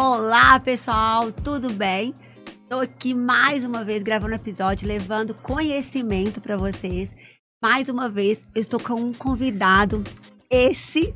[0.00, 2.14] Olá, pessoal, tudo bem?
[2.62, 7.10] Estou aqui mais uma vez gravando episódio, levando conhecimento para vocês.
[7.60, 10.04] Mais uma vez, estou com um convidado.
[10.48, 11.12] Esse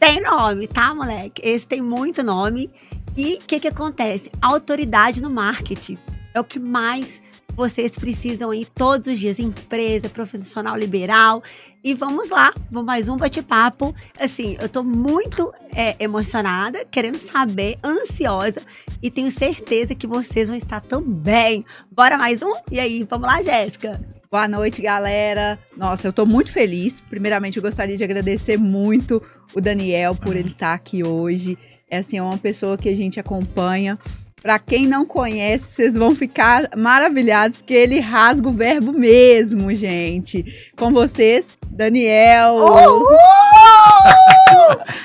[0.00, 1.40] tem nome, tá, moleque?
[1.40, 2.68] Esse tem muito nome.
[3.16, 4.28] E o que, que acontece?
[4.42, 5.96] Autoridade no marketing.
[6.34, 7.22] É o que mais
[7.54, 9.38] vocês precisam ir todos os dias.
[9.38, 11.42] Empresa, profissional liberal.
[11.82, 13.94] E vamos lá, vamos mais um bate-papo.
[14.18, 18.60] Assim, eu tô muito é, emocionada, querendo saber, ansiosa.
[19.02, 21.64] E tenho certeza que vocês vão estar também.
[21.90, 22.52] Bora mais um?
[22.70, 23.98] E aí, vamos lá, Jéssica?
[24.30, 25.58] Boa noite, galera.
[25.76, 27.00] Nossa, eu tô muito feliz.
[27.00, 29.22] Primeiramente, eu gostaria de agradecer muito
[29.54, 31.58] o Daniel por ele estar aqui hoje.
[31.90, 33.98] É assim, é uma pessoa que a gente acompanha
[34.42, 40.72] Pra quem não conhece, vocês vão ficar maravilhados, porque ele rasga o verbo mesmo, gente.
[40.76, 42.54] Com vocês, Daniel.
[42.54, 43.06] Uhul!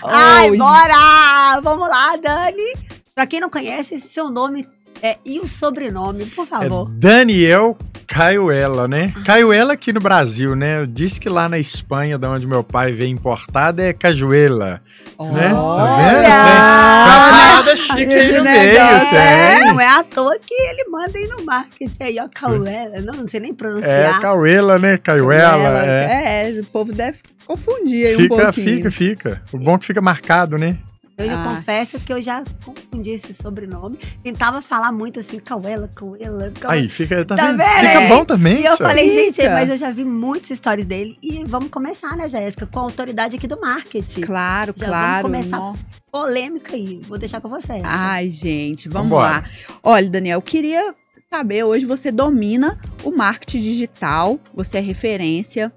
[0.03, 1.59] Ai, bora!
[1.61, 2.73] Vamos lá, Dani.
[3.13, 4.65] Pra quem não conhece, seu nome
[5.01, 6.89] é, e o sobrenome, por favor.
[6.89, 9.13] É Daniel Caioela, né?
[9.15, 9.23] Ah.
[9.23, 10.79] Caioela aqui no Brasil, né?
[10.79, 14.81] Eu disse que lá na Espanha, de onde meu pai veio importada, é Cajuela.
[15.17, 15.49] Oh, né?
[15.49, 16.21] Tá vendo?
[16.21, 19.65] Tem uma parada chique aí no meio, é, tem.
[19.65, 23.01] Não é à toa que ele manda aí no marketing aí, ó, Caioela.
[23.01, 24.17] Não, não sei nem pronunciar.
[24.17, 24.97] É, Caioela, né?
[24.97, 25.85] Caioela.
[25.85, 26.49] É.
[26.49, 28.77] é, o povo deve confundir aí fica, um pouquinho.
[28.77, 29.41] Fica, fica, fica.
[29.51, 30.77] O bom é que fica marcado, né?
[31.17, 31.55] Eu já ah.
[31.55, 33.97] confesso que eu já confundi esse sobrenome.
[34.21, 36.81] Tentava falar muito assim, Cauela, Cauela, Cauela.
[36.81, 37.61] Aí, fica, tá, tá vendo?
[37.61, 41.17] Fica bom também, E eu falei, gente, mas eu já vi muitas histórias dele.
[41.23, 42.67] E vamos começar, né, Jéssica?
[42.67, 44.21] Com a autoridade aqui do marketing.
[44.21, 45.29] Claro, já claro.
[45.29, 45.79] Vamos começar Nossa.
[46.11, 46.99] polêmica aí.
[47.07, 47.81] Vou deixar com você.
[47.85, 49.37] Ai, gente, vamos Vambora.
[49.37, 49.45] lá.
[49.81, 50.93] Olha, Daniel, eu queria
[51.29, 55.71] saber, hoje você domina o marketing digital, você é referência.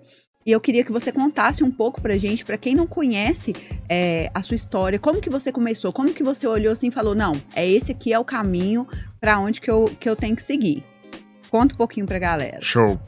[0.48, 3.52] E eu queria que você contasse um pouco pra gente, para quem não conhece
[3.86, 7.14] é, a sua história, como que você começou, como que você olhou assim e falou,
[7.14, 8.88] não, é esse aqui é o caminho
[9.20, 10.82] para onde que eu, que eu tenho que seguir.
[11.50, 12.62] Conta um pouquinho pra galera.
[12.62, 12.98] Show.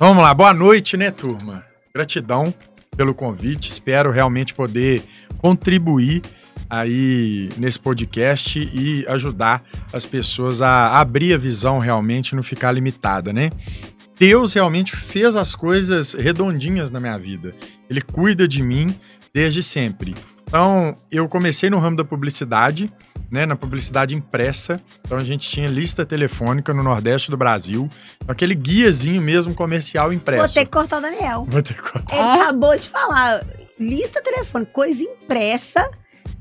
[0.00, 1.64] Vamos lá, boa noite, né, turma?
[1.94, 2.52] Gratidão
[2.96, 5.04] pelo convite, espero realmente poder
[5.38, 6.22] contribuir
[6.68, 13.32] aí nesse podcast e ajudar as pessoas a abrir a visão realmente, não ficar limitada,
[13.32, 13.50] né?
[14.18, 17.54] Deus realmente fez as coisas redondinhas na minha vida.
[17.90, 18.98] Ele cuida de mim
[19.32, 20.14] desde sempre.
[20.46, 22.92] Então, eu comecei no ramo da publicidade,
[23.30, 24.80] né, na publicidade impressa.
[25.04, 27.90] Então, a gente tinha lista telefônica no Nordeste do Brasil,
[28.28, 30.46] aquele guiazinho mesmo comercial impresso.
[30.46, 31.46] Vou ter que cortar o Daniel.
[31.48, 32.14] Vou ter que cortar.
[32.16, 33.44] Ele acabou de falar,
[33.80, 35.90] lista telefônica, coisa impressa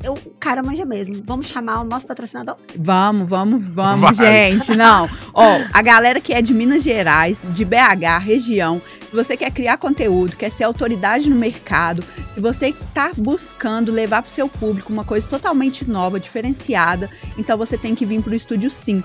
[0.01, 1.21] eu, o cara manja mesmo.
[1.25, 2.57] Vamos chamar o nosso patrocinador?
[2.77, 4.51] Vamos, vamos, vamos, Vai.
[4.51, 4.75] gente.
[4.75, 5.09] Não.
[5.33, 9.77] Ó, a galera que é de Minas Gerais, de BH, região, se você quer criar
[9.77, 14.91] conteúdo, quer ser autoridade no mercado, se você está buscando levar para o seu público
[14.91, 19.03] uma coisa totalmente nova, diferenciada, então você tem que vir para o Estúdio Sim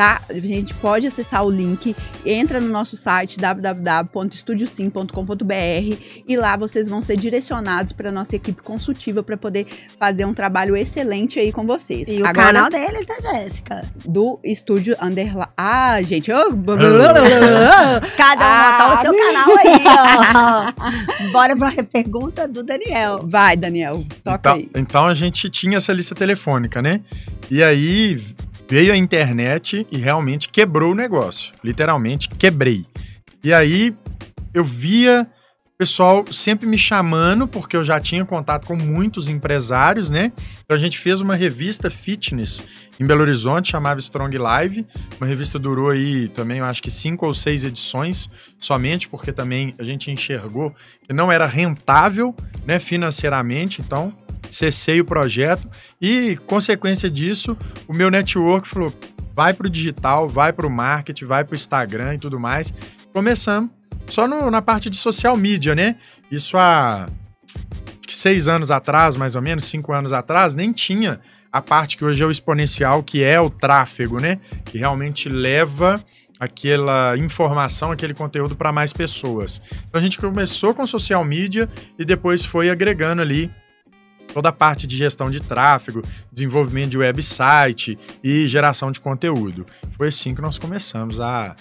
[0.00, 0.22] tá?
[0.30, 1.94] A gente pode acessar o link,
[2.24, 9.22] entra no nosso site www.estudiosim.com.br e lá vocês vão ser direcionados para nossa equipe consultiva
[9.22, 9.66] para poder
[9.98, 12.08] fazer um trabalho excelente aí com vocês.
[12.08, 13.86] E Agora, o canal deles, né, Jéssica?
[14.02, 15.50] Do Estúdio Underline.
[15.54, 16.48] Ah, gente, oh...
[18.16, 20.72] cada um ah, botar o seu canal aí, ó.
[21.30, 23.20] Bora para a pergunta do Daniel.
[23.22, 24.70] Vai, Daniel, toca então, aí.
[24.74, 27.02] Então a gente tinha essa lista telefônica, né?
[27.50, 28.18] E aí
[28.70, 31.52] veio a internet e realmente quebrou o negócio.
[31.62, 32.86] Literalmente quebrei.
[33.42, 33.92] E aí
[34.54, 35.26] eu via
[35.76, 40.30] pessoal sempre me chamando, porque eu já tinha contato com muitos empresários, né?
[40.62, 42.62] Então a gente fez uma revista fitness
[43.00, 44.86] em Belo Horizonte, chamava Strong Live.
[45.18, 49.74] Uma revista durou aí também, eu acho que cinco ou seis edições, somente porque também
[49.78, 50.72] a gente enxergou
[51.06, 53.80] que não era rentável, né, financeiramente.
[53.80, 54.12] Então
[54.50, 55.68] cessei o projeto
[56.00, 57.56] e, consequência disso,
[57.88, 58.92] o meu network falou:
[59.34, 62.72] vai para o digital, vai para o marketing, vai para o Instagram e tudo mais.
[63.12, 63.70] Começamos
[64.06, 65.96] só no, na parte de social media, né?
[66.30, 67.08] Isso há
[68.08, 71.20] seis anos atrás, mais ou menos, cinco anos atrás, nem tinha
[71.52, 74.38] a parte que hoje é o exponencial, que é o tráfego, né?
[74.64, 76.02] Que realmente leva
[76.38, 79.60] aquela informação, aquele conteúdo para mais pessoas.
[79.88, 83.50] Então a gente começou com social media e depois foi agregando ali
[84.32, 89.64] toda a parte de gestão de tráfego, desenvolvimento de website e geração de conteúdo.
[89.96, 91.54] Foi assim que nós começamos a,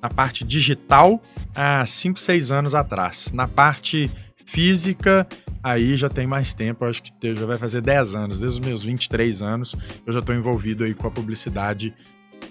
[0.00, 1.20] a parte digital
[1.54, 3.32] há 5, 6 anos atrás.
[3.32, 4.10] Na parte
[4.46, 5.26] física,
[5.62, 8.82] aí já tem mais tempo, acho que já vai fazer 10 anos, desde os meus
[8.82, 9.76] 23 anos,
[10.06, 11.94] eu já estou envolvido aí com a publicidade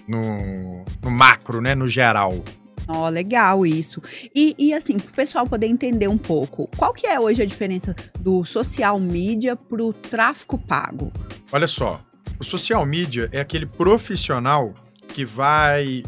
[0.06, 2.42] no, no macro, né, no geral.
[2.88, 4.02] Ó, oh, legal isso.
[4.34, 7.46] E, e assim, para o pessoal poder entender um pouco, qual que é hoje a
[7.46, 11.12] diferença do social media para o tráfego pago?
[11.52, 12.00] Olha só,
[12.38, 14.74] O social media é aquele profissional
[15.08, 16.02] que vai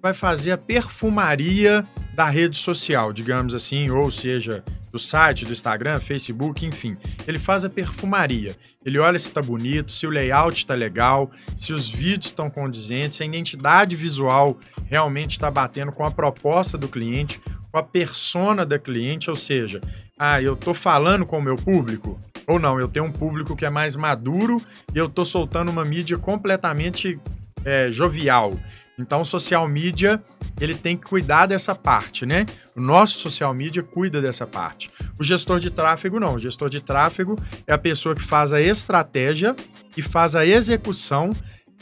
[0.00, 4.62] vai fazer a perfumaria da rede social, digamos assim, ou seja,
[4.96, 6.96] do site, do Instagram, Facebook, enfim.
[7.28, 8.56] Ele faz a perfumaria.
[8.84, 13.18] Ele olha se está bonito, se o layout está legal, se os vídeos estão condizentes,
[13.18, 14.58] se a identidade visual
[14.88, 17.40] realmente está batendo com a proposta do cliente,
[17.70, 19.82] com a persona da cliente, ou seja,
[20.18, 23.66] ah, eu estou falando com o meu público, ou não, eu tenho um público que
[23.66, 24.62] é mais maduro
[24.94, 27.20] e eu estou soltando uma mídia completamente
[27.64, 28.58] é, jovial.
[28.98, 30.22] Então, o social media,
[30.60, 32.46] ele tem que cuidar dessa parte, né?
[32.74, 34.90] O nosso social media cuida dessa parte.
[35.18, 36.34] O gestor de tráfego, não.
[36.34, 39.54] O gestor de tráfego é a pessoa que faz a estratégia
[39.96, 41.34] e faz a execução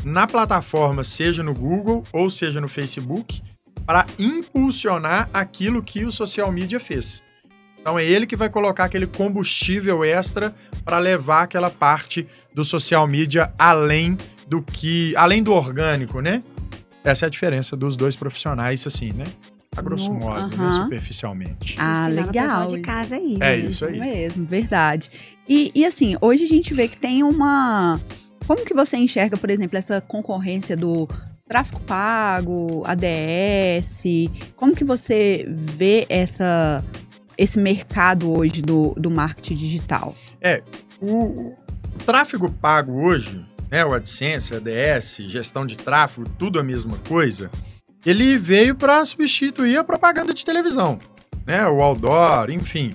[0.03, 3.41] na plataforma, seja no Google ou seja no Facebook,
[3.87, 7.23] para impulsionar aquilo que o social media fez.
[7.81, 13.07] Então é ele que vai colocar aquele combustível extra para levar aquela parte do social
[13.07, 14.17] media além
[14.49, 16.43] do que, além do orgânico, né?
[17.05, 19.25] Essa é a diferença dos dois profissionais, assim, né?
[19.77, 20.73] A grosso modo, né?
[20.73, 21.77] Superficialmente.
[21.79, 22.69] Ah, legal.
[22.69, 23.37] de casa aí.
[23.41, 23.99] É isso aí.
[23.99, 25.11] mesmo, verdade.
[25.49, 28.01] E, e assim, hoje a gente vê que tem uma.
[28.47, 31.09] Como que você enxerga, por exemplo, essa concorrência do
[31.47, 34.05] tráfego pago, ADS?
[34.57, 36.83] Como que você vê essa,
[37.37, 40.15] esse mercado hoje do, do marketing digital?
[40.41, 40.63] É,
[41.01, 41.57] o, o
[42.07, 47.51] tráfego pago hoje, né, o AdSense, ADS, gestão de tráfego, tudo a mesma coisa,
[48.05, 50.99] ele veio para substituir a propaganda de televisão,
[51.47, 52.91] né, o outdoor, enfim.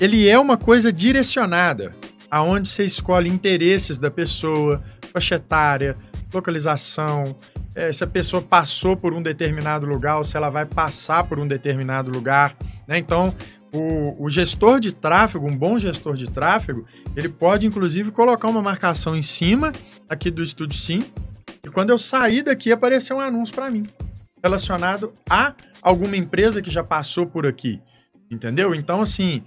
[0.00, 1.94] Ele é uma coisa direcionada,
[2.30, 4.82] aonde você escolhe interesses da pessoa,
[5.12, 5.96] faixa etária,
[6.32, 7.36] localização,
[7.74, 11.38] é, se a pessoa passou por um determinado lugar ou se ela vai passar por
[11.38, 12.56] um determinado lugar.
[12.88, 12.98] Né?
[12.98, 13.34] Então,
[13.76, 18.62] o, o, gestor de tráfego, um bom gestor de tráfego, ele pode inclusive colocar uma
[18.62, 19.72] marcação em cima
[20.08, 21.02] aqui do Estúdio Sim,
[21.64, 23.84] e quando eu sair daqui aparecer um anúncio para mim
[24.42, 27.80] relacionado a alguma empresa que já passou por aqui,
[28.30, 28.74] entendeu?
[28.74, 29.42] Então assim,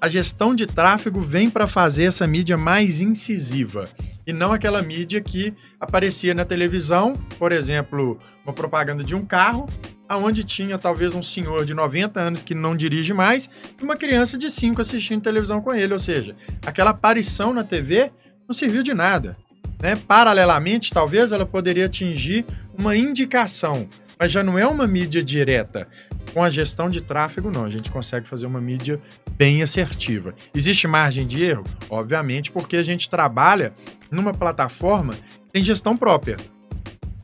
[0.00, 3.88] a gestão de tráfego vem para fazer essa mídia mais incisiva
[4.26, 9.68] e não aquela mídia que aparecia na televisão, por exemplo, uma propaganda de um carro
[10.14, 13.50] aonde tinha talvez um senhor de 90 anos que não dirige mais
[13.80, 15.92] e uma criança de 5 assistindo televisão com ele.
[15.92, 16.34] Ou seja,
[16.64, 18.10] aquela aparição na TV
[18.48, 19.36] não serviu de nada.
[19.80, 19.96] Né?
[19.96, 22.44] Paralelamente, talvez ela poderia atingir
[22.78, 23.88] uma indicação,
[24.18, 25.86] mas já não é uma mídia direta.
[26.32, 27.64] Com a gestão de tráfego, não.
[27.64, 29.00] A gente consegue fazer uma mídia
[29.36, 30.34] bem assertiva.
[30.54, 31.64] Existe margem de erro?
[31.88, 33.72] Obviamente, porque a gente trabalha
[34.10, 36.36] numa plataforma que tem gestão própria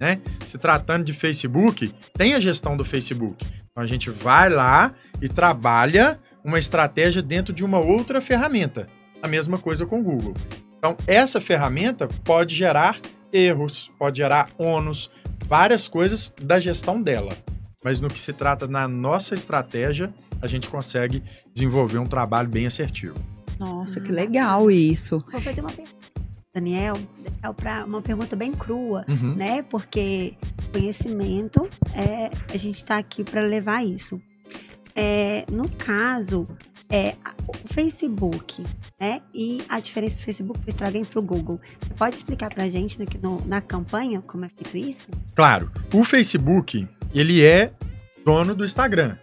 [0.01, 0.21] né?
[0.47, 3.47] Se tratando de Facebook, tem a gestão do Facebook.
[3.71, 8.89] Então a gente vai lá e trabalha uma estratégia dentro de uma outra ferramenta.
[9.23, 10.35] A mesma coisa com o Google.
[10.79, 12.99] Então essa ferramenta pode gerar
[13.33, 15.11] erros, pode gerar ônus,
[15.47, 17.37] várias coisas da gestão dela.
[17.85, 21.23] Mas no que se trata na nossa estratégia, a gente consegue
[21.55, 23.15] desenvolver um trabalho bem assertivo.
[23.59, 25.25] Nossa, que legal isso.
[25.31, 26.00] Vou fazer uma pergunta.
[26.53, 26.97] Daniel,
[27.43, 29.35] é para uma pergunta bem crua, uhum.
[29.37, 29.63] né?
[29.63, 30.35] Porque
[30.73, 34.21] conhecimento é a gente está aqui para levar isso.
[34.95, 36.49] É, no caso,
[36.91, 37.15] é,
[37.47, 38.65] o Facebook,
[38.99, 39.23] né?
[39.33, 41.61] E a diferença do Facebook para estragar para o Google.
[41.81, 45.07] Você pode explicar para a gente no, no, na campanha como é feito isso?
[45.37, 45.71] Claro.
[45.95, 47.73] O Facebook, ele é
[48.25, 49.17] dono do Instagram,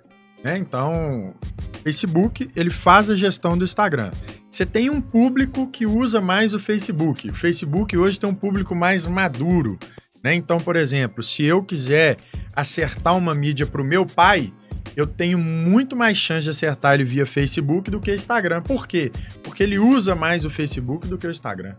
[0.48, 0.58] né?
[0.58, 1.36] Então,
[1.84, 4.12] Facebook, ele faz a gestão do Instagram.
[4.50, 7.30] Você tem um público que usa mais o Facebook.
[7.30, 9.78] O Facebook hoje tem um público mais maduro.
[10.24, 10.34] Né?
[10.34, 12.16] Então, por exemplo, se eu quiser
[12.56, 14.54] acertar uma mídia para o meu pai,
[14.96, 18.62] eu tenho muito mais chance de acertar ele via Facebook do que Instagram.
[18.62, 19.12] Por quê?
[19.44, 21.76] Porque ele usa mais o Facebook do que o Instagram.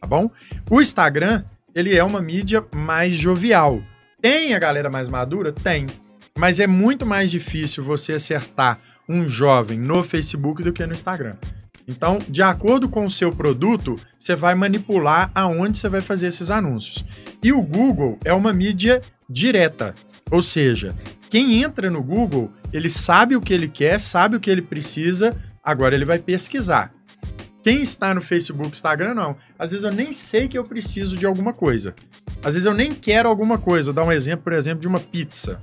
[0.00, 0.30] Tá bom?
[0.70, 1.42] O Instagram,
[1.74, 3.82] ele é uma mídia mais jovial.
[4.22, 5.52] Tem a galera mais madura?
[5.52, 5.88] Tem.
[6.36, 8.78] Mas é muito mais difícil você acertar
[9.08, 11.36] um jovem no Facebook do que no Instagram.
[11.88, 16.50] Então, de acordo com o seu produto, você vai manipular aonde você vai fazer esses
[16.50, 17.04] anúncios.
[17.42, 19.00] E o Google é uma mídia
[19.30, 19.94] direta,
[20.30, 20.94] ou seja,
[21.30, 25.34] quem entra no Google, ele sabe o que ele quer, sabe o que ele precisa,
[25.62, 26.92] agora ele vai pesquisar.
[27.62, 29.36] Quem está no Facebook, Instagram, não.
[29.58, 31.94] Às vezes eu nem sei que eu preciso de alguma coisa.
[32.44, 33.92] Às vezes eu nem quero alguma coisa.
[33.92, 35.60] Vou dar um exemplo, por exemplo, de uma pizza.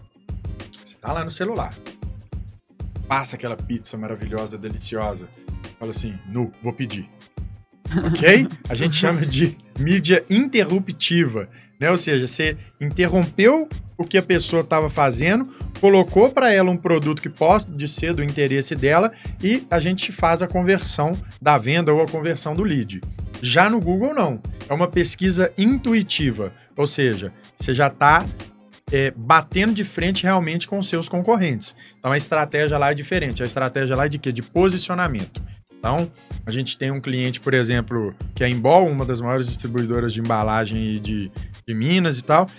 [1.04, 1.74] Está lá no celular.
[3.10, 5.28] Passa aquela pizza maravilhosa, deliciosa
[5.78, 7.10] fala assim, nu, vou pedir.
[8.08, 8.48] ok?
[8.70, 11.92] A gente chama de mídia interruptiva, né?
[11.92, 13.68] Ou seja, você interrompeu
[13.98, 18.24] o que a pessoa estava fazendo, colocou para ela um produto que pode ser do
[18.24, 19.12] interesse dela
[19.44, 23.02] e a gente faz a conversão da venda ou a conversão do lead.
[23.42, 24.42] Já no Google, não.
[24.70, 28.26] É uma pesquisa intuitiva, ou seja, você já está
[28.92, 31.76] é, batendo de frente realmente com seus concorrentes.
[32.00, 33.42] Então a estratégia lá é diferente.
[33.44, 34.32] A estratégia lá é de quê?
[34.32, 35.42] De posicionamento.
[35.84, 36.10] Então,
[36.46, 40.14] a gente tem um cliente, por exemplo, que é a Embol, uma das maiores distribuidoras
[40.14, 41.30] de embalagem de,
[41.68, 42.50] de Minas e tal.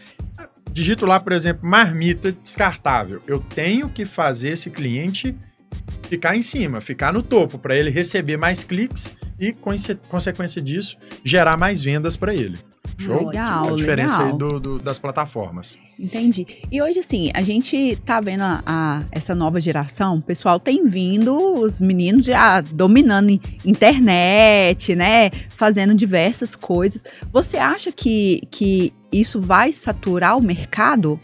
[0.70, 3.22] Digito lá, por exemplo, marmita descartável.
[3.26, 5.34] Eu tenho que fazer esse cliente
[6.02, 9.54] ficar em cima, ficar no topo, para ele receber mais cliques e,
[10.08, 12.58] consequência disso, gerar mais vendas para ele.
[12.98, 13.26] Show?
[13.26, 14.32] Legal, A diferença legal.
[14.32, 15.78] aí do, do, das plataformas.
[15.98, 16.46] Entendi.
[16.70, 20.86] E hoje, assim, a gente tá vendo a, a, essa nova geração, o pessoal tem
[20.86, 23.30] vindo, os meninos já dominando
[23.64, 25.30] internet, né?
[25.50, 27.02] Fazendo diversas coisas.
[27.32, 31.20] Você acha que, que isso vai saturar o mercado?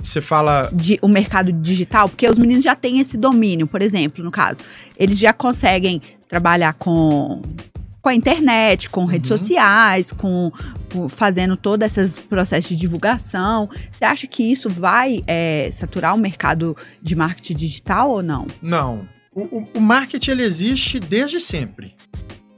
[0.00, 0.70] Você fala.
[0.72, 2.08] De, o mercado digital?
[2.08, 4.62] Porque os meninos já têm esse domínio, por exemplo, no caso.
[4.98, 7.40] Eles já conseguem trabalhar com
[8.04, 9.38] com a internet, com redes uhum.
[9.38, 10.52] sociais, com,
[10.92, 13.66] com, fazendo todos esses processos de divulgação.
[13.90, 18.46] Você acha que isso vai é, saturar o mercado de marketing digital ou não?
[18.60, 19.08] Não.
[19.34, 21.96] O, o, o marketing ele existe desde sempre.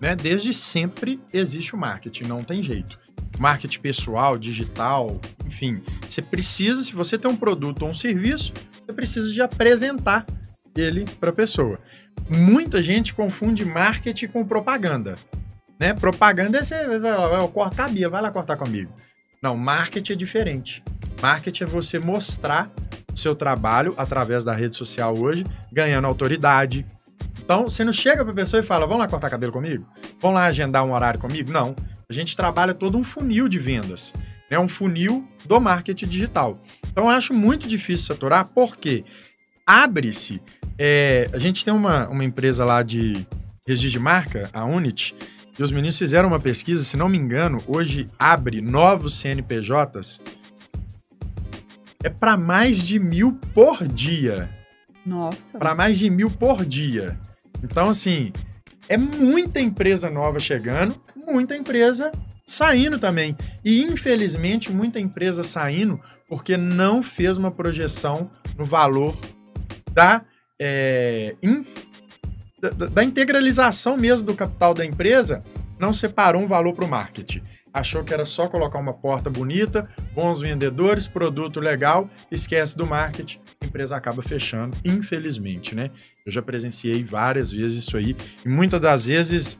[0.00, 0.16] Né?
[0.16, 2.98] Desde sempre existe o marketing, não tem jeito.
[3.38, 5.80] Marketing pessoal, digital, enfim.
[6.08, 8.52] Você precisa, se você tem um produto ou um serviço,
[8.84, 10.26] você precisa de apresentar
[10.80, 11.78] ele para a pessoa.
[12.28, 15.16] Muita gente confunde marketing com propaganda.
[15.78, 15.94] Né?
[15.94, 18.92] Propaganda é você vai lá, corta a Bia, vai lá cortar comigo.
[19.42, 20.82] Não, marketing é diferente.
[21.20, 22.70] Marketing é você mostrar
[23.12, 26.84] o seu trabalho através da rede social hoje, ganhando autoridade.
[27.42, 29.86] Então, você não chega para a pessoa e fala, vamos lá cortar cabelo comigo?
[30.20, 31.52] Vamos lá agendar um horário comigo?
[31.52, 31.76] Não.
[32.08, 34.12] A gente trabalha todo um funil de vendas.
[34.50, 36.60] É um funil do marketing digital.
[36.90, 39.04] Então, eu acho muito difícil saturar, porque
[39.66, 40.40] abre-se.
[40.78, 43.26] É, a gente tem uma, uma empresa lá de
[43.66, 45.14] registro de marca, a Unity,
[45.58, 50.20] e os meninos fizeram uma pesquisa, se não me engano, hoje abre novos CNPJs.
[52.04, 54.50] É para mais de mil por dia.
[55.04, 55.58] Nossa.
[55.58, 57.18] Para mais de mil por dia.
[57.64, 58.32] Então, assim,
[58.88, 62.12] é muita empresa nova chegando, muita empresa
[62.46, 63.36] saindo também.
[63.64, 69.16] E, infelizmente, muita empresa saindo porque não fez uma projeção no valor
[69.96, 70.20] da,
[70.60, 71.64] é, in,
[72.60, 75.42] da, da integralização mesmo do capital da empresa,
[75.78, 77.40] não separou um valor para o marketing.
[77.72, 83.38] Achou que era só colocar uma porta bonita, bons vendedores, produto legal, esquece do marketing,
[83.62, 85.90] a empresa acaba fechando, infelizmente, né?
[86.24, 89.58] Eu já presenciei várias vezes isso aí, e muitas das vezes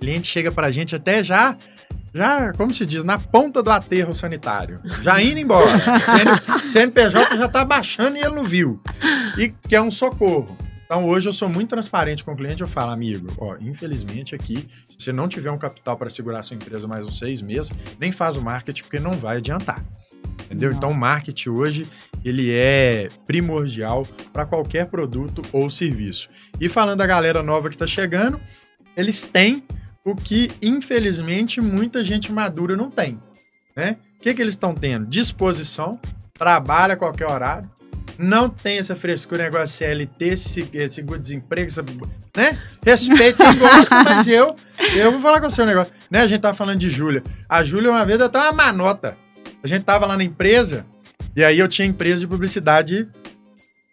[0.00, 1.56] cliente chega para a gente até já
[2.14, 4.80] já, como se diz, na ponta do aterro sanitário.
[5.02, 5.78] Já indo embora.
[6.00, 8.80] CN, CNPJ já está baixando e ele não viu.
[9.38, 10.56] E quer um socorro.
[10.84, 14.66] Então hoje eu sou muito transparente com o cliente, eu falo, amigo, ó, infelizmente aqui,
[14.84, 18.10] se você não tiver um capital para segurar sua empresa mais uns seis meses, nem
[18.10, 19.84] faz o marketing porque não vai adiantar.
[20.46, 20.70] Entendeu?
[20.70, 20.76] Não.
[20.76, 21.86] Então o marketing hoje,
[22.24, 26.28] ele é primordial para qualquer produto ou serviço.
[26.60, 28.40] E falando da galera nova que está chegando,
[28.96, 29.62] eles têm
[30.04, 33.20] o que, infelizmente, muita gente madura não tem.
[33.76, 33.96] Né?
[34.18, 35.06] O que, que eles estão tendo?
[35.06, 35.98] Disposição,
[36.34, 37.68] trabalha a qualquer horário,
[38.18, 40.36] não tem essa frescura, negócio CLT,
[40.88, 41.70] seguro-desemprego,
[42.36, 42.60] né?
[42.84, 44.54] Respeito quem gosta, mas eu,
[44.94, 45.92] eu vou falar com você um negócio.
[46.10, 46.20] Né?
[46.20, 47.22] A gente tava falando de Júlia.
[47.48, 49.16] A Júlia, uma vez, tava uma manota.
[49.62, 50.84] A gente tava lá na empresa,
[51.34, 53.08] e aí eu tinha empresa de publicidade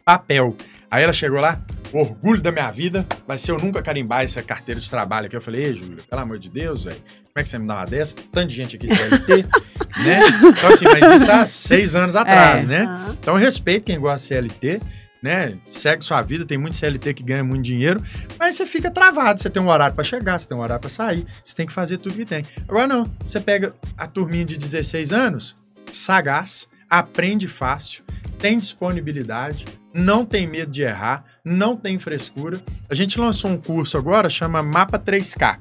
[0.03, 0.55] papel.
[0.91, 1.59] Aí ela chegou lá,
[1.93, 5.35] orgulho da minha vida vai ser eu nunca carimbar essa carteira de trabalho aqui.
[5.35, 7.75] Eu falei, ei, Júlia, pelo amor de Deus, velho, como é que você me dá
[7.75, 8.15] uma dessa?
[8.31, 9.45] Tanta gente aqui CLT,
[10.03, 10.19] né?
[10.27, 12.67] Então, assim, mas isso há seis anos atrás, é.
[12.67, 12.83] né?
[12.85, 13.13] Uhum.
[13.19, 14.81] Então, eu respeito quem gosta de CLT,
[15.21, 15.57] né?
[15.67, 18.01] Segue sua vida, tem muito CLT que ganha muito dinheiro,
[18.39, 19.39] mas você fica travado.
[19.39, 21.73] Você tem um horário para chegar, você tem um horário para sair, você tem que
[21.73, 22.45] fazer tudo que tem.
[22.67, 25.55] Agora, não, você pega a turminha de 16 anos,
[25.91, 28.03] sagaz, aprende fácil,
[28.39, 32.59] tem disponibilidade, não tem medo de errar, não tem frescura.
[32.89, 35.59] A gente lançou um curso agora, chama Mapa 3K,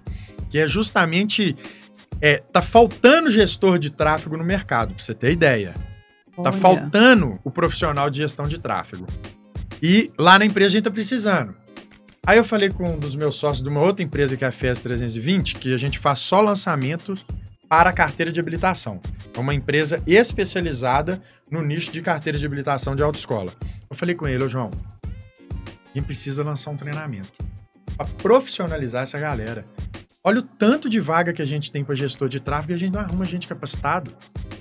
[0.51, 1.57] que é justamente.
[2.19, 5.75] É, tá faltando gestor de tráfego no mercado, para você ter ideia.
[6.35, 6.53] Tá Olha.
[6.53, 9.07] Faltando o profissional de gestão de tráfego.
[9.83, 11.55] E lá na empresa a gente tá precisando.
[12.27, 14.53] Aí eu falei com um dos meus sócios de uma outra empresa que é a
[14.53, 17.25] FES 320, que a gente faz só lançamentos
[17.69, 19.01] para a carteira de habilitação.
[19.35, 23.53] É uma empresa especializada no nicho de carteira de habilitação de autoescola.
[23.89, 24.71] Eu falei com ele, ô João,
[25.97, 27.33] quem precisa lançar um treinamento
[27.97, 29.65] para profissionalizar essa galera.
[30.23, 32.77] Olha o tanto de vaga que a gente tem para gestor de tráfego e a
[32.77, 34.15] gente não arruma gente capacitado.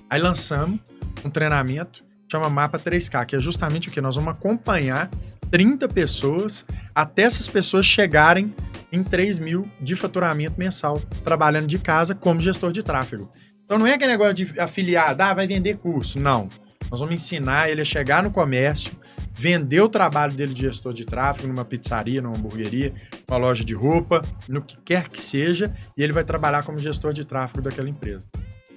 [0.10, 0.80] Aí lançamos
[1.25, 4.00] um treinamento, chama Mapa 3K, que é justamente o que?
[4.00, 5.10] Nós vamos acompanhar
[5.51, 8.56] 30 pessoas até essas pessoas chegarem
[8.89, 13.30] em 3 mil de faturamento mensal, trabalhando de casa como gestor de tráfego.
[13.65, 16.18] Então não é aquele negócio de afiliado, ah, vai vender curso.
[16.18, 16.48] Não.
[16.89, 18.94] Nós vamos ensinar ele a chegar no comércio,
[19.36, 22.94] vender o trabalho dele de gestor de tráfego numa pizzaria, numa hamburgueria,
[23.27, 27.12] numa loja de roupa, no que quer que seja, e ele vai trabalhar como gestor
[27.12, 28.25] de tráfego daquela empresa.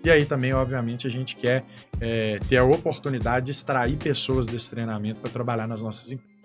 [0.05, 1.65] E aí também, obviamente, a gente quer
[2.01, 6.39] é, ter a oportunidade de extrair pessoas desse treinamento para trabalhar nas nossas empresas.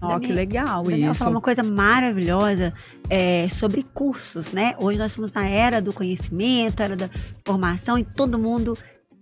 [0.00, 1.18] Ó, oh, que legal Daniel isso.
[1.18, 2.74] falou uma coisa maravilhosa
[3.08, 4.74] é, sobre cursos, né?
[4.78, 7.08] Hoje nós estamos na era do conhecimento, era da
[7.44, 8.76] formação e todo mundo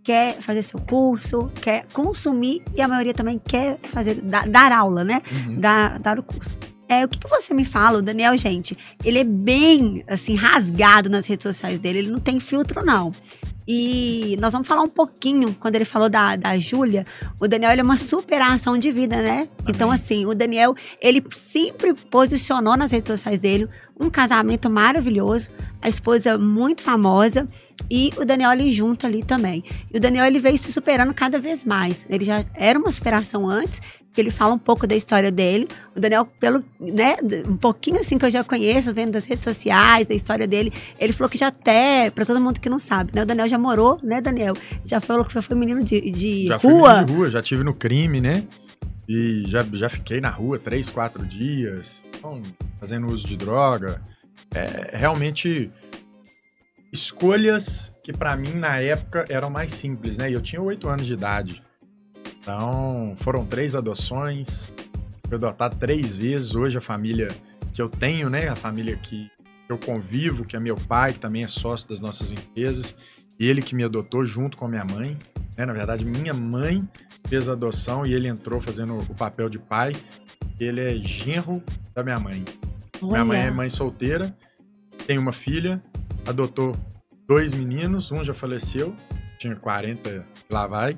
[0.04, 5.02] quer fazer seu curso, quer consumir e a maioria também quer fazer dar, dar aula,
[5.02, 5.22] né?
[5.32, 5.58] Uhum.
[5.58, 6.54] Dar, dar o curso.
[6.86, 7.98] É, o que, que você me fala?
[7.98, 12.00] O Daniel, gente, ele é bem, assim, rasgado nas redes sociais dele.
[12.00, 13.10] Ele não tem filtro, não.
[13.66, 17.06] E nós vamos falar um pouquinho, quando ele falou da, da Júlia,
[17.40, 19.32] o Daniel ele é uma superação de vida, né?
[19.32, 19.48] Amém.
[19.68, 23.66] Então, assim, o Daniel, ele sempre posicionou nas redes sociais dele
[23.98, 25.48] um casamento maravilhoso,
[25.80, 27.46] a esposa muito famosa
[27.90, 29.62] e o Daniel ali junto ali também.
[29.92, 32.06] E o Daniel ele veio se superando cada vez mais.
[32.08, 33.80] Ele já era uma superação antes,
[34.12, 35.68] que ele fala um pouco da história dele.
[35.94, 40.06] O Daniel, pelo, né, um pouquinho assim que eu já conheço, vendo das redes sociais,
[40.06, 43.22] da história dele, ele falou que já até, para todo mundo que não sabe, né,
[43.22, 44.54] o Daniel já morou, né, Daniel?
[44.84, 46.60] Já falou que foi menino de, de já rua.
[46.60, 48.44] Já fui menino de rua, já tive no crime, né?
[49.08, 52.42] E já, já fiquei na rua três, quatro dias, então,
[52.80, 54.00] fazendo uso de droga.
[54.54, 55.70] É, realmente
[56.92, 60.30] escolhas que para mim na época eram mais simples, né?
[60.30, 61.62] E eu tinha oito anos de idade.
[62.40, 64.70] Então, foram três adoções.
[65.26, 66.54] Fui adotado três vezes.
[66.54, 67.28] Hoje a família
[67.72, 68.48] que eu tenho, né?
[68.48, 69.30] A família que
[69.68, 72.94] eu convivo, que é meu pai, que também é sócio das nossas empresas.
[73.38, 75.16] Ele que me adotou junto com a minha mãe.
[75.56, 75.66] Né?
[75.66, 76.86] Na verdade, minha mãe
[77.26, 79.92] fez a adoção e ele entrou fazendo o papel de pai.
[80.58, 81.62] Ele é genro
[81.94, 82.44] da minha mãe.
[83.02, 83.12] Olha.
[83.12, 84.36] Minha mãe é mãe solteira,
[85.06, 85.82] tem uma filha,
[86.26, 86.76] adotou
[87.26, 88.94] dois meninos, um já faleceu,
[89.38, 90.96] tinha 40, lá vai,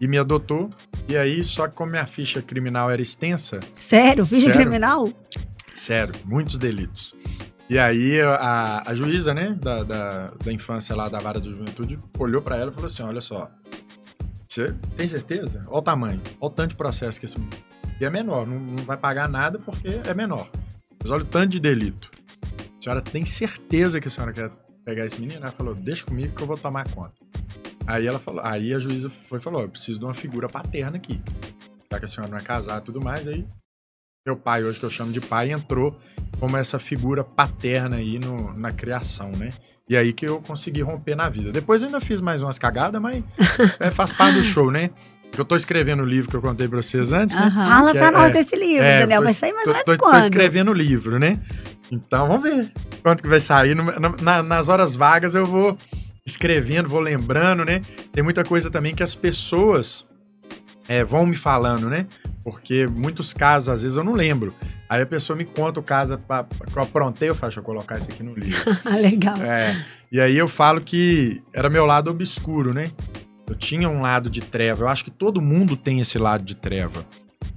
[0.00, 0.70] e me adotou.
[1.08, 3.60] E aí, só que como minha ficha criminal era extensa.
[3.78, 4.24] Sério?
[4.24, 5.08] Ficha sério, criminal?
[5.74, 7.14] Sério, muitos delitos.
[7.74, 11.98] E aí a, a juíza, né, da, da, da, infância lá da vara de juventude,
[12.16, 13.50] olhou para ela e falou assim: olha só,
[14.48, 15.64] você tem certeza?
[15.66, 17.36] Olha o tamanho, olha o tanto de processo que esse
[18.00, 20.48] E é menor, não, não vai pagar nada porque é menor.
[21.02, 22.12] Mas olha o tanto de delito.
[22.78, 24.52] A senhora tem certeza que a senhora quer
[24.84, 25.40] pegar esse menino?
[25.42, 27.14] Ela falou, deixa comigo que eu vou tomar conta.
[27.88, 31.20] Aí ela falou, aí a juíza foi falou, eu preciso de uma figura paterna aqui.
[31.90, 33.44] Já que a senhora não é casada e tudo mais, aí
[34.26, 35.94] meu pai, hoje que eu chamo de pai, entrou
[36.40, 39.50] como essa figura paterna aí no, na criação, né?
[39.86, 41.52] E aí que eu consegui romper na vida.
[41.52, 43.22] Depois ainda fiz mais umas cagadas, mas
[43.78, 44.88] é, faz parte do show, né?
[45.36, 47.50] Eu tô escrevendo o livro que eu contei pra vocês antes, né?
[47.50, 49.22] Fala pra é, nós é, desse livro, é, Daniel.
[49.22, 50.12] Vai sair mais ou menos quando?
[50.12, 51.38] Tô escrevendo o livro, né?
[51.92, 53.74] Então, vamos ver quanto que vai sair.
[53.74, 53.84] No,
[54.22, 55.76] na, nas horas vagas eu vou
[56.24, 57.82] escrevendo, vou lembrando, né?
[58.10, 60.06] Tem muita coisa também que as pessoas
[60.88, 62.06] é, vão me falando, né?
[62.44, 64.54] Porque muitos casos, às vezes, eu não lembro.
[64.88, 67.98] Aí a pessoa me conta o caso que eu aprontei, eu falo, deixa eu colocar
[67.98, 68.60] isso aqui no livro.
[69.00, 69.36] Legal.
[69.38, 72.90] É, e aí eu falo que era meu lado obscuro, né?
[73.46, 74.84] Eu tinha um lado de treva.
[74.84, 77.04] Eu acho que todo mundo tem esse lado de treva.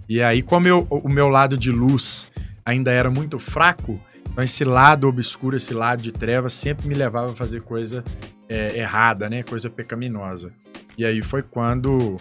[0.07, 2.27] E aí, como eu, o meu lado de luz
[2.65, 3.99] ainda era muito fraco,
[4.31, 8.03] então esse lado obscuro, esse lado de treva sempre me levava a fazer coisa
[8.47, 9.43] é, errada, né?
[9.43, 10.51] Coisa pecaminosa.
[10.97, 12.17] E aí foi quando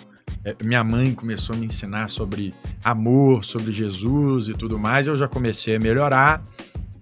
[0.62, 2.54] minha mãe começou a me ensinar sobre
[2.84, 5.08] amor, sobre Jesus e tudo mais.
[5.08, 6.42] Eu já comecei a melhorar.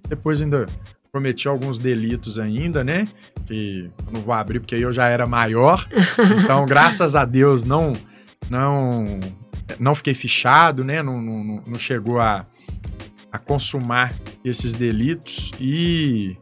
[0.09, 0.67] Depois ainda
[1.13, 3.07] cometi alguns delitos ainda, né?
[3.47, 5.87] Que não vou abrir porque aí eu já era maior.
[6.43, 7.93] Então, graças a Deus, não
[8.49, 9.21] não
[9.79, 11.03] não fiquei fichado, né?
[11.03, 12.45] Não, não, não chegou a,
[13.31, 14.13] a consumar
[14.45, 16.37] esses delitos e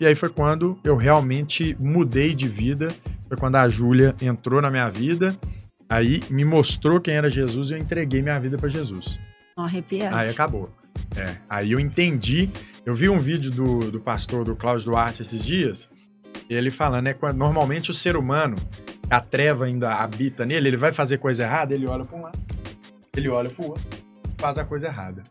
[0.00, 2.88] e aí foi quando eu realmente mudei de vida.
[3.28, 5.36] Foi quando a Júlia entrou na minha vida,
[5.94, 9.18] aí me mostrou quem era Jesus e eu entreguei minha vida para Jesus.
[9.56, 10.14] Arrepiante.
[10.14, 10.70] Aí acabou.
[11.16, 12.50] É, aí eu entendi.
[12.84, 15.88] Eu vi um vídeo do, do pastor do Cláudio Duarte esses dias,
[16.50, 17.14] ele falando, né?
[17.14, 18.56] Quando, normalmente o ser humano,
[19.08, 22.38] a treva ainda habita nele, ele vai fazer coisa errada, ele olha para um lado,
[23.16, 23.86] ele olha para o outro,
[24.36, 25.22] faz a coisa errada.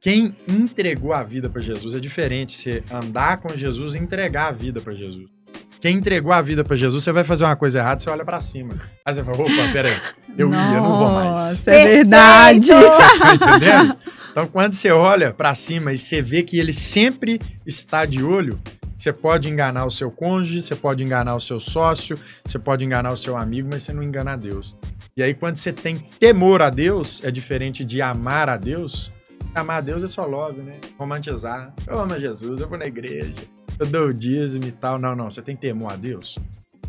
[0.00, 4.52] Quem entregou a vida para Jesus é diferente você andar com Jesus e entregar a
[4.52, 5.37] vida para Jesus.
[5.80, 8.40] Quem entregou a vida para Jesus, você vai fazer uma coisa errada, você olha para
[8.40, 8.74] cima.
[9.04, 9.96] Aí você fala, opa, peraí,
[10.36, 11.30] eu Nossa, ia, não vou mais.
[11.30, 12.68] Nossa, é verdade.
[12.68, 13.98] tá entendendo?
[14.30, 18.58] Então, quando você olha para cima e você vê que ele sempre está de olho,
[18.96, 23.12] você pode enganar o seu cônjuge, você pode enganar o seu sócio, você pode enganar
[23.12, 24.76] o seu amigo, mas você não engana a Deus.
[25.16, 29.10] E aí, quando você tem temor a Deus, é diferente de amar a Deus.
[29.54, 30.74] Amar a Deus é só love, né?
[30.96, 31.72] Romantizar.
[31.86, 33.34] Eu amo Jesus, eu vou na igreja,
[33.78, 34.98] eu dou o dízimo e tal.
[34.98, 36.38] Não, não, você tem temor a Deus.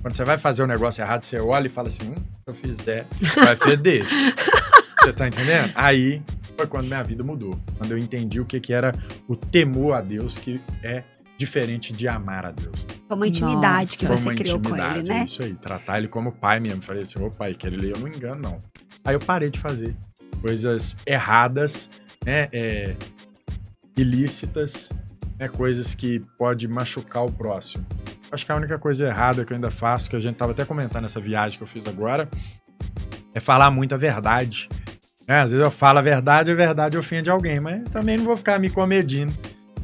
[0.02, 2.56] Quando você vai fazer um negócio errado, você olha e fala assim: hum, se eu
[2.56, 4.06] fizer, vai feder.
[5.00, 5.72] você tá entendendo?
[5.76, 6.22] Aí
[6.56, 7.58] foi quando minha vida mudou.
[7.78, 8.94] Quando eu entendi o que, que era
[9.28, 11.04] o temor a Deus, que é
[11.38, 12.86] diferente de amar a Deus.
[13.08, 15.24] Foi uma intimidade Nossa, que você criou com ele, né?
[15.24, 16.82] Isso aí, tratar ele como pai mesmo.
[16.82, 18.60] Falei assim, ô pai, que ele eu não engano, não.
[19.06, 19.96] Aí eu parei de fazer
[20.42, 21.90] coisas erradas,
[22.26, 22.50] né?
[22.52, 22.96] É,
[23.96, 24.90] ilícitas,
[25.40, 25.48] né?
[25.48, 27.86] Coisas que pode machucar o próximo.
[28.32, 30.66] Acho que a única coisa errada que eu ainda faço, que a gente tava até
[30.66, 32.30] comentando nessa viagem que eu fiz agora,
[33.34, 34.70] é falar muita verdade.
[35.28, 35.40] Né?
[35.40, 38.60] Às vezes eu falo a verdade, a verdade ofende alguém, mas também não vou ficar
[38.60, 39.34] me comedindo.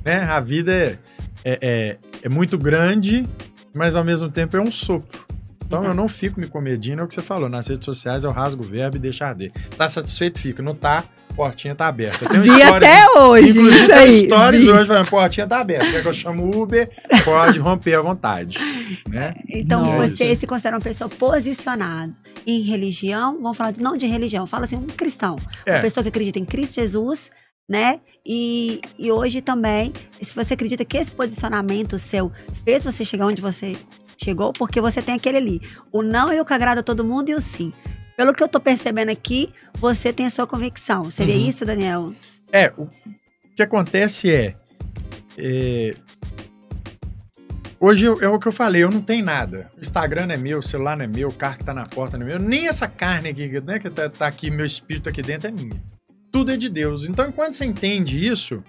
[0.04, 0.18] Né?
[0.24, 1.00] A vida é
[1.46, 3.24] é, é, é muito grande,
[3.72, 5.24] mas ao mesmo tempo é um sopro.
[5.64, 5.88] Então uhum.
[5.90, 7.48] eu não fico me comedindo, é o que você falou.
[7.48, 9.52] Nas redes sociais eu rasgo o verbo e deixo arder.
[9.78, 10.40] Tá satisfeito?
[10.40, 10.64] Fico.
[10.64, 11.04] Não tá?
[11.36, 12.28] Portinha tá aberta.
[12.28, 13.50] Tem vi até hoje.
[13.50, 15.92] Inclusive, isso stories hoje falando, portinha tá aberta.
[15.92, 16.90] Quer que eu chamo o Uber?
[17.24, 18.58] Pode romper à vontade.
[19.08, 19.36] Né?
[19.50, 22.14] Então você é se considera uma pessoa posicionada
[22.48, 23.42] em religião.
[23.42, 25.36] Vamos falar de, não de religião, fala assim, um cristão.
[25.66, 25.74] É.
[25.74, 27.30] Uma pessoa que acredita em Cristo Jesus
[27.68, 28.00] né?
[28.26, 32.32] E, e hoje também, se você acredita que esse posicionamento seu
[32.64, 33.76] fez você chegar onde você
[34.18, 35.62] chegou, porque você tem aquele ali.
[35.92, 37.74] O não é o que agrada a todo mundo e o sim.
[38.18, 41.10] Pelo que eu tô percebendo aqui, você tem a sua convicção.
[41.10, 41.50] Seria uhum.
[41.50, 42.12] isso, Daniel?
[42.52, 42.88] É, o
[43.56, 44.56] que acontece é.
[45.38, 45.92] é
[47.80, 49.70] hoje é o que eu falei, eu não tenho nada.
[49.78, 52.18] O Instagram é meu, o celular não é meu, o carro que tá na porta
[52.18, 52.40] não é meu.
[52.40, 55.76] Nem essa carne aqui, né, que tá, tá aqui, meu espírito aqui dentro é minha
[56.36, 57.08] tudo é de Deus.
[57.08, 58.62] Então, enquanto você entende isso,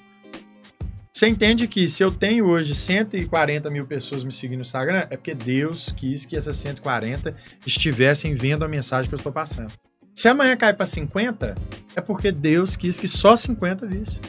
[1.17, 5.17] você entende que se eu tenho hoje 140 mil pessoas me seguindo no Instagram, é
[5.17, 7.35] porque Deus quis que essas 140
[7.67, 9.73] estivessem vendo a mensagem que eu estou passando.
[10.15, 11.55] Se amanhã cai para 50,
[11.97, 14.21] é porque Deus quis que só 50 visse.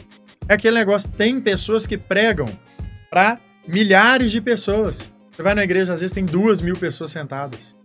[0.47, 2.47] É aquele negócio, tem pessoas que pregam
[3.10, 5.12] para milhares de pessoas.
[5.30, 7.76] Você vai na igreja, às vezes tem duas mil pessoas sentadas.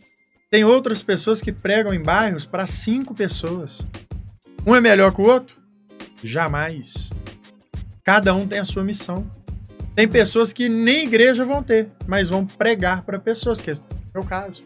[0.49, 3.85] Tem outras pessoas que pregam em bairros para cinco pessoas.
[4.65, 5.57] Um é melhor que o outro?
[6.23, 7.11] Jamais.
[8.05, 9.31] Cada um tem a sua missão.
[9.95, 13.75] Tem pessoas que nem igreja vão ter, mas vão pregar para pessoas, que é
[14.19, 14.65] o caso.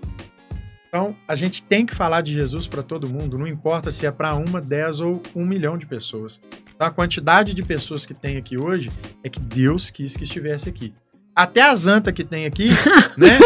[0.89, 4.11] Então, a gente tem que falar de Jesus para todo mundo, não importa se é
[4.11, 6.41] para uma, dez ou um milhão de pessoas.
[6.75, 8.91] Então, a quantidade de pessoas que tem aqui hoje
[9.23, 10.95] é que Deus quis que estivesse aqui.
[11.35, 12.71] Até as antas que tem aqui,
[13.19, 13.39] né?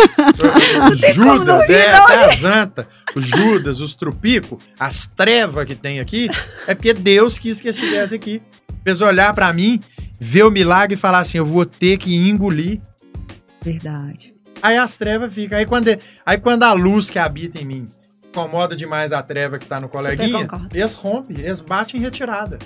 [0.93, 6.31] Os Judas, é, até as antas, os Judas, os Trupico, as trevas que tem aqui,
[6.69, 8.41] é porque Deus quis que estivesse aqui.
[8.83, 9.81] Fez olhar para mim,
[10.19, 12.81] ver o milagre e falar assim: eu vou ter que engolir.
[13.63, 14.35] Verdade.
[14.63, 15.59] Aí as trevas ficam.
[15.59, 15.89] Aí quando,
[16.25, 17.87] aí quando a luz que habita em mim
[18.29, 22.59] incomoda demais a treva que tá no coleguinha, eles rompem, eles batem em retirada.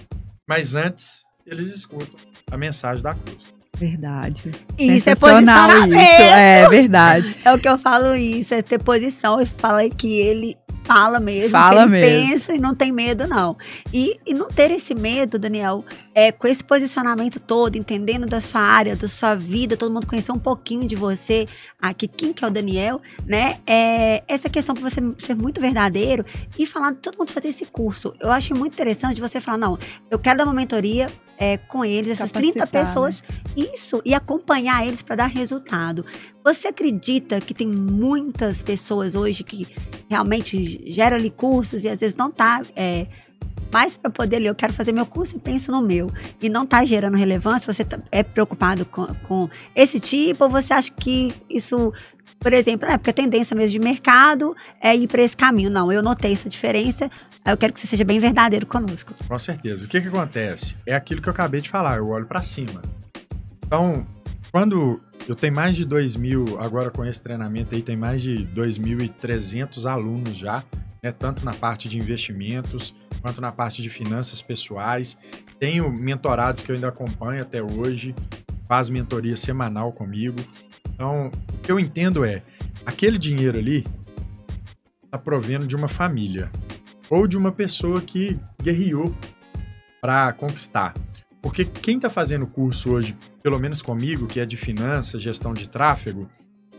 [0.47, 2.19] Mas antes, eles escutam
[2.51, 3.55] a mensagem da cruz.
[3.77, 4.53] Verdade.
[4.79, 5.95] Isso é posicionamento.
[5.95, 7.37] Isso, é verdade.
[7.45, 9.41] É o que eu falo isso, é ter posição.
[9.41, 12.07] E fala que ele fala mesmo, fala mesmo.
[12.07, 13.57] pensa e não tem medo, não.
[13.93, 18.61] E, e não ter esse medo, Daniel, é, com esse posicionamento todo, entendendo da sua
[18.61, 21.47] área, da sua vida, todo mundo conhecer um pouquinho de você,
[21.81, 23.59] aqui, quem que é o Daniel, né?
[23.67, 26.25] É, essa questão para você ser muito verdadeiro
[26.59, 28.15] e falar, todo mundo fazer esse curso.
[28.21, 29.79] Eu acho muito interessante você falar, não,
[30.11, 33.23] eu quero dar uma mentoria, é, com eles, essas 30 pessoas,
[33.57, 33.67] né?
[33.75, 36.05] isso, e acompanhar eles para dar resultado.
[36.45, 39.67] Você acredita que tem muitas pessoas hoje que
[40.09, 43.07] realmente geram ali cursos e às vezes não tá é,
[43.73, 46.09] mais para poder ler, eu quero fazer meu curso e penso no meu,
[46.41, 50.73] e não tá gerando relevância, você tá, é preocupado com, com esse tipo, ou você
[50.73, 51.93] acha que isso
[52.45, 55.71] por exemplo, é porque a tendência mesmo de mercado é ir para esse caminho.
[55.71, 57.11] Não, eu notei essa diferença.
[57.43, 59.15] Eu quero que você seja bem verdadeiro conosco.
[59.27, 59.87] Com certeza.
[59.87, 60.77] O que, que acontece?
[60.85, 62.83] É aquilo que eu acabei de falar, eu olho para cima.
[63.65, 64.07] Então,
[64.53, 68.47] quando eu tenho mais de 2 mil, agora com esse treinamento aí, tem mais de
[68.55, 70.63] 2.300 alunos já,
[71.03, 75.19] né, tanto na parte de investimentos, quanto na parte de finanças pessoais.
[75.59, 78.15] Tenho mentorados que eu ainda acompanho até hoje,
[78.69, 80.37] faz mentoria semanal comigo.
[80.93, 82.43] Então, o que eu entendo é,
[82.85, 83.85] aquele dinheiro ali
[85.05, 86.51] está provendo de uma família
[87.09, 89.15] ou de uma pessoa que guerreou
[90.01, 90.95] para conquistar.
[91.41, 95.69] Porque quem está fazendo curso hoje, pelo menos comigo, que é de finanças, gestão de
[95.69, 96.29] tráfego,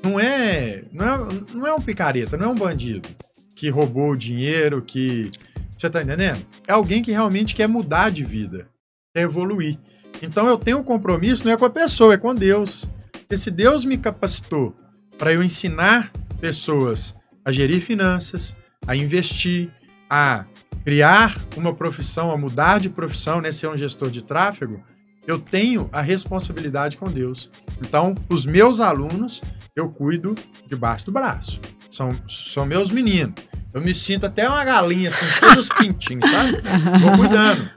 [0.03, 1.17] não é, não é,
[1.53, 3.07] não é um picareta, não é um bandido
[3.55, 5.31] que roubou o dinheiro, que.
[5.77, 6.45] Você tá entendendo?
[6.67, 8.67] É alguém que realmente quer mudar de vida,
[9.13, 9.77] quer evoluir.
[10.21, 12.87] Então eu tenho um compromisso, não é com a pessoa, é com Deus.
[13.25, 14.75] Porque se Deus me capacitou
[15.17, 19.71] para eu ensinar pessoas a gerir finanças, a investir,
[20.07, 20.45] a
[20.83, 24.79] criar uma profissão, a mudar de profissão, né, ser um gestor de tráfego,
[25.25, 27.49] eu tenho a responsabilidade com Deus.
[27.81, 29.41] Então, os meus alunos,
[29.75, 30.35] eu cuido
[30.69, 31.59] debaixo do braço.
[31.89, 33.33] São, são meus meninos.
[33.73, 36.61] Eu me sinto até uma galinha, assim, cheio dos pintinhos, sabe?
[37.01, 37.71] Vou cuidando.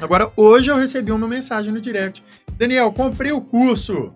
[0.00, 2.22] Agora, hoje eu recebi uma mensagem no direct.
[2.56, 4.12] Daniel, comprei o curso.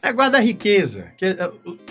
[0.00, 1.06] É guarda-riqueza.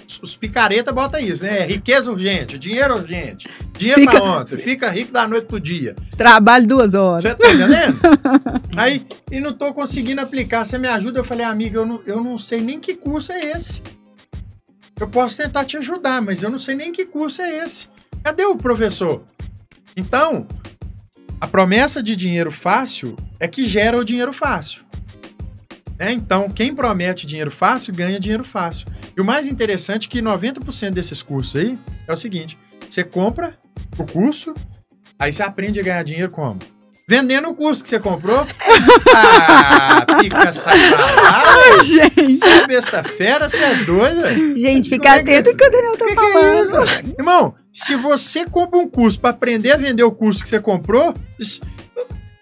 [0.07, 1.65] Os, os picareta botam isso, né?
[1.65, 3.49] Riqueza urgente, dinheiro urgente.
[3.77, 4.57] Dinheiro fica, pra ontem.
[4.57, 5.93] Fica rico da noite pro dia.
[6.15, 7.21] Trabalho duas horas.
[7.21, 7.99] Você tá entendendo?
[8.77, 10.65] Aí, e não tô conseguindo aplicar.
[10.65, 11.19] Você me ajuda?
[11.19, 13.81] Eu falei, amiga, eu não, eu não sei nem que curso é esse.
[14.97, 17.89] Eu posso tentar te ajudar, mas eu não sei nem que curso é esse.
[18.23, 19.23] Cadê o professor?
[19.97, 20.47] Então,
[21.41, 24.86] a promessa de dinheiro fácil é que gera o dinheiro fácil.
[25.97, 26.11] Né?
[26.11, 28.87] Então, quem promete dinheiro fácil ganha dinheiro fácil.
[29.15, 32.57] E o mais interessante é que 90% desses cursos aí é o seguinte:
[32.87, 33.57] você compra
[33.97, 34.53] o curso,
[35.17, 36.59] aí você aprende a ganhar dinheiro como?
[37.09, 38.45] Vendendo o curso que você comprou.
[39.15, 41.83] ah, fica sacanagem.
[41.85, 42.35] gente.
[42.35, 44.35] Você é besta fera, você é doida.
[44.35, 46.33] Gente, fica é atento que o Daniel tá que falando.
[46.33, 47.15] Que é isso?
[47.17, 51.13] Irmão, se você compra um curso para aprender a vender o curso que você comprou,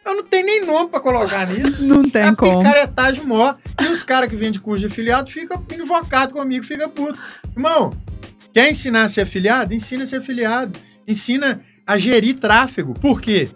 [0.05, 1.85] eu não tenho nem nome para colocar nisso.
[1.85, 2.53] Não tem é como.
[2.53, 3.57] É picaretagem maior.
[3.81, 7.19] E os caras que vendem curso de afiliado ficam invocados comigo, fica puto.
[7.55, 7.93] Irmão,
[8.53, 9.73] quer ensinar a ser afiliado?
[9.73, 10.79] Ensina a ser afiliado.
[11.07, 12.93] Ensina a gerir tráfego.
[12.93, 13.49] Por quê?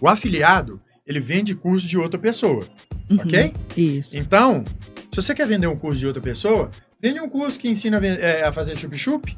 [0.00, 2.64] O afiliado, ele vende curso de outra pessoa.
[3.10, 3.52] Uhum, ok?
[3.76, 4.16] Isso.
[4.16, 4.64] Então,
[5.10, 8.06] se você quer vender um curso de outra pessoa, vende um curso que ensina a,
[8.06, 9.36] é, a fazer chup-chup,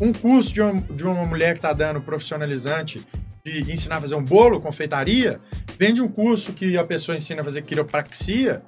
[0.00, 3.00] um curso de uma, de uma mulher que está dando profissionalizante
[3.44, 5.38] de ensinar a fazer um bolo, confeitaria,
[5.78, 8.62] vende um curso que a pessoa ensina a fazer quiropraxia.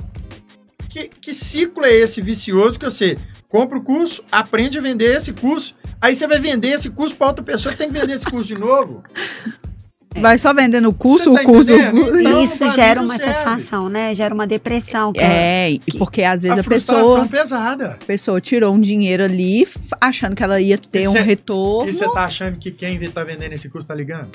[0.91, 3.17] Que, que ciclo é esse vicioso que você
[3.49, 7.29] compra o curso, aprende a vender esse curso, aí você vai vender esse curso para
[7.29, 9.03] outra pessoa que tem que vender esse curso de novo?
[9.15, 9.67] É.
[10.19, 12.19] Vai só vendendo o curso, tá o curso, o curso.
[12.19, 13.35] Então, Isso gera uma serve.
[13.35, 14.15] satisfação, né?
[14.15, 15.13] Gera uma depressão.
[15.15, 17.27] é, é porque às vezes a, a pessoa.
[17.27, 17.99] pesada.
[18.01, 19.69] A pessoa tirou um dinheiro ali,
[20.01, 21.91] achando que ela ia ter um retorno.
[21.91, 24.31] E você tá achando que quem tá vendendo esse curso tá ligando?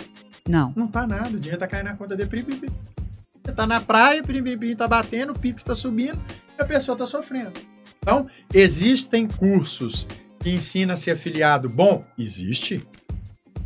[0.47, 0.73] Não.
[0.75, 1.30] Não tá nada.
[1.30, 2.45] O dinheiro tá caindo na conta de prim,
[3.43, 6.19] Você tá na praia, prim, tá batendo, o Pix tá subindo
[6.58, 7.54] e a pessoa tá sofrendo.
[7.99, 10.08] Então, existem cursos
[10.39, 11.69] que ensinam a ser afiliado.
[11.69, 12.86] Bom, existe.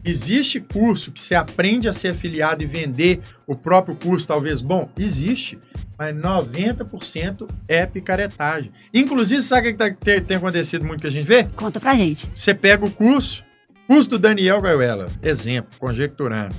[0.03, 4.87] Existe curso que você aprende a ser afiliado e vender o próprio curso, talvez bom?
[4.97, 5.57] Existe.
[5.97, 8.71] Mas 90% é picaretagem.
[8.93, 11.45] Inclusive, sabe o que tá, tem, tem, acontecido muito que a gente vê?
[11.55, 12.29] Conta pra gente.
[12.35, 13.43] Você pega o curso,
[13.87, 16.55] curso do Daniel Gaioela, exemplo, conjecturando.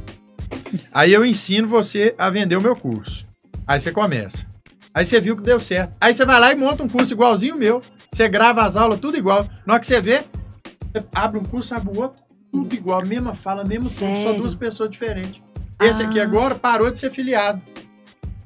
[0.93, 3.25] Aí eu ensino você a vender o meu curso.
[3.67, 4.47] Aí você começa.
[4.95, 5.93] Aí você viu que deu certo.
[6.01, 7.83] Aí você vai lá e monta um curso igualzinho o meu.
[8.11, 9.47] Você grava as aulas tudo igual.
[9.67, 10.25] Na hora que você vê,
[10.81, 14.55] você abre um curso, abre o outro tudo igual, mesma fala, mesmo tudo, só duas
[14.55, 15.43] pessoas diferentes.
[15.81, 16.09] Esse ah.
[16.09, 17.61] aqui agora parou de ser filiado.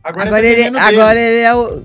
[0.02, 1.82] Agora, agora, ele, agora ele é o.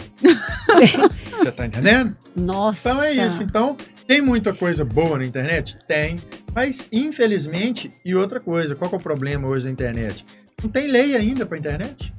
[1.32, 2.16] Você tá entendendo?
[2.36, 2.90] Nossa.
[2.90, 3.44] Então é isso.
[3.44, 3.78] Então,
[4.08, 5.78] tem muita coisa boa na internet?
[5.88, 6.18] Tem.
[6.54, 10.26] Mas, infelizmente, e outra coisa, qual é o problema hoje na internet?
[10.62, 12.14] Não tem lei ainda pra internet.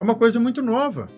[0.00, 1.08] É uma coisa muito nova.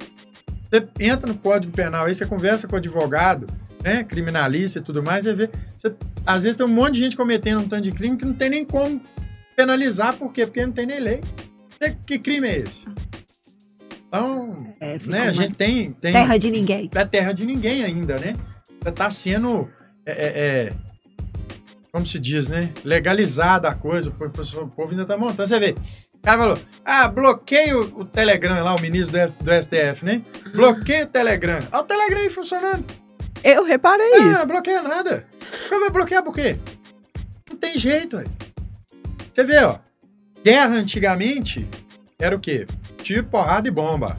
[0.70, 3.46] Você entra no Código Penal aí, você conversa com o advogado,
[3.83, 5.50] né, criminalista e tudo mais, você vê.
[5.76, 5.94] Você,
[6.26, 8.50] às vezes tem um monte de gente cometendo um tanto de crime que não tem
[8.50, 9.00] nem como
[9.55, 10.44] penalizar, por quê?
[10.44, 11.20] Porque não tem nem lei.
[12.05, 12.87] Que crime é esse?
[14.09, 16.12] Então, é, né, a gente tem, tem.
[16.12, 16.90] Terra de ninguém.
[16.94, 18.35] É terra de ninguém ainda, né?
[18.94, 19.68] Tá sendo.
[20.06, 20.26] É, é,
[20.68, 20.72] é,
[21.90, 22.72] como se diz, né?
[22.84, 25.48] Legalizada a coisa, o povo ainda tá montando.
[25.48, 25.74] Você vê,
[26.14, 30.22] o cara falou: ah, bloqueia o, o Telegram lá, o ministro do, do STF, né?
[30.54, 31.58] Bloqueia o Telegram.
[31.72, 32.84] Olha o Telegram aí funcionando.
[33.42, 34.38] Eu reparei ah, isso.
[34.38, 35.26] Não bloqueia nada.
[35.68, 36.56] Como vai bloquear por quê?
[37.48, 38.26] Não tem jeito, aí.
[39.34, 39.78] Você vê, ó.
[40.44, 41.66] Guerra antigamente
[42.18, 42.66] era o quê?
[43.02, 44.18] Tiro, porrada e bomba.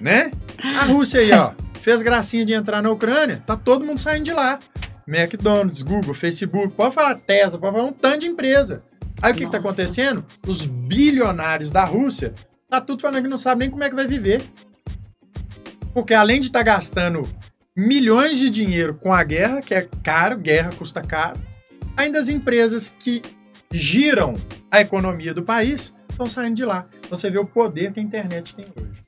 [0.00, 0.32] Né?
[0.80, 1.52] A Rússia aí, ó.
[1.80, 4.58] Fez gracinha de entrar na Ucrânia, tá todo mundo saindo de lá.
[5.06, 8.82] McDonald's, Google, Facebook, pode falar Tesla, pode falar um tanto de empresa.
[9.22, 10.24] Aí o que, que tá acontecendo?
[10.46, 12.34] Os bilionários da Rússia
[12.68, 14.42] tá tudo falando que não sabe nem como é que vai viver.
[15.92, 17.28] Porque além de estar tá gastando
[17.76, 21.38] milhões de dinheiro com a guerra, que é caro, guerra custa caro.
[21.96, 23.22] Ainda as empresas que
[23.70, 24.34] giram
[24.70, 26.86] a economia do país estão saindo de lá.
[27.08, 29.00] Você vê o poder que a internet tem hoje.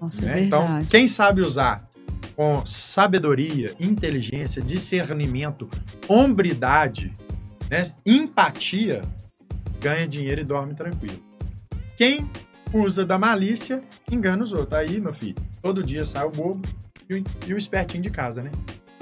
[0.00, 0.40] Nossa, né?
[0.40, 1.87] é então, quem sabe usar
[2.34, 5.68] com sabedoria, inteligência, discernimento,
[6.08, 7.14] hombridade,
[7.70, 7.84] né?
[8.04, 9.02] empatia,
[9.80, 11.22] ganha dinheiro e dorme tranquilo.
[11.96, 12.30] Quem
[12.72, 14.78] usa da malícia, engana os outros.
[14.78, 16.68] Aí, meu filho, todo dia sai o bobo,
[17.08, 18.50] e o, e o espertinho de casa, né?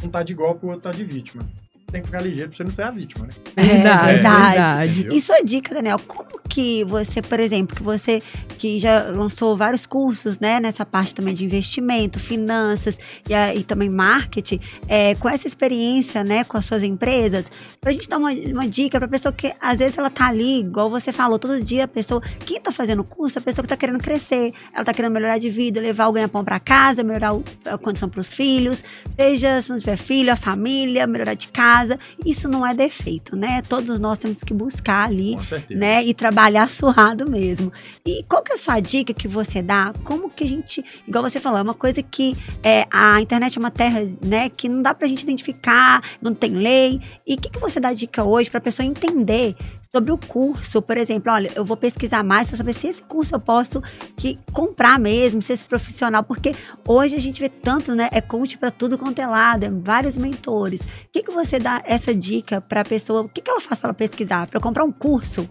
[0.03, 1.45] Um tá de golpe, o outro tá de vítima.
[1.91, 3.33] Tem que ficar ligeiro pra você não ser a vítima, né?
[3.57, 4.11] É, verdade.
[4.11, 5.17] É, verdade.
[5.17, 8.23] E sua dica, Daniel, como que você, por exemplo, que você
[8.59, 12.97] que já lançou vários cursos, né, nessa parte também de investimento, finanças
[13.29, 18.09] e, e também marketing, é, com essa experiência, né, com as suas empresas, pra gente
[18.09, 21.39] dar uma, uma dica pra pessoa que às vezes ela tá ali, igual você falou,
[21.39, 24.53] todo dia a pessoa, quem tá fazendo curso, é a pessoa que tá querendo crescer,
[24.75, 27.33] ela tá querendo melhorar de vida, levar o ganha-pão pra casa, melhorar
[27.67, 28.83] a condição pros filhos,
[29.15, 31.76] seja se não tiver filho, a família, melhorar de casa,
[32.25, 33.63] isso não é defeito, né?
[33.63, 35.37] Todos nós temos que buscar ali,
[35.71, 37.73] né, e trabalhar suado mesmo.
[38.05, 39.93] E qual que é a sua dica que você dá?
[40.05, 43.61] Como que a gente, igual você falou, é uma coisa que é, a internet é
[43.61, 47.01] uma terra, né, que não dá pra gente identificar, não tem lei.
[47.27, 49.55] E o que, que você dá dica hoje pra pessoa entender
[49.91, 53.35] sobre o curso, por exemplo, olha, eu vou pesquisar mais para saber se esse curso
[53.35, 53.83] eu posso
[54.17, 56.55] que comprar mesmo, se esse profissional, porque
[56.87, 60.17] hoje a gente vê tanto, né, é coach para tudo quanto é lado, é vários
[60.17, 60.81] mentores.
[60.81, 63.23] O que que você dá essa dica para a pessoa?
[63.23, 65.49] O que que ela faz para pesquisar, para comprar um curso?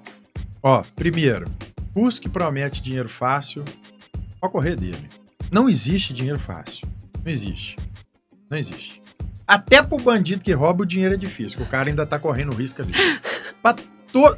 [0.62, 1.50] Ó, primeiro,
[1.94, 3.64] curso que promete dinheiro fácil,
[4.40, 5.10] pode correr dele.
[5.52, 6.88] Não existe dinheiro fácil.
[7.24, 7.78] Não existe.
[8.50, 9.02] Não existe.
[9.48, 12.82] Até pro bandido que rouba o dinheiro é difícil, o cara ainda tá correndo risco
[12.82, 12.94] ali.
[13.62, 13.76] pra
[14.16, 14.38] to...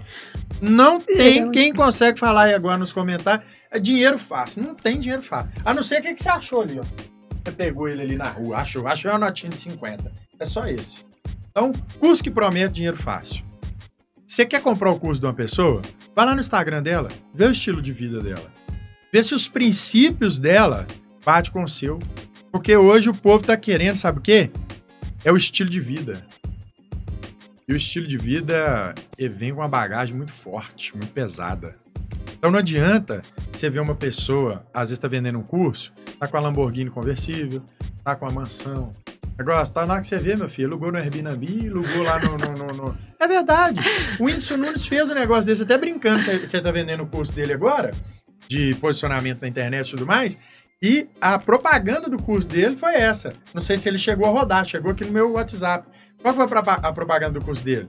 [0.60, 3.46] Não tem quem consegue falar aí agora nos comentários.
[3.70, 4.64] É dinheiro fácil.
[4.64, 5.52] Não tem dinheiro fácil.
[5.64, 6.84] A não ser o que, que você achou ali, ó.
[6.84, 10.12] Você pegou ele ali na rua, achou, achou uma notinha de 50.
[10.40, 11.06] É só esse.
[11.52, 13.46] Então, curso que promete dinheiro fácil.
[14.26, 15.82] Você quer comprar o curso de uma pessoa?
[16.16, 18.52] Vai lá no Instagram dela, vê o estilo de vida dela.
[19.14, 20.88] Vê se os princípios dela
[21.24, 22.00] bate com o seu.
[22.52, 24.50] Porque hoje o povo tá querendo, sabe o quê?
[25.24, 26.26] É o estilo de vida.
[27.70, 31.76] E o estilo de vida vem com uma bagagem muito forte, muito pesada.
[32.38, 36.38] Então não adianta você ver uma pessoa, às vezes está vendendo um curso, tá com
[36.38, 37.62] a Lamborghini conversível,
[38.06, 38.96] tá com a mansão.
[39.38, 42.38] Negócio, tá na hora que você vê, meu filho, alugou no Airbnb, alugou lá no,
[42.38, 42.98] no, no, no...
[43.20, 43.82] É verdade.
[44.18, 47.34] O Whindersson Nunes fez um negócio desse, até brincando que, ele tá vendendo o curso
[47.34, 47.92] dele agora,
[48.48, 50.40] de posicionamento na internet e tudo mais,
[50.82, 53.34] e a propaganda do curso dele foi essa.
[53.54, 55.97] Não sei se ele chegou a rodar, chegou aqui no meu WhatsApp.
[56.28, 57.88] Qual foi a propaganda do curso dele?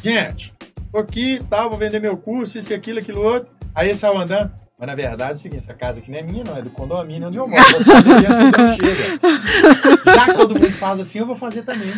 [0.00, 0.54] Gente,
[0.92, 3.50] tô aqui, tal, vou vender meu curso, isso, aquilo, aquilo, outro.
[3.74, 4.52] Aí saiu andando.
[4.78, 6.70] Mas na verdade é o seguinte, essa casa aqui não é minha, não, é do
[6.70, 7.60] condomínio onde eu moro.
[7.60, 10.14] não chega.
[10.14, 11.92] Já que todo mundo faz assim, eu vou fazer também.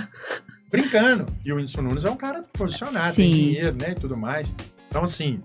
[0.70, 1.26] Brincando.
[1.44, 3.22] E o Whindersson Nunes é um cara posicionado, sim.
[3.22, 4.54] tem dinheiro, né, e tudo mais.
[4.88, 5.42] Então, assim,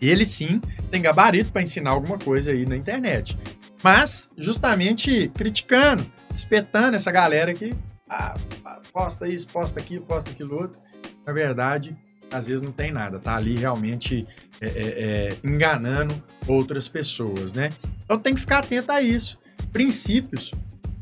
[0.00, 3.36] ele sim tem gabarito para ensinar alguma coisa aí na internet.
[3.82, 7.74] Mas, justamente criticando, espetando essa galera que
[8.12, 10.78] ah, posta isso, posta aquilo, posta aquilo outro.
[11.26, 11.96] Na verdade,
[12.30, 14.26] às vezes não tem nada, tá ali realmente
[14.60, 16.14] é, é, é, enganando
[16.46, 17.70] outras pessoas, né?
[18.04, 19.38] Então tem que ficar atento a isso.
[19.72, 20.52] Princípios.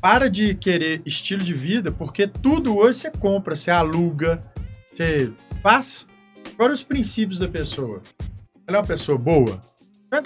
[0.01, 4.43] Para de querer estilo de vida, porque tudo hoje você compra, você aluga,
[4.87, 5.31] você
[5.63, 6.07] faz.
[6.55, 8.03] Agora os princípios da pessoa.
[8.67, 9.61] Ela é uma pessoa boa?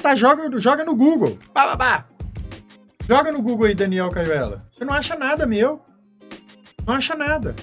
[0.00, 1.36] Tá, joga, joga no Google.
[1.52, 2.04] Bah, bah.
[3.08, 4.64] Joga no Google aí, Daniel Cajuela.
[4.70, 5.82] Você não acha nada meu.
[6.86, 7.54] Não acha nada.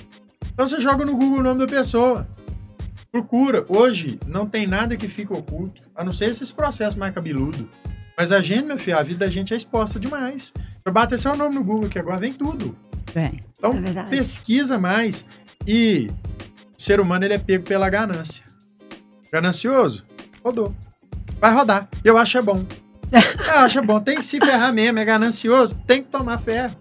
[0.53, 2.27] Então você joga no Google o nome da pessoa.
[3.11, 3.65] Procura.
[3.67, 7.65] Hoje não tem nada que fica oculto, a não ser esses processos mais cabeludos.
[8.17, 10.53] Mas a gente, meu filho, a vida da gente é exposta demais.
[10.85, 12.77] Eu bater seu nome no Google que agora vem tudo.
[13.13, 13.39] Vem.
[13.57, 15.25] Então é pesquisa mais.
[15.67, 16.09] E
[16.77, 18.43] o ser humano ele é pego pela ganância.
[19.31, 20.05] Ganancioso?
[20.43, 20.75] Rodou.
[21.39, 21.87] Vai rodar.
[22.03, 22.63] Eu acho é bom.
[23.11, 23.99] Eu acho é bom.
[23.99, 24.99] Tem que se ferrar mesmo.
[24.99, 25.75] É ganancioso?
[25.87, 26.75] Tem que tomar ferro.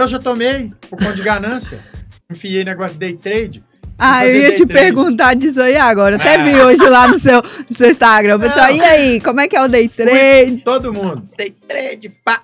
[0.00, 1.84] Eu já tomei por conta de ganância.
[2.30, 3.62] Enfiei negócio de day trade.
[3.98, 4.72] Ah, eu ia te trade.
[4.72, 6.16] perguntar disso aí agora.
[6.16, 6.44] até ah.
[6.44, 8.40] vi hoje lá no seu, no seu Instagram.
[8.40, 10.52] Pessoal, e aí, como é que é o day trade?
[10.52, 11.22] Fui todo mundo.
[11.36, 12.40] Day trade, pá.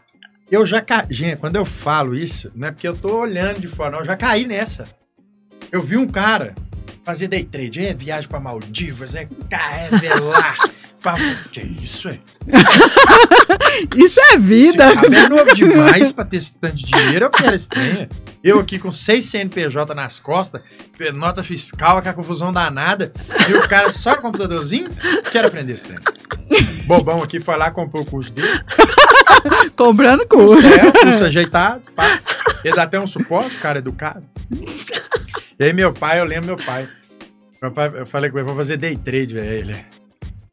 [0.51, 1.07] Eu já caí.
[1.09, 3.99] Gente, quando eu falo isso, não é porque eu tô olhando de fora, não.
[4.01, 4.85] Eu já caí nessa.
[5.73, 6.55] Eu vi um cara
[7.05, 7.87] fazer day trade.
[7.87, 10.59] É viagem pra Maldivas, é carrevelar.
[11.51, 12.19] Que isso, é?
[13.97, 14.89] isso é vida.
[14.91, 17.27] Isso é novo demais pra ter esse tanto de dinheiro.
[17.27, 18.09] Eu quero estranha.
[18.43, 20.63] Eu aqui com seis CNPJ nas costas,
[21.15, 23.13] nota fiscal, aquela confusão danada,
[23.49, 24.89] e o cara só no computadorzinho,
[25.33, 25.99] quero aprender esse trem.
[26.87, 28.49] Bobão aqui foi lá, comprou o curso dele.
[29.77, 30.65] Comprando curso.
[30.65, 31.83] É, o curso ajeitado.
[31.95, 32.21] Pá.
[32.65, 34.23] Ele dá até um suporte, cara educado.
[35.59, 36.89] E aí meu pai, eu lembro meu pai.
[37.61, 39.77] Meu pai, eu falei com ele, vou fazer day trade, velho.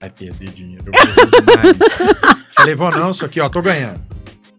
[0.03, 0.83] Vai perder dinheiro.
[0.87, 0.93] Eu
[2.53, 4.01] Falei, vou não, só aqui, ó, tô ganhando.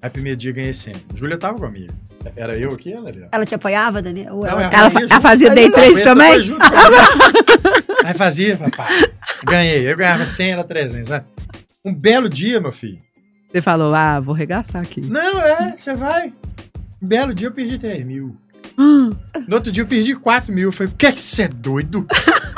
[0.01, 1.03] Aí primeiro dia ganhei sempre.
[1.14, 1.92] Júlia tava comigo.
[2.34, 3.26] Era eu aqui, ela ali.
[3.30, 4.36] Ela te apoiava, Daniel?
[4.36, 6.40] Não, ela, ela, fazia, ela fazia day trade também?
[6.40, 6.64] Junto,
[8.07, 9.11] Aí fazia, papai.
[9.45, 9.86] Ganhei.
[9.86, 11.24] Eu ganhava 100, era 300, né?
[11.84, 12.99] Um belo dia, meu filho.
[13.53, 15.03] Você falou, ah, vou regaçar aqui.
[15.03, 16.32] Não, é, você vai.
[17.03, 18.34] Um belo dia eu perdi 3 mil.
[19.47, 20.68] No outro dia eu perdi 4 mil.
[20.68, 22.07] Eu falei, o que é que você é doido?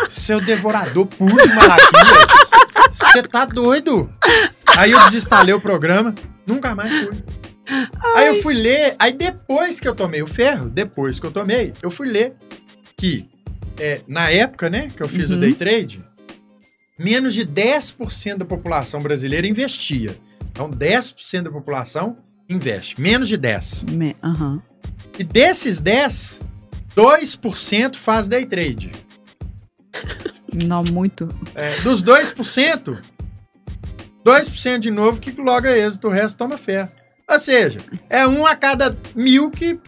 [0.09, 2.66] Seu devorador puro de malaquias.
[3.17, 4.13] Você tá doido?
[4.77, 6.15] Aí eu desinstalei o programa,
[6.47, 7.17] nunca mais fui.
[8.15, 11.73] Aí eu fui ler, aí depois que eu tomei o ferro, depois que eu tomei,
[11.83, 12.35] eu fui ler
[12.95, 13.27] que
[13.81, 15.39] é, na época, né, que eu fiz Uhum.
[15.39, 16.05] o day trade,
[16.99, 20.15] menos de 10% da população brasileira investia.
[20.53, 22.19] Então 10% da população
[22.51, 23.85] investe, menos de 10.
[23.93, 24.61] Me- Aham.
[25.19, 26.39] E desses 10,
[26.95, 28.93] 2% faz day trade.
[30.65, 31.29] Não muito.
[31.55, 32.99] É, dos 2%,
[34.25, 36.89] 2% de novo que logra êxito, o resto toma fé.
[37.29, 39.79] Ou seja, é um a cada mil que.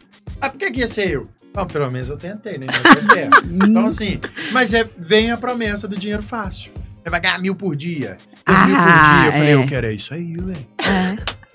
[0.40, 1.28] Ah, por que, que ia ser eu?
[1.72, 2.66] Pelo menos eu tentei, né?
[2.68, 3.30] Eu
[3.68, 4.20] então, assim,
[4.52, 6.70] mas é, vem a promessa do dinheiro fácil.
[7.02, 8.16] Você vai ganhar mil por dia.
[8.46, 9.26] Dois mil por Ah, dia.
[9.28, 9.54] Eu falei, é.
[9.54, 10.66] eu quero é isso aí, velho.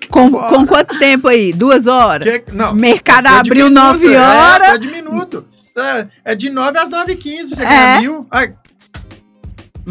[0.10, 0.50] Com, Bora.
[0.50, 1.54] com quanto tempo aí?
[1.54, 2.28] Duas horas?
[2.28, 2.74] Que- Não.
[2.74, 4.68] Mercado é abriu minuto, nove é, horas.
[4.70, 5.48] É de minuto.
[5.76, 7.66] É, é de 9 às 9 h 15 pra você É.
[7.66, 8.28] ganhar mil.
[8.30, 8.54] Ai,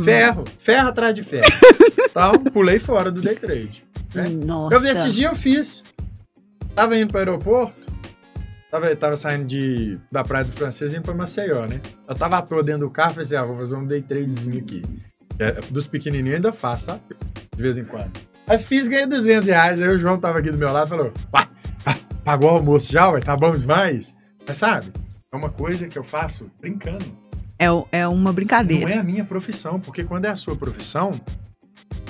[0.02, 0.44] ferro.
[0.58, 1.48] Ferro atrás de ferro.
[2.10, 3.84] então, pulei fora do day trade.
[4.14, 4.28] né?
[4.28, 4.74] Nossa.
[4.74, 5.84] Eu vi esses dias, eu fiz.
[6.74, 7.90] Tava indo pro aeroporto.
[8.70, 11.78] Tava, tava saindo de, da Praia do Francês e indo pra Maceió, né?
[12.08, 14.58] Eu tava à toa dentro do carro, falei assim, ah, vou fazer um day tradezinho
[14.60, 14.82] aqui.
[15.38, 17.02] É, dos pequenininhos ainda faço, sabe?
[17.54, 18.10] De vez em quando.
[18.46, 19.82] Aí fiz, ganhei 200 reais.
[19.82, 21.48] Aí o João tava aqui do meu lado e falou, ah,
[22.24, 23.20] pagou o almoço já, ué?
[23.20, 24.14] Tá bom demais?
[24.46, 24.90] Mas sabe,
[25.30, 27.04] é uma coisa que eu faço brincando.
[27.62, 28.92] É, o- é uma Não brincadeira.
[28.94, 31.20] é a minha profissão, porque quando é a sua profissão,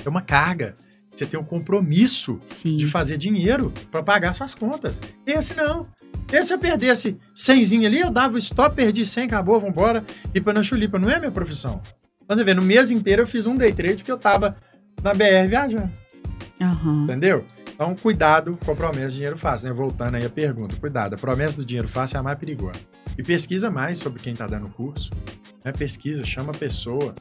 [0.05, 0.73] é uma carga.
[1.15, 2.75] Você tem um compromisso Sim.
[2.77, 4.99] de fazer dinheiro para pagar suas contas.
[5.27, 5.87] Esse não.
[6.31, 10.53] Esse eu perdesse 100 ali, eu dava o stop, perdi 100, acabou, vambora, e para
[10.53, 10.97] na chulipa.
[10.97, 11.81] Não é minha profissão.
[12.23, 14.55] Então, Você vê, no mês inteiro eu fiz um day trade porque eu tava
[15.03, 15.91] na BR viajando,
[16.61, 17.03] Aham.
[17.03, 17.45] entendeu?
[17.75, 19.73] Então, cuidado com a promessa de dinheiro fácil, né?
[19.75, 22.79] Voltando aí a pergunta, cuidado, a promessa do dinheiro fácil é a mais perigosa.
[23.17, 25.11] E pesquisa mais sobre quem tá dando o curso,
[25.63, 25.71] né?
[25.71, 27.13] Pesquisa, chama a pessoa,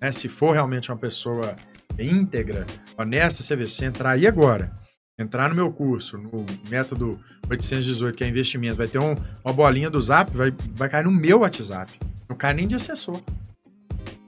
[0.00, 0.12] né?
[0.12, 1.56] Se for realmente uma pessoa
[1.98, 4.72] íntegra, honesta, você vê, se entrar aí agora,
[5.18, 7.18] entrar no meu curso, no método
[7.50, 11.10] 818, que é investimento, vai ter um- uma bolinha do Zap, vai, vai cair no
[11.10, 11.92] meu WhatsApp.
[12.28, 13.20] Não cai nem de assessor.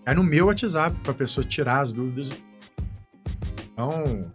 [0.05, 2.31] Cai no meu WhatsApp para a pessoa tirar as dúvidas.
[3.73, 4.33] Então,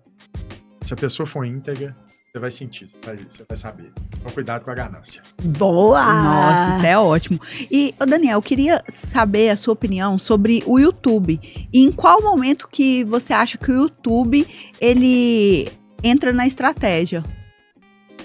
[0.85, 1.95] se a pessoa for íntegra,
[2.37, 3.91] você vai sentir, você vai, você vai saber.
[4.19, 5.21] Então, cuidado com a ganância.
[5.41, 6.01] Boa!
[6.03, 7.41] Nossa, isso é ótimo.
[7.71, 11.39] E, Daniel, eu queria saber a sua opinião sobre o YouTube.
[11.73, 14.47] E em qual momento que você acha que o YouTube,
[14.79, 15.69] ele
[16.03, 17.23] entra na estratégia?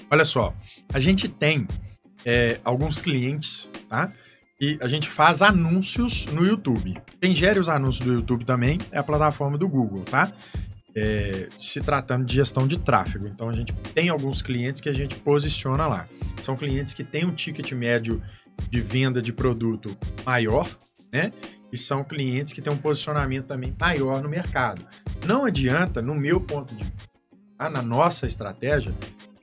[0.09, 0.53] Olha só,
[0.93, 1.67] a gente tem
[2.23, 4.11] é, alguns clientes, tá?
[4.61, 6.95] E a gente faz anúncios no YouTube.
[7.19, 10.31] Quem gera os anúncios do YouTube também é a plataforma do Google, tá?
[10.95, 13.27] É, se tratando de gestão de tráfego.
[13.27, 16.05] Então a gente tem alguns clientes que a gente posiciona lá.
[16.43, 18.21] São clientes que têm um ticket médio
[18.69, 20.69] de venda de produto maior,
[21.11, 21.31] né?
[21.71, 24.85] E são clientes que têm um posicionamento também maior no mercado.
[25.25, 27.09] Não adianta, no meu ponto de vista,
[27.57, 28.93] na nossa estratégia,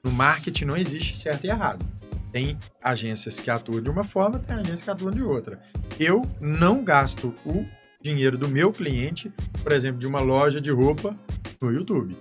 [0.04, 1.84] no marketing não existe certo e errado.
[2.30, 5.60] Tem agências que atuam de uma forma, tem agências que atuam de outra.
[5.98, 7.66] Eu não gasto o
[8.00, 9.32] dinheiro do meu cliente,
[9.62, 11.16] por exemplo, de uma loja de roupa
[11.60, 12.16] no YouTube.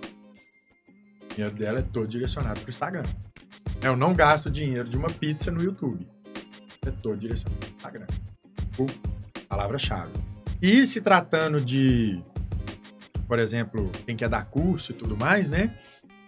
[1.24, 3.04] O dinheiro dela é todo direcionado para o Instagram.
[3.82, 6.06] Eu não gasto dinheiro de uma pizza no YouTube.
[6.86, 8.06] É todo direcionado para o Instagram.
[9.48, 10.12] Palavra-chave.
[10.60, 12.22] E se tratando de,
[13.26, 15.78] por exemplo, quem quer dar curso e tudo mais, né?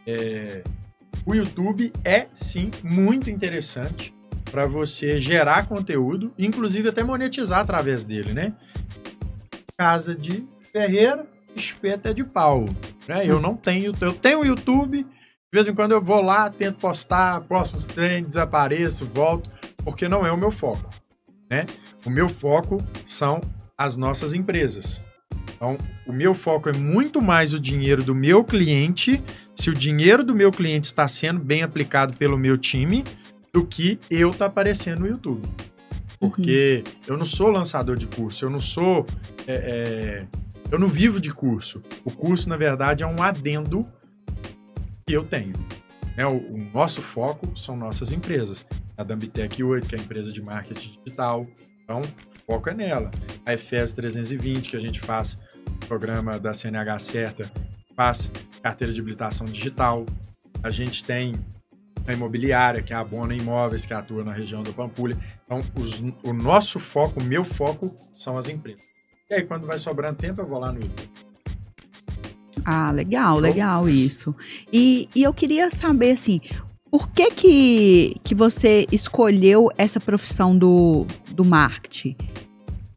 [0.06, 0.64] É,
[1.26, 4.14] o YouTube é sim muito interessante
[4.50, 8.54] para você gerar conteúdo, inclusive até monetizar através dele, né?
[9.82, 11.26] Casa de Ferreira,
[11.56, 12.66] espeto é de pau,
[13.08, 13.26] né?
[13.26, 15.08] Eu não tenho, eu tenho o YouTube, de
[15.52, 19.50] vez em quando eu vou lá, tento postar, posto os treinos, desapareço, volto,
[19.82, 20.88] porque não é o meu foco,
[21.50, 21.66] né?
[22.06, 23.40] O meu foco são
[23.76, 25.02] as nossas empresas.
[25.56, 25.76] Então,
[26.06, 29.20] o meu foco é muito mais o dinheiro do meu cliente,
[29.52, 33.02] se o dinheiro do meu cliente está sendo bem aplicado pelo meu time,
[33.52, 35.42] do que eu tá aparecendo no YouTube.
[36.22, 39.04] Porque eu não sou lançador de curso, eu não sou.
[39.44, 40.26] é, é,
[40.70, 41.82] eu não vivo de curso.
[42.04, 43.84] O curso, na verdade, é um adendo
[45.04, 45.52] que eu tenho.
[46.16, 46.24] Né?
[46.24, 48.64] O, o nosso foco são nossas empresas.
[48.96, 51.44] A Dambitec 8, que é a empresa de marketing digital.
[51.82, 53.10] Então, o foco é nela.
[53.44, 57.50] A EFES 320, que a gente faz o programa da CNH certa,
[57.96, 58.30] faz
[58.62, 60.06] carteira de habilitação digital.
[60.62, 61.34] A gente tem
[62.06, 65.16] a imobiliária, que é a Bona Imóveis, que atua na região do Pampulha.
[65.44, 68.84] Então, os- o nosso foco, o meu foco, são as empresas.
[69.30, 71.08] E aí, quando vai sobrando tempo, eu vou lá no YouTube.
[72.64, 73.40] Ah, legal, Show.
[73.40, 74.34] legal isso.
[74.72, 76.40] E, e eu queria saber, assim,
[76.90, 82.16] por que que, que você escolheu essa profissão do, do marketing?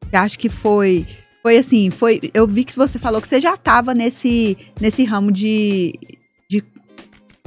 [0.09, 1.05] Você acha que foi,
[1.41, 2.19] Foi assim, foi.
[2.33, 5.93] Eu vi que você falou que você já estava nesse, nesse ramo de,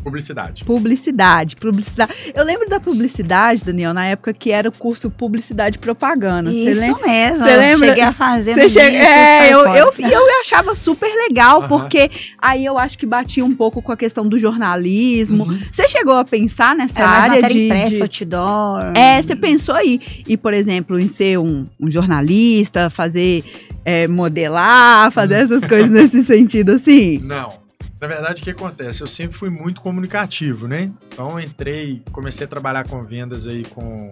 [0.03, 0.65] Publicidade.
[0.65, 2.33] Publicidade, publicidade.
[2.35, 6.51] Eu lembro da publicidade, Daniel, na época que era o curso Publicidade e Propaganda.
[6.51, 7.07] Isso lembra?
[7.07, 7.39] mesmo.
[7.39, 7.89] Você lembra?
[7.89, 8.79] Cheguei a fazer Você che...
[8.79, 13.55] É, eu, eu, eu, eu achava super legal, porque aí eu acho que batia um
[13.55, 15.45] pouco com a questão do jornalismo.
[15.45, 15.59] Uhum.
[15.71, 18.03] Você chegou a pensar nessa Era mais área de, impressa, de...
[18.03, 18.93] outdoor.
[18.95, 20.01] É, você pensou aí.
[20.27, 23.45] E, por exemplo, em ser um, um jornalista, fazer
[23.85, 27.19] é, modelar, fazer essas coisas nesse sentido, assim?
[27.19, 27.68] Não.
[28.01, 29.03] Na verdade, o que acontece?
[29.03, 30.93] Eu sempre fui muito comunicativo, né?
[31.13, 34.09] Então, entrei, comecei a trabalhar com vendas aí com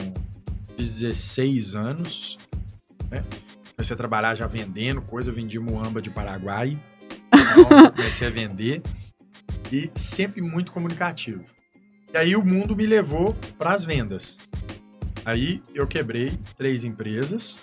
[0.76, 2.36] 16 anos,
[3.08, 3.22] né?
[3.76, 6.76] Comecei a trabalhar já vendendo coisa, eu vendi muamba de Paraguai.
[7.32, 8.82] Então, comecei a vender
[9.70, 11.44] e sempre muito comunicativo.
[12.12, 14.38] E aí o mundo me levou para as vendas.
[15.24, 17.60] Aí eu quebrei três empresas.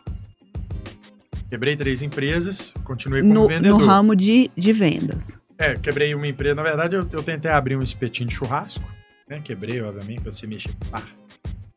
[1.49, 3.79] Quebrei três empresas, continuei como no, vendedor.
[3.79, 5.37] No ramo de, de vendas.
[5.57, 6.55] É, quebrei uma empresa.
[6.55, 8.83] Na verdade, eu, eu tentei abrir um espetinho de churrasco.
[9.27, 9.39] Né?
[9.43, 10.73] Quebrei, obviamente, pra você mexer.
[10.89, 11.03] Pá,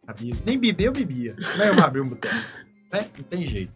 [0.04, 0.34] sabia.
[0.44, 1.34] Nem beber, eu bebia.
[1.56, 2.34] Não é eu abri um boteco.
[2.92, 3.04] Né?
[3.18, 3.72] Não tem jeito.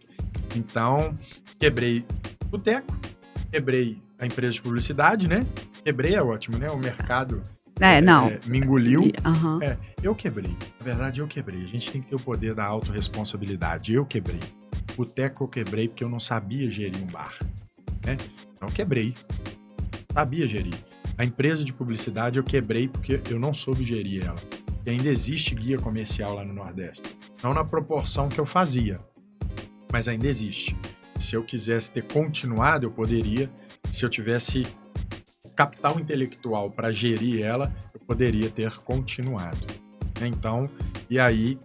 [0.55, 1.13] Então,
[1.59, 2.05] quebrei
[2.47, 2.97] boteco,
[3.51, 5.45] quebrei a empresa de publicidade, né?
[5.83, 6.69] Quebrei é ótimo, né?
[6.71, 7.43] O mercado
[7.81, 8.27] É, não.
[8.27, 9.11] é, me engoliu.
[9.25, 9.59] Aham.
[9.61, 10.55] É, eu quebrei.
[10.79, 11.61] Na verdade, eu quebrei.
[11.61, 13.93] A gente tem que ter o poder da autorresponsabilidade.
[13.93, 14.39] Eu quebrei.
[14.95, 17.35] Boteco eu quebrei porque eu não sabia gerir um bar.
[18.05, 18.17] Né?
[18.55, 19.13] Então eu quebrei.
[20.13, 20.73] Sabia gerir.
[21.17, 24.39] A empresa de publicidade eu quebrei porque eu não soube gerir ela.
[24.85, 27.03] E ainda existe guia comercial lá no Nordeste.
[27.43, 28.99] Não na proporção que eu fazia,
[29.91, 30.75] mas ainda existe.
[31.17, 33.49] Se eu quisesse ter continuado, eu poderia.
[33.91, 34.63] Se eu tivesse
[35.55, 39.67] capital intelectual para gerir ela, eu poderia ter continuado.
[40.19, 40.27] né?
[40.27, 40.69] Então,
[41.09, 41.59] e aí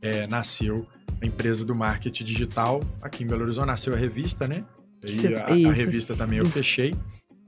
[0.00, 0.86] é, nasceu
[1.20, 4.64] a empresa do marketing digital aqui em Belo Horizonte, nasceu a revista, né?
[5.04, 6.94] E a, a revista também eu fechei,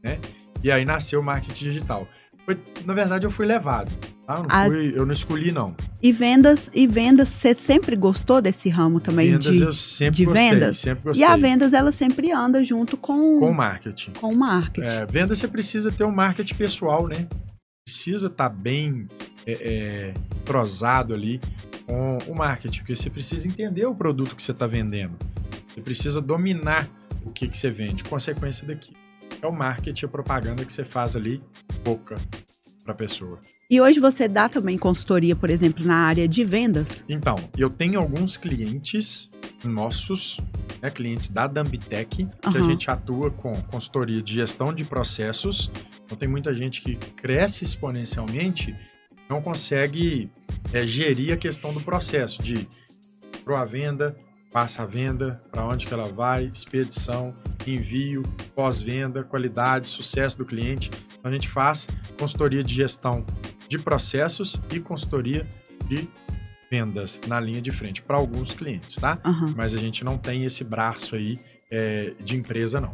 [0.02, 0.18] né?
[0.64, 2.08] E aí nasceu o marketing digital.
[2.46, 3.90] Foi- na verdade, eu fui levado,
[4.26, 4.36] tá?
[4.36, 5.74] Eu não, As- fui- eu não escolhi, não.
[6.02, 9.62] E vendas, e vendas, você sempre gostou desse ramo também vendas de.
[9.62, 10.78] eu sempre de gostei, vendas?
[10.78, 11.26] sempre E gostei.
[11.26, 14.12] a vendas, ela sempre anda junto com, Com marketing.
[14.12, 14.86] com o marketing.
[14.86, 17.26] É, venda você precisa ter um marketing pessoal, né?
[17.86, 19.06] Precisa estar bem
[19.46, 21.38] é, é, entrosado ali
[21.86, 25.14] com o marketing, porque você precisa entender o produto que você está vendendo.
[25.68, 26.88] Você precisa dominar
[27.24, 28.66] o que, que você vende, consequência
[29.44, 31.42] É o marketing, a propaganda que você faz ali,
[31.84, 32.16] pouca
[32.82, 33.38] para a pessoa.
[33.70, 37.04] E hoje você dá também consultoria, por exemplo, na área de vendas?
[37.10, 39.30] Então, eu tenho alguns clientes
[39.62, 40.40] nossos,
[40.80, 45.70] né, clientes da Dambitec, que a gente atua com consultoria de gestão de processos.
[46.06, 48.74] Então, tem muita gente que cresce exponencialmente,
[49.28, 50.30] não consegue
[50.72, 52.66] é, gerir a questão do processo de
[53.44, 54.16] pro a venda,
[54.54, 57.34] passa a venda, para onde que ela vai, expedição,
[57.66, 58.22] envio,
[58.54, 60.92] pós-venda, qualidade, sucesso do cliente.
[61.18, 63.26] Então, a gente faz consultoria de gestão
[63.68, 65.44] de processos e consultoria
[65.88, 66.08] de
[66.70, 69.18] vendas na linha de frente para alguns clientes, tá?
[69.24, 71.36] Aham, Mas a gente não tem esse braço aí
[71.68, 72.92] é, de empresa, não.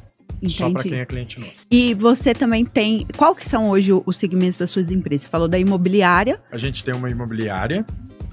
[0.49, 0.89] Só para entendi.
[0.89, 1.67] quem é cliente nosso.
[1.71, 3.07] E você também tem.
[3.19, 5.27] Qual que são hoje os segmentos das suas empresas?
[5.27, 6.41] Você falou da imobiliária.
[6.51, 7.85] A gente tem uma imobiliária,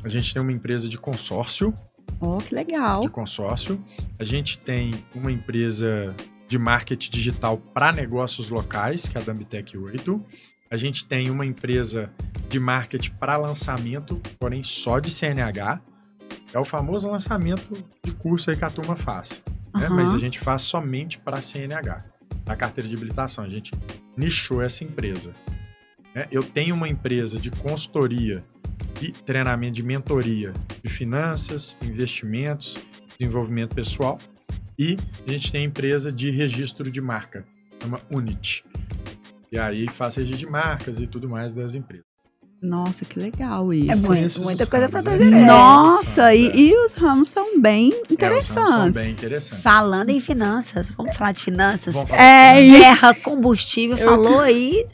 [0.01, 1.73] a gente tem uma empresa de consórcio,
[2.19, 3.01] Ó, que legal.
[3.01, 3.83] de consórcio,
[4.17, 6.15] a gente tem uma empresa
[6.47, 10.23] de marketing digital para negócios locais, que é a Dambitec 8.
[10.71, 12.09] A gente tem uma empresa
[12.49, 15.79] de marketing para lançamento, porém só de CNH.
[16.53, 19.41] É o famoso lançamento de curso aí que a turma faz.
[19.75, 19.85] né?
[19.85, 19.95] Aham.
[19.95, 22.03] Mas a gente faz somente para CNH,
[22.45, 23.43] na carteira de habilitação.
[23.43, 23.73] A gente
[24.15, 25.33] nichou essa empresa.
[26.15, 26.25] né?
[26.31, 28.43] Eu tenho uma empresa de consultoria,
[28.99, 32.77] de treinamento de mentoria de finanças, investimentos,
[33.19, 34.17] desenvolvimento pessoal.
[34.79, 34.95] E
[35.27, 37.43] a gente tem a empresa de registro de marca,
[37.81, 38.63] chama Unit.
[39.51, 42.05] E aí faz registro de marcas e tudo mais das empresas.
[42.59, 43.91] Nossa, que legal isso.
[43.91, 44.91] É muito- muita coisa né?
[44.91, 45.29] fazer.
[45.29, 46.55] Nossa, ramos, e, é.
[46.55, 48.93] e os ramos são bem É, os ramos São interessantes.
[48.95, 49.63] bem interessantes.
[49.63, 51.93] Falando em finanças, vamos falar de finanças.
[51.93, 52.77] Vamos falar É de isso.
[52.79, 54.87] Guerra, combustível, falou aí.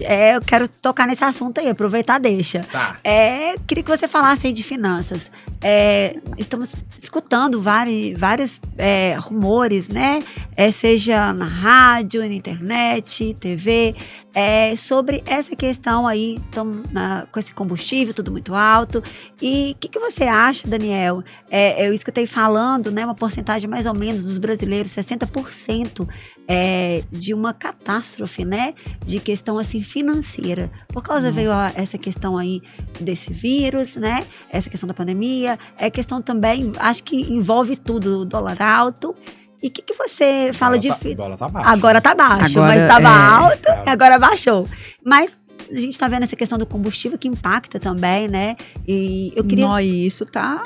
[0.00, 2.64] É, eu quero tocar nesse assunto aí, aproveitar, deixa.
[2.70, 2.96] Tá.
[3.02, 5.30] É, queria que você falasse aí de finanças.
[5.60, 10.22] É, estamos escutando vários, vários é, rumores, né?
[10.56, 13.94] É, seja na rádio, na internet, TV,
[14.34, 19.02] é, sobre essa questão aí, tamo na- com esse combustível, tudo muito alto.
[19.40, 21.22] E o que, que você acha, Daniel?
[21.50, 23.04] É, eu escutei falando, né?
[23.04, 26.06] Uma porcentagem mais ou menos dos brasileiros, 60%
[26.48, 28.72] é, de uma catástrofe, né?
[29.04, 30.70] De questão assim financeira.
[30.88, 31.32] Por causa Uhum.
[31.34, 32.62] veio a- essa questão aí
[33.00, 34.26] desse vírus, né?
[34.50, 35.45] Essa questão da pandemia,
[35.78, 39.14] é questão também, acho que envolve tudo, o dólar alto.
[39.62, 40.88] E o que, que você fala de.
[40.88, 41.70] Tá, fi- bola tá baixa.
[41.70, 43.12] Agora tá baixo, Agora mas estava é.
[43.12, 43.84] alto É.
[43.86, 44.68] e agora baixou.
[45.04, 45.30] Mas
[45.70, 48.54] a gente tá vendo essa questão do combustível que impacta também, né?
[48.86, 49.82] E eu queria.
[49.82, 50.62] E isso tá,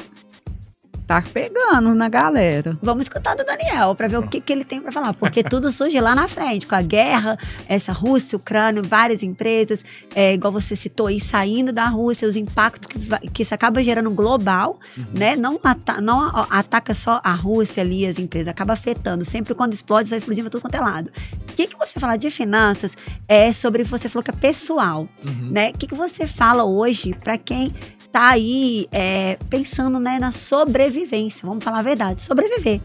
[1.11, 2.78] tá pegando na galera.
[2.80, 5.68] Vamos escutar do Daniel para ver o que, que ele tem para falar, porque tudo
[5.72, 7.36] surge lá na frente, com a guerra,
[7.66, 9.80] essa Rússia, Ucrânia, várias empresas,
[10.14, 13.82] é, igual você citou aí, saindo da Rússia, os impactos que, vai- que isso acaba
[13.82, 15.04] gerando global, Uhum.
[15.12, 15.34] né?
[15.34, 19.24] Não, ata- não ataca só a Rússia ali, as empresas, acaba afetando.
[19.24, 21.11] Sempre quando explode, está explodindo pra tudo quanto é lado.
[21.50, 22.96] O que, que você fala de finanças
[23.26, 25.50] é sobre, você falou que é pessoal, Uhum.
[25.50, 25.70] né?
[25.70, 27.74] O que, que você fala hoje para quem
[28.12, 31.46] tá aí é, pensando né, na sobrevivência?
[31.46, 32.80] Vamos falar a verdade, sobreviver.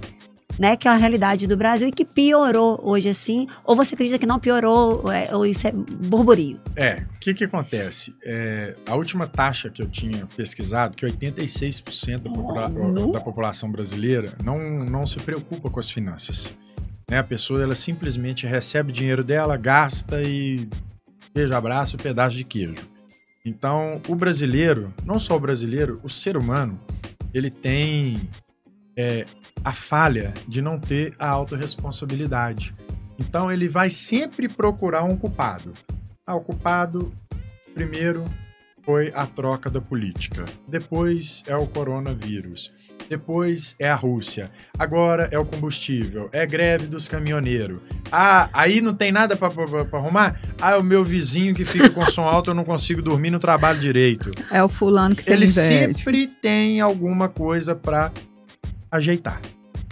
[0.57, 4.17] Né, que é a realidade do Brasil e que piorou hoje assim, ou você acredita
[4.17, 6.61] que não piorou, é, ou isso é burburinho?
[6.77, 8.15] É, o que que acontece?
[8.23, 13.69] É, a última taxa que eu tinha pesquisado, que 86% da, popula- Oh, da população
[13.69, 16.55] brasileira não, não se preocupa com as finanças.
[17.09, 17.17] Né?
[17.17, 20.69] A pessoa, ela simplesmente recebe o dinheiro dela, gasta e
[21.33, 22.75] beijo, abraço, pedaço de queijo.
[23.45, 26.79] Então, o brasileiro, não só o brasileiro, o ser humano,
[27.31, 28.27] ele tem
[28.97, 29.25] é,
[29.63, 32.73] a falha de não ter a autorresponsabilidade.
[33.19, 35.73] Então, ele vai sempre procurar um culpado.
[36.25, 37.13] Ah, o culpado,
[37.75, 38.25] primeiro,
[38.83, 40.43] foi a troca da política.
[40.67, 42.73] Depois é o coronavírus.
[43.09, 44.49] Depois é a Rússia.
[44.77, 46.29] Agora é o combustível.
[46.31, 47.79] É greve dos caminhoneiros.
[48.11, 49.49] Ah, aí não tem nada pra
[49.93, 50.39] arrumar?
[50.59, 53.39] Ah, é o meu vizinho que fica com som alto, eu não consigo dormir no
[53.39, 54.31] trabalho direito.
[54.51, 55.61] É o fulano que tem Ele inveja.
[55.61, 58.11] sempre tem alguma coisa pra
[58.91, 59.39] ajeitar,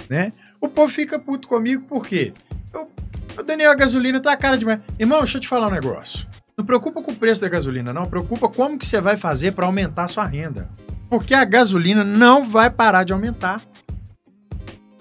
[0.09, 0.32] né?
[0.59, 2.32] O povo fica puto comigo por quê?
[2.74, 2.89] Eu,
[3.38, 4.80] o Daniel, a gasolina tá cara demais.
[4.97, 6.26] Irmão, deixa eu te falar um negócio.
[6.57, 8.05] Não preocupa com o preço da gasolina, não.
[8.07, 10.70] Preocupa como que você vai fazer pra aumentar a sua renda.
[11.14, 13.61] Porque a gasolina não vai parar de aumentar.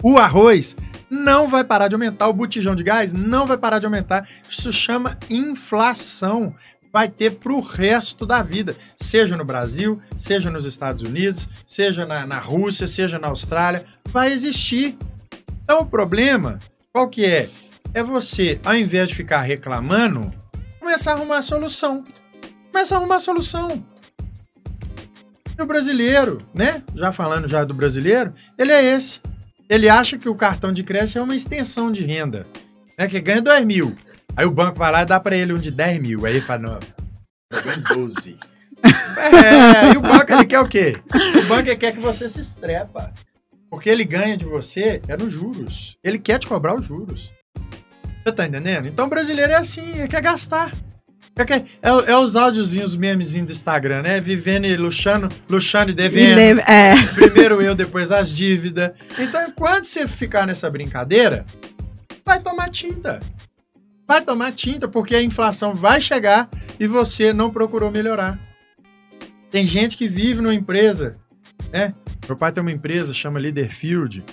[0.03, 0.77] O arroz
[1.09, 2.27] não vai parar de aumentar.
[2.27, 4.29] O botijão de gás não vai parar de aumentar.
[4.47, 6.53] Isso chama inflação.
[6.91, 8.75] Vai ter pro resto da vida.
[8.95, 13.83] Seja no Brasil, seja nos Estados Unidos, seja na, na Rússia, seja na Austrália.
[14.09, 14.95] Vai existir.
[15.63, 16.59] Então o problema,
[16.91, 17.49] qual que é?
[17.91, 20.31] É você, ao invés de ficar reclamando,
[20.79, 22.03] começar a arrumar a solução.
[22.71, 23.92] Começa a arrumar a solução.
[25.57, 26.81] E o brasileiro, né?
[26.95, 29.21] Já falando já do brasileiro, ele é esse.
[29.69, 32.45] Ele acha que o cartão de crédito é uma extensão de renda.
[32.97, 33.07] Né?
[33.07, 33.95] Que ganha 2 mil.
[34.35, 36.25] Aí o banco vai lá e dá pra ele um de 10 mil.
[36.25, 36.79] Aí ele fala, não,
[37.51, 38.37] eu ganho 12.
[38.83, 40.97] é, e o banco ele quer o quê?
[41.43, 43.13] O banco ele quer que você se estrepa.
[43.69, 45.97] Porque ele ganha de você é nos juros.
[46.03, 47.31] Ele quer te cobrar os juros.
[48.23, 48.87] Você tá entendendo?
[48.87, 50.71] Então o brasileiro é assim, ele quer gastar.
[51.35, 54.19] É, é, é os áudiozinhos, os memezinhos do Instagram, né?
[54.19, 56.39] Vivendo e luxando, luxando e devendo.
[56.39, 58.91] E é, Primeiro eu, depois as dívidas.
[59.17, 61.45] Então, enquanto você ficar nessa brincadeira,
[62.23, 63.19] vai tomar tinta.
[64.07, 68.39] Vai tomar tinta, porque a inflação vai chegar e você não procurou melhorar.
[69.49, 71.17] Tem gente que vive numa empresa,
[71.71, 71.93] né?
[72.27, 74.23] Meu pai tem uma empresa, chama Leaderfield,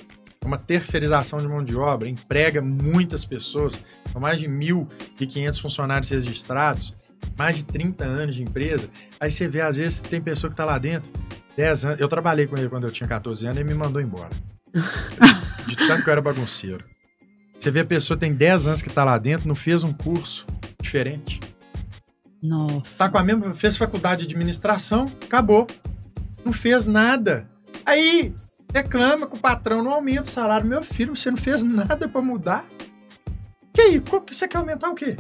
[0.43, 3.81] é uma terceirização de mão de obra, emprega muitas pessoas,
[4.11, 6.97] são mais de 1.500 funcionários registrados,
[7.37, 8.89] mais de 30 anos de empresa.
[9.21, 11.11] Aí você vê, às vezes, tem pessoa que tá lá dentro,
[11.57, 12.01] 10 anos.
[12.01, 14.31] Eu trabalhei com ele quando eu tinha 14 anos e ele me mandou embora.
[15.67, 16.83] De tanto que eu era bagunceiro.
[17.59, 20.47] Você vê a pessoa tem 10 anos que tá lá dentro, não fez um curso
[20.81, 21.39] diferente.
[22.43, 22.97] Nossa.
[22.97, 23.55] Tá com a mesma.
[23.55, 25.67] Fez faculdade de administração, acabou.
[26.43, 27.47] Não fez nada.
[27.85, 28.35] Aí
[28.73, 30.67] reclama que o patrão não aumenta o salário.
[30.67, 32.65] Meu filho, você não fez nada pra mudar.
[33.73, 34.01] Que aí?
[34.01, 35.17] Que Você quer aumentar o quê?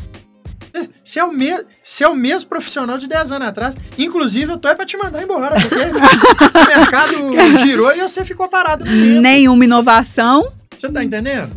[0.72, 1.50] É, Você é, o me...
[1.82, 3.76] você é o mesmo profissional de 10 anos atrás.
[3.98, 5.74] Inclusive, eu tô aí pra te mandar embora, porque
[6.62, 7.12] o mercado
[7.62, 8.84] girou e você ficou parado.
[8.84, 10.52] Nenhuma inovação.
[10.76, 11.50] Você tá entendendo?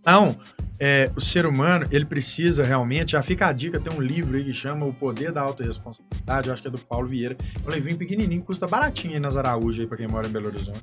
[0.00, 0.36] Então,
[0.78, 4.44] é, o ser humano, ele precisa realmente, já fica a dica, tem um livro aí
[4.44, 7.36] que chama O Poder da Autoresponsabilidade, eu acho que é do Paulo Vieira.
[7.64, 10.46] É um livrinho pequenininho, custa baratinho aí nas Araújo aí pra quem mora em Belo
[10.46, 10.82] Horizonte.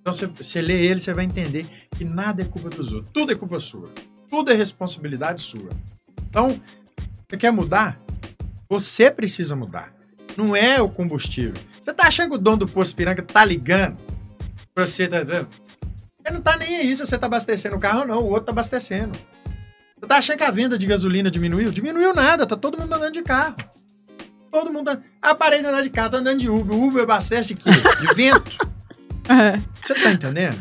[0.00, 1.66] Então, você, lê ele, você vai entender
[1.96, 3.90] que nada é culpa dos outros, tudo é culpa sua.
[4.28, 5.70] Tudo é responsabilidade sua.
[6.28, 6.60] Então,
[7.28, 8.00] você quer mudar?
[8.68, 9.92] Você precisa mudar.
[10.36, 11.54] Não é o combustível.
[11.80, 13.96] Você tá achando que o dono do posto piranga tá ligando?
[14.74, 15.18] Você tá?
[16.24, 18.46] Ele não tá nem aí se você tá abastecendo o carro ou não, o outro
[18.46, 19.18] tá abastecendo.
[19.96, 21.70] Você tá achando que a venda de gasolina diminuiu?
[21.70, 23.56] Diminuiu nada, tá todo mundo andando de carro.
[24.50, 24.90] Todo mundo.
[24.90, 25.04] andando.
[25.20, 26.76] Ah, parei de andar de carro, tô andando de Uber.
[26.76, 27.70] Uber abastece de quê?
[27.70, 28.52] De vento.
[29.28, 29.56] É.
[29.80, 30.60] Você tá entendendo?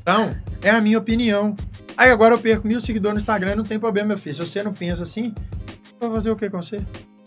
[0.00, 0.32] Então,
[0.62, 1.56] é a minha opinião.
[1.96, 4.32] Aí agora eu perco mil seguidores no Instagram, não tem problema, meu filho.
[4.32, 5.34] Se você não pensa assim,
[6.00, 6.80] vou fazer o que com você?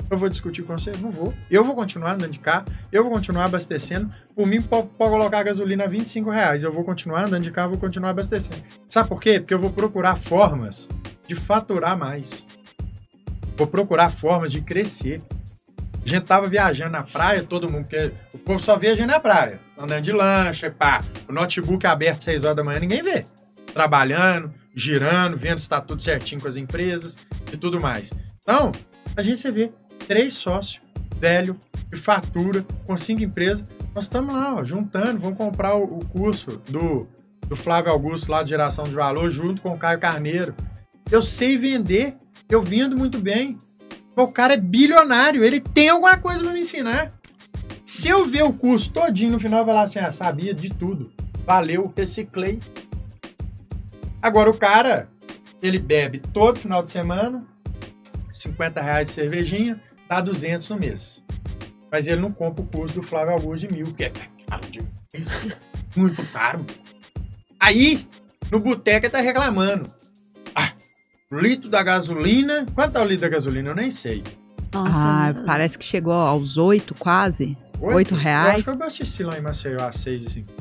[0.10, 0.91] Eu vou discutir com você?
[0.99, 1.34] Não vou.
[1.51, 4.12] Eu vou continuar andando de carro, eu vou continuar abastecendo.
[4.36, 6.64] Por mim, pode, colocar a gasolina a 25 reais.
[6.64, 8.64] Eu vou continuar andando de carro, vou continuar abastecendo.
[8.88, 9.39] Sabe por quê?
[9.39, 10.89] Porque eu vou procurar formas
[11.28, 12.47] de faturar mais.
[13.55, 15.22] Vou procurar formas de crescer.
[16.03, 19.07] A gente tava viajando na praia, todo mundo, porque o povo só vê a gente
[19.07, 19.60] na praia.
[19.78, 21.03] Andando de lancha, pá.
[21.28, 23.26] O notebook aberto 6 horas da manhã, ninguém vê.
[23.74, 27.16] Trabalhando, girando, vendo se tá tudo certinho com as empresas
[27.53, 28.12] e tudo mais.
[28.41, 28.72] Então,
[29.16, 29.72] a gente você vê
[30.10, 30.82] três sócios,
[31.20, 31.55] velho,
[31.88, 33.64] que fatura, com cinco empresas.
[33.93, 37.07] Nós estamos lá, ó, juntando, vamos comprar o, o, curso do,
[37.47, 40.55] do Flávio Augusto lá de geração de valor, junto com o Caio Carneiro.
[41.12, 42.16] Eu sei vender,
[42.49, 43.60] eu vendo muito bem.
[44.16, 47.14] O cara é bilionário, ele tem alguma coisa para me ensinar.
[47.86, 51.12] Se eu ver o curso todinho no final, vai lá assim, ah, sabia de tudo.
[51.45, 52.60] Valeu, reciclei.
[54.20, 55.07] Agora o cara,
[55.62, 57.45] ele bebe todo final de semana,
[58.34, 59.80] 50 reais de cervejinha,
[60.10, 61.24] dá 200 no mês.
[61.91, 64.12] Mas ele não compra o curso do Flávio Augusto de mil, que é
[64.47, 65.47] caro demais.
[65.95, 66.66] Muito caro.
[67.60, 68.07] Aí,
[68.51, 69.91] no boteco, ele tá reclamando.
[70.55, 70.72] Ah,
[71.32, 72.66] litro da gasolina.
[72.74, 73.70] Quanto é o litro da gasolina?
[73.70, 74.24] Eu nem sei.
[74.74, 77.57] Nossa, ah, parece que chegou aos oito quase.
[77.80, 78.47] Oito reais.
[78.47, 80.53] Eu acho que eu abasteci lá em Maceió a seis e cinco.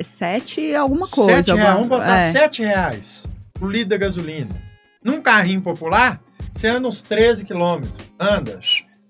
[0.00, 1.42] Sete alguma coisa.
[1.42, 1.74] Sete reais.
[1.74, 2.30] Vamos botar é.
[2.30, 3.26] sete reais
[3.60, 4.63] o litro da gasolina.
[5.04, 8.10] Num carrinho popular, você anda uns 13 quilômetros.
[8.18, 8.58] Anda,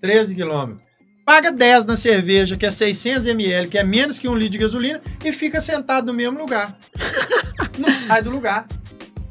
[0.01, 0.83] 13 quilômetros.
[1.25, 4.57] Paga 10 na cerveja, que é 600 ml, que é menos que um litro de
[4.59, 6.77] gasolina, e fica sentado no mesmo lugar.
[7.79, 8.67] Não sai do lugar.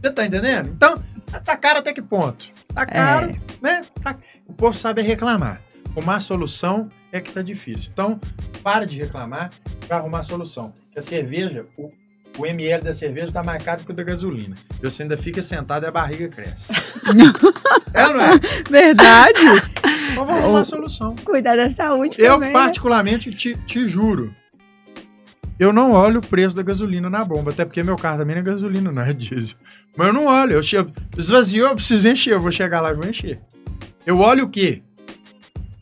[0.01, 0.71] Você tá entendendo?
[0.71, 1.01] Então,
[1.45, 2.47] tá caro até que ponto?
[2.75, 2.87] Tá é.
[2.87, 3.37] caro, é.
[3.63, 3.83] né?
[4.03, 4.17] Tá...
[4.47, 5.63] O povo sabe reclamar.
[5.91, 7.91] Arrumar solução é que tá difícil.
[7.93, 8.21] Então,
[8.63, 9.51] para de reclamar
[9.87, 10.73] para arrumar solução.
[10.91, 11.93] Que a cerveja, o
[12.39, 14.57] o ml da cerveja tá mais caro que o da gasolina.
[14.83, 16.73] Você ainda fica sentado e a barriga cresce.
[17.95, 18.39] é ou não é?
[18.69, 19.41] Verdade.
[20.13, 21.15] Então vamos uma solução.
[21.17, 22.49] Cuidar da saúde eu, também.
[22.49, 22.61] Eu, né?
[22.61, 24.35] particularmente, te, te juro,
[25.59, 28.43] eu não olho o preço da gasolina na bomba, até porque meu carro também não
[28.43, 29.57] é gasolina, não é diesel.
[29.97, 32.95] Mas eu não olho, eu chego, esvaziou, eu preciso encher, eu vou chegar lá e
[32.95, 33.41] vou encher.
[34.05, 34.83] Eu olho o quê?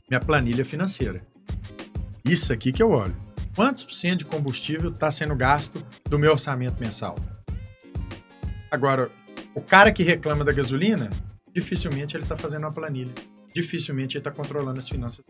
[0.09, 1.23] Minha planilha financeira.
[2.25, 3.22] Isso aqui que eu olho
[3.55, 7.17] quantos por cento de combustível está sendo gasto do meu orçamento mensal.
[8.71, 9.11] Agora,
[9.55, 11.11] o cara que reclama da gasolina,
[11.53, 13.13] dificilmente ele está fazendo uma planilha.
[13.55, 15.25] Dificilmente ele está controlando as finanças.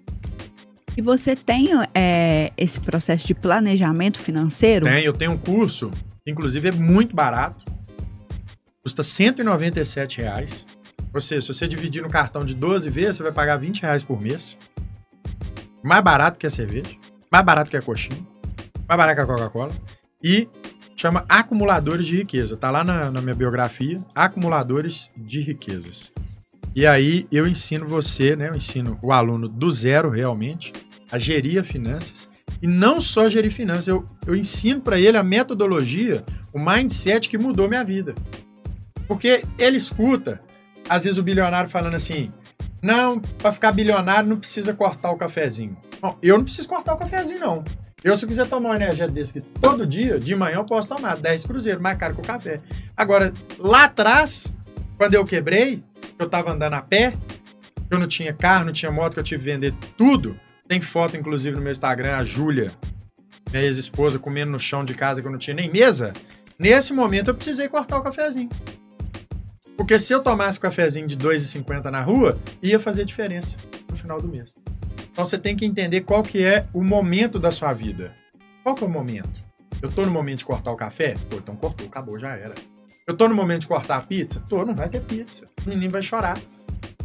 [0.96, 4.84] E você tem é, esse processo de planejamento financeiro?
[4.84, 5.90] Tem, eu tenho um curso,
[6.24, 7.64] que inclusive é muito barato.
[8.82, 10.66] Custa 197 reais.
[11.12, 14.04] Ou seja, se você dividir no cartão de 12 vezes, você vai pagar 20 reais
[14.04, 14.58] por mês.
[15.82, 16.96] Mais barato que a cerveja
[17.32, 18.20] mais barato que a coxinha,
[18.86, 19.72] mais barato que a Coca-Cola,
[20.22, 20.46] e
[20.94, 22.58] chama Acumuladores de Riqueza.
[22.58, 26.12] Tá lá na, na minha biografia, Acumuladores de Riquezas.
[26.76, 28.50] E aí eu ensino você, né?
[28.50, 30.72] Eu ensino o aluno do zero realmente
[31.10, 32.28] a gerir finanças.
[32.60, 37.38] E não só gerir finanças, eu, eu ensino para ele a metodologia, o mindset que
[37.38, 38.14] mudou minha vida.
[39.08, 40.40] Porque ele escuta,
[40.88, 42.30] às vezes, o bilionário falando assim:
[42.80, 45.76] não, para ficar bilionário não precisa cortar o cafezinho.
[46.02, 47.64] Bom, eu não preciso cortar o cafezinho, não.
[48.02, 50.88] Eu, se eu quiser tomar uma energia desse aqui todo dia, de manhã eu posso
[50.88, 52.60] tomar 10 cruzeiros, mais caro que o café.
[52.96, 54.52] Agora, lá atrás,
[54.98, 55.80] quando eu quebrei,
[56.18, 57.14] eu tava andando a pé,
[57.88, 60.36] eu não tinha carro, não tinha moto, que eu tive que vender tudo.
[60.66, 62.72] Tem foto, inclusive, no meu Instagram, a Júlia,
[63.52, 66.12] minha ex-esposa, comendo no chão de casa que eu não tinha nem mesa.
[66.58, 68.50] Nesse momento eu precisei cortar o cafezinho.
[69.76, 73.56] Porque se eu tomasse o cafezinho de 2,50 na rua, ia fazer diferença
[73.88, 74.56] no final do mês.
[75.12, 78.14] Então você tem que entender qual que é o momento da sua vida.
[78.62, 79.40] Qual que é o momento?
[79.82, 81.14] Eu tô no momento de cortar o café?
[81.28, 82.54] Pô, então cortou, acabou, já era.
[83.06, 84.42] Eu tô no momento de cortar a pizza?
[84.48, 85.46] Tô, não vai ter pizza.
[85.66, 86.38] O menino vai chorar.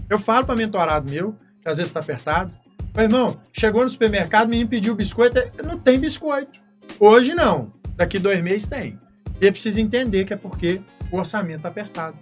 [0.10, 2.52] Eu falo para mentorado meu, que às vezes tá apertado.
[2.96, 5.36] Meu irmão, chegou no supermercado, o menino pediu biscoito.
[5.64, 6.60] Não tem biscoito.
[7.00, 7.74] Hoje não.
[7.96, 8.98] Daqui dois meses tem.
[9.42, 10.80] E precisa entender que é porque
[11.12, 12.18] o orçamento tá apertado.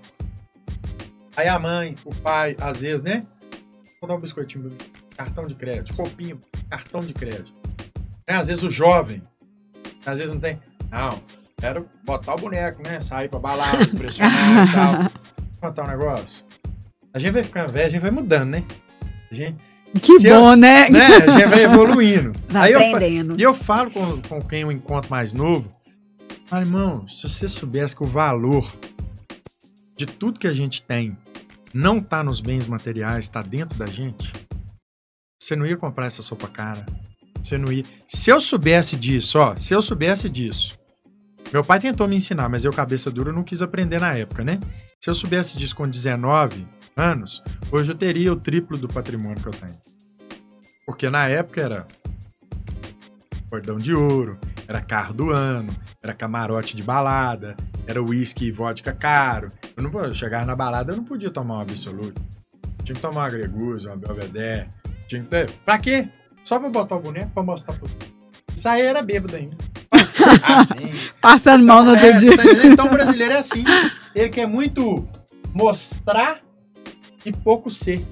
[1.38, 3.24] Aí a mãe, o pai, às vezes, né?
[4.02, 4.72] Vou dar um biscoitinho
[5.16, 7.54] cartão de crédito, copinho, cartão de crédito.
[8.28, 9.22] É, às vezes o jovem,
[10.06, 10.60] às vezes não tem.
[10.92, 11.22] Não,
[11.58, 13.00] quero botar o boneco, né?
[13.00, 14.94] Sair pra balada, pressionar e tal.
[14.94, 15.12] Vou
[15.62, 16.46] contar um negócio.
[17.14, 18.64] A gente vai ficando velho, a gente vai mudando, né?
[19.32, 19.58] A gente.
[19.94, 20.90] Que bom, eu, né?
[20.90, 21.06] né?
[21.06, 22.34] A gente vai evoluindo.
[22.50, 23.34] Vai Aí aprendendo.
[23.34, 25.74] Eu, e eu falo com, com quem eu encontro mais novo.
[26.48, 28.70] Falo, irmão, se você soubesse que o valor
[29.96, 31.18] de tudo que a gente tem
[31.74, 34.34] não está nos bens materiais, está dentro da gente,
[35.40, 36.86] você não ia comprar essa sopa cara.
[37.44, 37.84] Você não ia.
[38.08, 40.78] Se eu soubesse disso, ó, se eu soubesse disso.
[41.54, 44.60] Meu pai tentou me ensinar, mas eu, cabeça dura, não quis aprender na época, né?
[45.00, 49.48] Se eu soubesse disso com 19, anos, hoje eu teria o triplo do patrimônio que
[49.48, 49.78] eu tenho.
[50.86, 51.88] Porque na época era
[53.50, 57.56] cordão de ouro, era carro do ano, era camarote de balada,
[57.86, 59.52] era uísque e vodka caro.
[59.76, 62.22] Eu não chegar na balada, eu não podia tomar um absoluto.
[62.84, 64.70] Tinha que tomar uma Gregusa, uma Belvedere.
[65.08, 65.52] Tinha que ter...
[65.66, 66.08] Pra quê?
[66.44, 67.90] Só pra botar o boneco pra mostrar pro.
[68.56, 69.58] Isso aí era bêbado ainda.
[71.20, 72.12] Passando mal no é.
[72.14, 73.64] Tá então o brasileiro é assim.
[74.14, 75.08] Ele quer muito
[75.54, 76.42] mostrar
[77.26, 78.06] e pouco ser.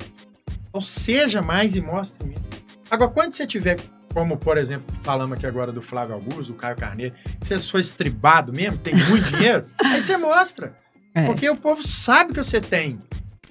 [0.68, 2.44] Então seja mais e mostre menos.
[2.90, 3.80] Agora, quando você tiver,
[4.14, 7.82] como por exemplo, falamos aqui agora do Flávio Augusto, do Caio Carneiro, que você foi
[7.82, 10.76] estribado mesmo, tem muito dinheiro, aí você mostra.
[11.16, 11.26] É.
[11.26, 13.00] Porque o povo sabe que você tem.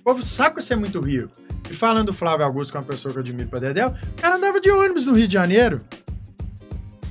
[0.00, 1.30] O povo sabe que você é muito rico.
[1.72, 4.20] E falando do Flávio Augusto, que é uma pessoa que eu admiro pra Dedéu, o
[4.20, 5.80] cara andava de ônibus no Rio de Janeiro.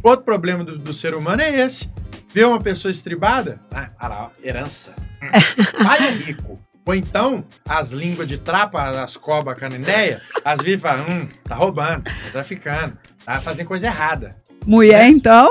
[0.04, 1.90] Outro problema do, do ser humano é esse.
[2.32, 4.94] Ver uma pessoa estribada, ah, lá, herança.
[5.84, 6.60] Pai é rico.
[6.86, 12.30] Ou então, as línguas de trapa, as cobras canineia, as falam, hum, tá roubando, tá
[12.32, 12.96] traficando,
[13.26, 14.36] tá fazendo coisa errada.
[14.66, 15.50] Mulher, então?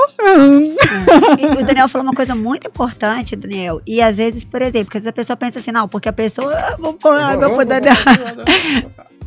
[1.59, 3.81] o Daniel falou uma coisa muito importante, Daniel.
[3.87, 6.77] E às vezes, por exemplo, porque a pessoa pensa assim, não, porque a pessoa.
[6.79, 7.97] Vou pôr água pro Daniel.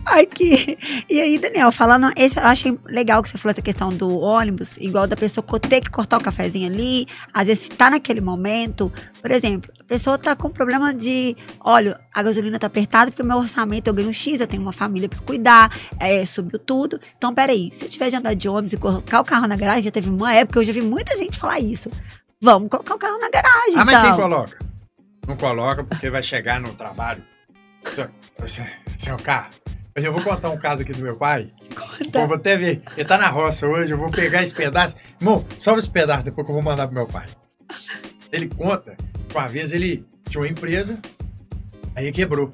[0.05, 0.77] Aqui.
[1.09, 4.75] E aí, Daniel, falando, esse, eu achei legal que você falou essa questão do ônibus,
[4.77, 9.31] igual da pessoa ter que cortar o cafezinho ali, às vezes tá naquele momento, por
[9.31, 13.37] exemplo, a pessoa tá com problema de, olha, a gasolina tá apertada porque o meu
[13.37, 16.99] orçamento eu ganho X, eu tenho uma família para cuidar, é, subiu tudo.
[17.17, 19.83] Então, peraí, se eu tiver de andar de ônibus e colocar o carro na garagem,
[19.83, 21.89] já teve uma época, eu já vi muita gente falar isso.
[22.41, 23.75] Vamos colocar o carro na garagem.
[23.77, 24.03] Ah, mas então.
[24.03, 24.57] quem coloca?
[25.27, 27.23] Não coloca porque vai chegar no trabalho.
[28.97, 29.49] Seu carro
[29.95, 31.51] eu vou contar um caso aqui do meu pai.
[31.75, 32.19] Conta.
[32.19, 32.81] Eu vou até ver.
[32.97, 34.95] Ele tá na roça hoje, eu vou pegar esse pedaço.
[35.21, 37.27] Irmão, salva esse pedaço depois que eu vou mandar pro meu pai.
[38.31, 38.97] Ele conta
[39.37, 40.99] uma vez ele tinha uma empresa,
[41.95, 42.53] aí quebrou.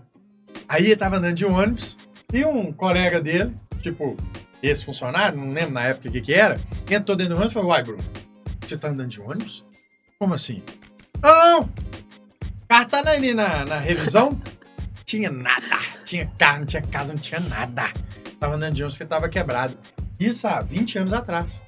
[0.68, 1.98] Aí ele tava andando de ônibus
[2.34, 4.16] e um colega dele, tipo,
[4.62, 6.60] esse funcionário, não lembro na época o que que era,
[6.90, 8.04] entrou dentro do ônibus e falou, uai, Bruno,
[8.62, 9.64] você tá andando de ônibus?
[10.18, 10.62] Como assim?
[11.22, 11.70] Não, não,
[12.68, 14.40] carro tá ali na, na revisão,
[15.06, 15.80] tinha nada.
[16.06, 17.92] Tinha carro, não tinha casa, não tinha nada.
[18.40, 19.78] Tava andando de ônibus que tava quebrado.
[20.20, 21.62] Isso há 20 anos atrás.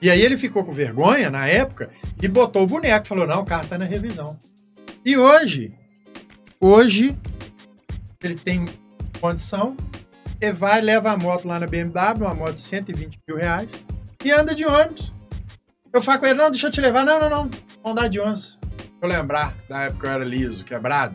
[0.00, 1.90] E aí ele ficou com vergonha na época
[2.22, 3.06] e botou o boneco.
[3.06, 4.38] Falou: não, o carro tá na revisão.
[5.04, 5.72] E hoje,
[6.60, 7.16] hoje,
[8.22, 8.66] ele tem
[9.20, 9.76] condição,
[10.40, 13.84] ele vai, leva a moto lá na BMW, uma moto de 120 mil reais,
[14.24, 15.12] e anda de ônibus.
[15.92, 17.04] Eu falo com ele: não, deixa eu te levar.
[17.04, 17.50] Não, não, não.
[17.82, 18.58] Vamos andar de ônibus
[19.00, 21.14] eu lembrar, da época eu era liso, quebrado.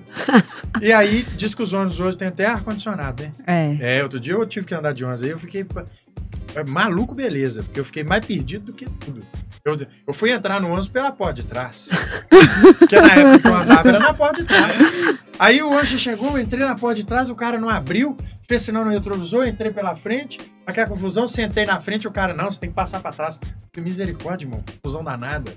[0.81, 3.31] e aí, diz que os ônibus hoje tem até ar-condicionado, né?
[3.45, 3.97] É.
[3.97, 5.65] É, outro dia eu tive que andar de ônibus aí, eu fiquei
[6.55, 9.25] é, maluco, beleza, porque eu fiquei mais perdido do que tudo.
[9.65, 9.77] Eu,
[10.07, 11.89] eu fui entrar no ônibus pela porta de trás.
[12.79, 14.77] porque na época que eu andava era na porta de trás.
[15.39, 18.15] Aí o ônibus chegou, eu entrei na porta de trás, o cara não abriu,
[18.47, 22.51] fez sinal no retrovisor, entrei pela frente, aquela confusão, sentei na frente, o cara, não,
[22.51, 23.39] você tem que passar pra trás.
[23.71, 25.51] Que misericórdia, irmão, confusão danada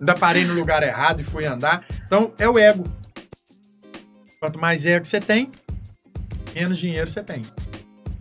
[0.00, 1.84] ainda parei no lugar errado e fui andar.
[2.06, 2.84] Então, é o ego.
[4.38, 5.50] Quanto mais ego você tem,
[6.54, 7.42] menos dinheiro você tem.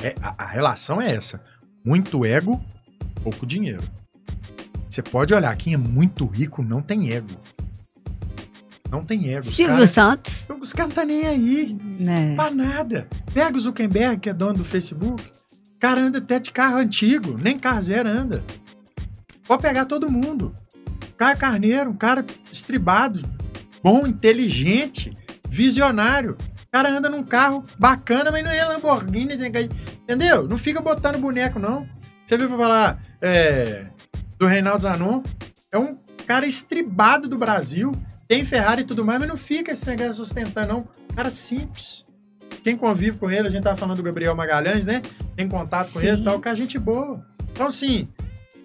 [0.04, 1.42] É, a, a relação é essa.
[1.86, 2.60] Muito ego,
[3.22, 3.84] pouco dinheiro.
[4.90, 7.30] Você pode olhar, quem é muito rico não tem ego.
[8.90, 9.52] Não tem ego.
[9.52, 10.46] Silvio cara, Santos.
[10.62, 11.78] Os caras não tá nem aí.
[12.08, 12.36] É.
[12.36, 13.08] Pra nada.
[13.34, 15.24] Pega o Zuckerberg, que é dono do Facebook.
[15.76, 17.38] O cara anda até de carro antigo.
[17.38, 18.44] Nem carro zero anda.
[19.48, 20.56] Pode pegar todo mundo.
[21.18, 23.24] Caio Carneiro, um cara estribado,
[23.84, 25.16] bom, inteligente,
[25.48, 26.36] visionário.
[26.76, 29.36] O cara anda num carro bacana, mas não é Lamborghini,
[30.04, 30.46] entendeu?
[30.46, 31.88] Não fica botando boneco, não.
[32.26, 33.86] Você viu pra falar é,
[34.38, 35.24] do Reinaldo Zanon?
[35.72, 35.98] É um
[36.28, 37.94] cara estribado do Brasil,
[38.28, 40.88] tem Ferrari e tudo mais, mas não fica esse negócio sustentando, não.
[41.16, 42.06] Cara simples.
[42.62, 45.02] Quem convive com ele, a gente tava falando do Gabriel Magalhães, né?
[45.34, 46.08] Tem contato com Sim.
[46.08, 47.26] ele e tal, cara, gente boa.
[47.54, 48.10] Então, assim,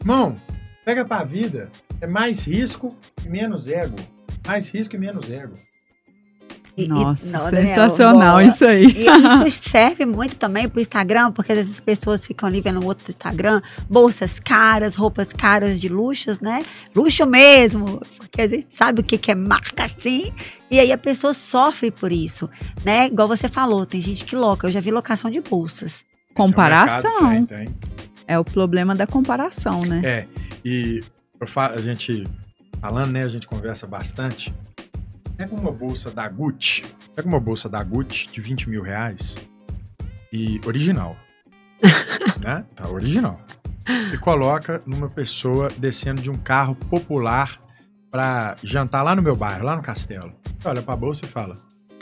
[0.01, 0.37] irmão,
[0.85, 1.71] pega pra vida.
[2.01, 2.93] É mais risco
[3.25, 3.95] e menos ego.
[4.45, 5.53] Mais risco e menos ego.
[6.85, 8.85] E, Nossa, e, não, sensacional Daniel, isso aí.
[8.85, 9.07] E
[9.49, 13.11] isso serve muito também pro Instagram, porque às vezes as pessoas ficam ali vendo outro
[13.11, 16.65] Instagram, bolsas caras, roupas caras de luxos, né?
[16.95, 20.33] Luxo mesmo, porque às vezes sabe o que, que é marca assim,
[20.71, 22.49] e aí a pessoa sofre por isso,
[22.85, 23.07] né?
[23.07, 26.05] Igual você falou, tem gente que loca, eu já vi locação de bolsas.
[26.35, 27.47] Comparação.
[27.47, 27.69] Tem, tem.
[28.27, 30.01] É o problema da comparação, né?
[30.05, 30.27] É,
[30.65, 31.03] e
[31.57, 32.27] a gente
[32.81, 33.25] falando, né?
[33.25, 34.53] A gente conversa bastante.
[35.41, 36.85] Pega uma bolsa da Gucci.
[37.17, 39.39] Pega uma bolsa da Gucci de 20 mil reais
[40.31, 41.17] e original.
[42.39, 42.63] né?
[42.77, 43.41] Tá original.
[44.13, 47.59] E coloca numa pessoa descendo de um carro popular
[48.11, 50.31] para jantar lá no meu bairro, lá no castelo.
[50.63, 51.57] Olha pra bolsa e fala,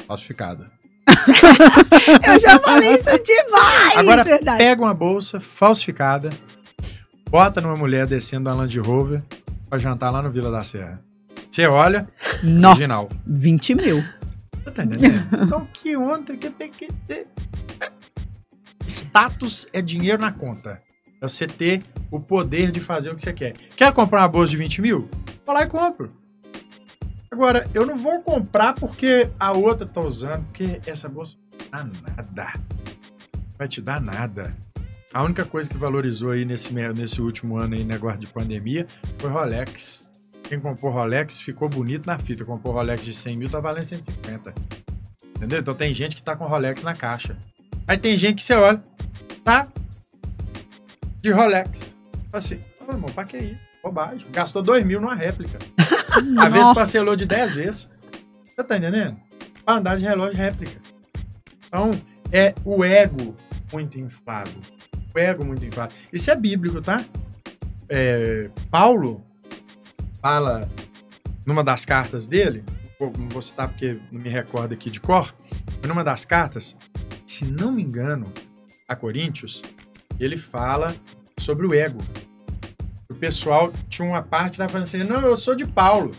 [0.05, 0.69] falsificada.
[2.27, 3.99] eu já falei isso demais.
[3.99, 4.59] Agora verdade.
[4.59, 6.31] pega uma bolsa falsificada,
[7.31, 9.23] bota numa mulher descendo da Land Rover
[9.71, 11.07] pra jantar lá no Vila da Serra.
[11.51, 12.09] Você olha,
[12.43, 13.09] no, original.
[13.27, 14.05] 20 mil.
[14.65, 15.29] Você tá entendendo?
[15.45, 17.27] então que ontem que tem que ter.
[18.87, 20.81] Status é dinheiro na conta.
[21.21, 23.53] É você ter o poder de fazer o que você quer.
[23.77, 25.09] Quer comprar uma bolsa de 20 mil?
[25.45, 26.13] Vou lá e compro.
[27.31, 31.85] Agora, eu não vou comprar porque a outra tá usando, porque essa bolsa não dá
[31.85, 32.53] nada.
[33.59, 34.57] Vai te dar nada.
[35.13, 38.87] A única coisa que valorizou aí nesse, nesse último ano aí, negócio de pandemia,
[39.19, 40.08] foi Rolex.
[40.49, 42.43] Quem comprou Rolex ficou bonito na fita.
[42.43, 44.55] Comprou Rolex de 100 mil, tá valendo 150.
[45.37, 45.61] Entendeu?
[45.61, 47.37] Então tem gente que tá com Rolex na caixa.
[47.87, 48.83] Aí tem gente que você olha,
[49.45, 49.69] tá
[51.21, 51.99] de Rolex.
[52.33, 53.69] Assim, ô irmão, pra que isso?
[53.83, 54.27] Bobagem.
[54.33, 55.59] Gastou 2 mil numa réplica.
[56.39, 57.89] A vez parcelou de 10 vezes.
[58.43, 59.17] Você tá entendendo?
[59.65, 60.81] Pra andar de relógio réplica.
[61.67, 61.91] Então,
[62.33, 63.37] é o ego
[63.71, 64.51] muito inflado.
[65.15, 65.95] O ego muito inflado.
[66.11, 67.05] Isso é bíblico, tá?
[67.89, 69.28] É, Paulo
[70.21, 70.69] fala
[71.47, 72.65] numa das cartas dele,
[73.01, 75.35] não vou citar porque não me recordo aqui de cor,
[75.79, 76.77] mas numa das cartas,
[77.27, 78.33] se não me engano,
[78.89, 79.63] a Coríntios,
[80.19, 80.95] ele fala
[81.39, 81.99] sobre o ego.
[83.11, 86.13] O pessoal tinha uma parte da falando assim: não, eu sou de Paulo.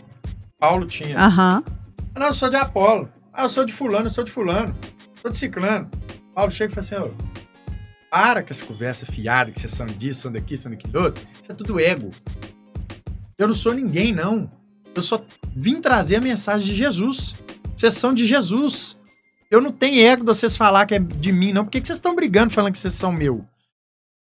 [0.58, 1.16] Paulo tinha.
[1.16, 1.62] Uhum.
[2.14, 3.08] Não, eu sou de Apolo.
[3.32, 4.74] Ah, eu sou de Fulano, eu sou de Fulano.
[5.22, 5.88] Sou de Ciclano.
[6.34, 7.14] Paulo chega e fala assim:
[8.10, 11.26] para com essa conversa fiada, que vocês são disso, são daqui, são daquilo outro.
[11.40, 12.10] Isso é tudo ego.
[13.40, 14.52] Eu não sou ninguém, não.
[14.94, 15.24] Eu só
[15.56, 17.34] vim trazer a mensagem de Jesus.
[17.74, 18.98] Vocês são de Jesus.
[19.50, 21.64] Eu não tenho ego de vocês falar que é de mim, não.
[21.64, 23.42] Por que, que vocês estão brigando falando que vocês são meu?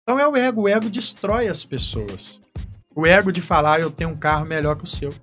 [0.02, 0.62] Então é o ego.
[0.62, 2.42] O ego destrói as pessoas.
[2.94, 5.14] O ego de falar, eu tenho um carro melhor que o seu.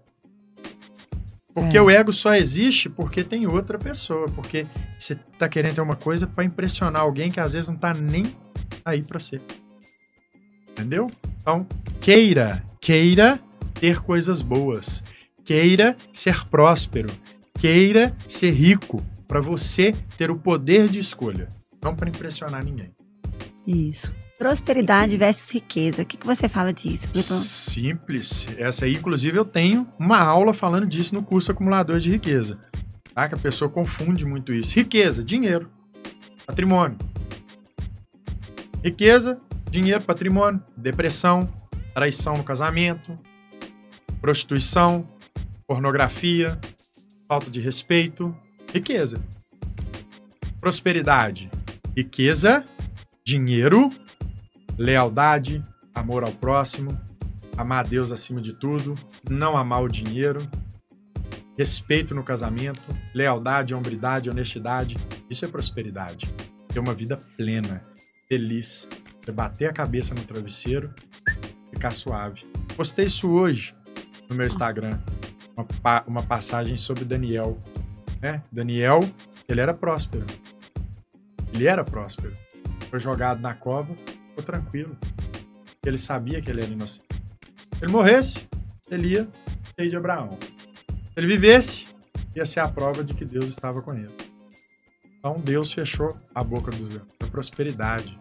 [1.53, 1.81] Porque é.
[1.81, 4.25] o ego só existe porque tem outra pessoa.
[4.29, 4.65] Porque
[4.97, 8.35] você tá querendo ter uma coisa para impressionar alguém que às vezes não tá nem
[8.83, 9.39] aí para você.
[10.71, 11.11] Entendeu?
[11.39, 11.67] Então,
[12.01, 13.39] queira, queira
[13.73, 15.03] ter coisas boas.
[15.43, 17.09] Queira ser próspero.
[17.59, 21.47] Queira ser rico para você ter o poder de escolha,
[21.81, 22.91] não para impressionar ninguém.
[23.65, 24.13] Isso.
[24.37, 26.01] Prosperidade versus riqueza.
[26.01, 28.47] O que, que você fala disso, Simples.
[28.57, 32.59] Essa aí, inclusive, eu tenho uma aula falando disso no curso Acumulador de Riqueza.
[33.13, 33.29] Tá?
[33.29, 34.75] Que a pessoa confunde muito isso.
[34.75, 35.69] Riqueza, dinheiro,
[36.45, 36.97] patrimônio.
[38.83, 41.51] Riqueza, dinheiro, patrimônio, depressão,
[41.93, 43.17] traição no casamento,
[44.23, 45.05] prostituição,
[45.67, 46.57] pornografia,
[47.27, 48.33] falta de respeito,
[48.73, 49.21] riqueza.
[50.61, 51.51] Prosperidade,
[51.93, 52.65] riqueza,
[53.25, 53.91] dinheiro,
[54.77, 55.61] lealdade,
[55.93, 56.97] amor ao próximo,
[57.57, 58.95] amar a Deus acima de tudo,
[59.29, 60.39] não amar o dinheiro,
[61.57, 64.95] respeito no casamento, lealdade, hombridade, honestidade.
[65.29, 66.33] Isso é prosperidade.
[66.69, 67.83] Ter uma vida plena,
[68.29, 68.87] feliz,
[69.19, 70.93] você bater a cabeça no travesseiro,
[71.73, 72.45] ficar suave.
[72.77, 73.75] Postei isso hoje
[74.33, 74.99] no meu Instagram,
[75.55, 77.57] uma, uma passagem sobre Daniel.
[78.19, 78.41] Né?
[78.51, 79.07] Daniel,
[79.47, 80.25] ele era próspero.
[81.53, 82.35] Ele era próspero.
[82.89, 83.93] Foi jogado na cova,
[84.29, 84.97] ficou tranquilo.
[85.85, 87.07] Ele sabia que ele era inocente.
[87.73, 88.47] Se ele morresse,
[88.89, 89.27] ele ia
[89.75, 90.37] ser de Abraão.
[90.41, 91.85] Se ele vivesse,
[92.35, 94.15] ia ser a prova de que Deus estava com ele.
[95.19, 97.07] Então Deus fechou a boca dos leões.
[97.21, 98.19] A prosperidade.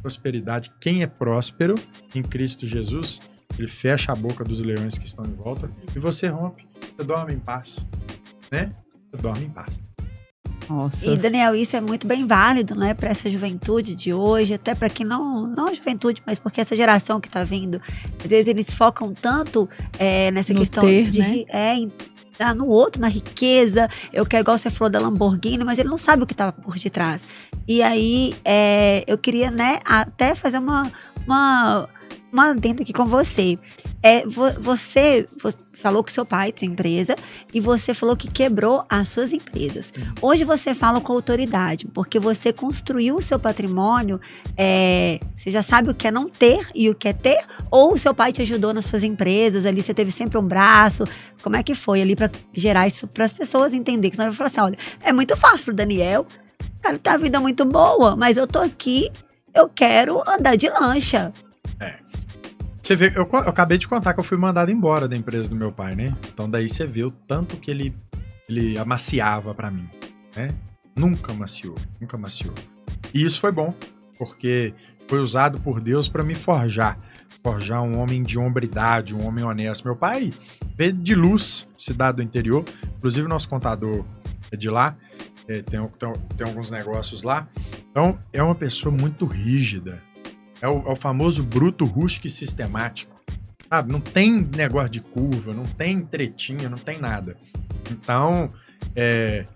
[0.00, 0.72] Prosperidade.
[0.80, 1.74] Quem é próspero
[2.14, 3.20] em Cristo Jesus,
[3.58, 6.66] ele fecha a boca dos leões que estão em volta e você rompe.
[6.96, 7.86] Você dorme em paz.
[8.50, 8.70] Né?
[9.10, 9.80] Você dorme em paz.
[10.68, 11.06] Nossa.
[11.06, 14.90] E, Daniel, isso é muito bem válido, né, para essa juventude de hoje, até para
[14.90, 17.80] quem não, não a juventude, mas porque essa geração que está vindo,
[18.22, 21.20] às vezes eles focam tanto é, nessa no questão ter, de.
[21.20, 21.44] Né?
[21.48, 21.74] É,
[22.36, 23.88] tá no outro, na riqueza.
[24.12, 26.78] Eu quero, igual você falou da Lamborghini, mas ele não sabe o que estava por
[26.78, 27.22] detrás.
[27.66, 30.90] E aí, é, eu queria, né, até fazer uma,
[31.26, 31.88] uma,
[32.32, 33.58] uma adenda aqui com você.
[34.02, 37.16] É, você, você falou que seu pai tem empresa
[37.54, 39.92] e você falou que quebrou as suas empresas.
[39.96, 40.14] Uhum.
[40.22, 44.20] Hoje você fala com autoridade, porque você construiu o seu patrimônio,
[44.56, 47.94] é, você já sabe o que é não ter e o que é ter, ou
[47.94, 51.04] o seu pai te ajudou nas suas empresas, ali você teve sempre um braço.
[51.42, 54.10] Como é que foi ali para gerar isso para as pessoas entenderem?
[54.10, 56.26] Que senão eu falar assim: olha, é muito fácil pro Daniel,
[56.82, 59.10] cara, tá a vida muito boa, mas eu tô aqui,
[59.54, 61.32] eu quero andar de lancha.
[62.88, 65.54] Você vê, eu, eu, acabei de contar que eu fui mandado embora da empresa do
[65.54, 66.16] meu pai, né?
[66.32, 67.94] Então daí você vê o tanto que ele,
[68.48, 69.86] ele amaciava para mim,
[70.34, 70.54] né?
[70.96, 72.54] Nunca amaciou, nunca amaciou.
[73.12, 73.74] E isso foi bom,
[74.16, 74.72] porque
[75.06, 76.98] foi usado por Deus para me forjar.
[77.42, 79.84] Forjar um homem de hombridade, um homem honesto.
[79.84, 80.32] Meu pai
[80.74, 82.64] veio de luz, cidade do interior.
[82.96, 84.02] Inclusive, nosso contador
[84.50, 84.96] é de lá.
[85.46, 87.46] é, tem, tem, tem, alguns negócios lá.
[87.90, 90.02] Então, é uma pessoa muito rígida.
[90.60, 93.16] É o, é o famoso bruto rústico e sistemático.
[93.68, 93.92] Sabe?
[93.92, 97.36] Não tem negócio de curva, não tem tretinha, não tem nada.
[97.90, 98.52] Então,
[98.96, 99.46] é,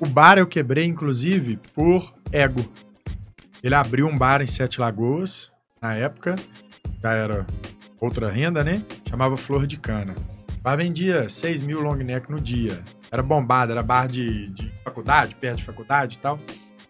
[0.00, 2.64] o bar eu quebrei, inclusive, por ego.
[3.62, 5.50] Ele abriu um bar em Sete Lagoas,
[5.80, 6.36] na época,
[7.02, 7.46] já era
[8.00, 8.82] outra renda, né?
[9.08, 10.14] Chamava Flor de Cana.
[10.64, 12.82] Lá vendia 6 mil long neck no dia.
[13.10, 16.38] Era bombado, era bar de, de faculdade, perto de faculdade e tal.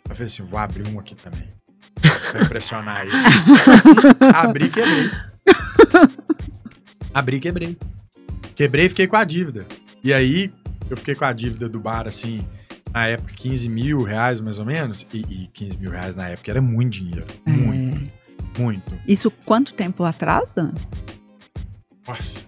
[0.09, 1.55] Eu falei assim, vou abrir um aqui também.
[2.30, 3.12] Pra impressionar ele.
[4.34, 5.11] Abri e quebrei.
[7.14, 7.76] Abri e quebrei.
[8.55, 9.66] Quebrei e fiquei com a dívida.
[10.03, 10.51] E aí,
[10.88, 12.47] eu fiquei com a dívida do bar, assim,
[12.92, 15.07] na época, 15 mil reais, mais ou menos.
[15.12, 17.26] E, e 15 mil reais na época era muito dinheiro.
[17.44, 17.51] É.
[17.51, 18.11] Muito.
[18.59, 18.99] Muito.
[19.07, 20.72] Isso quanto tempo atrás, Dan?
[22.07, 22.47] Nossa.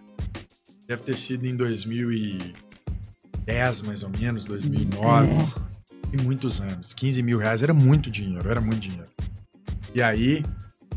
[0.87, 5.29] Deve ter sido em 2010, mais ou menos, 2009.
[5.29, 5.49] É.
[6.11, 6.95] Tem muitos anos.
[6.95, 9.09] 15 mil reais era muito dinheiro, era muito dinheiro.
[9.95, 10.45] E aí,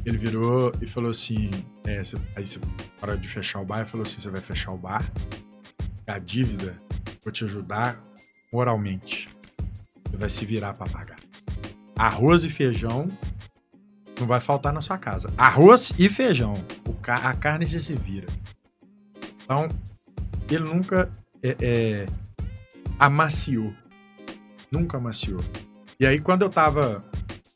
[0.06, 1.50] ele virou e falou assim:
[1.86, 2.60] é, cê, aí você
[3.00, 5.04] para de fechar o bar, e falou assim: você vai fechar o bar,
[6.08, 6.80] a dívida,
[7.24, 8.02] vou te ajudar
[8.52, 9.30] moralmente.
[10.06, 11.18] Você vai se virar para pagar.
[11.96, 13.08] Arroz e feijão
[14.20, 15.32] não vai faltar na sua casa.
[15.38, 16.54] Arroz e feijão.
[17.02, 18.28] Ca a carne você se vira.
[19.44, 19.68] Então,
[20.50, 21.12] ele nunca
[21.42, 22.06] é, é,
[23.00, 23.74] amaciou.
[24.72, 25.44] Nunca amaciou.
[26.00, 27.04] E aí, quando eu tava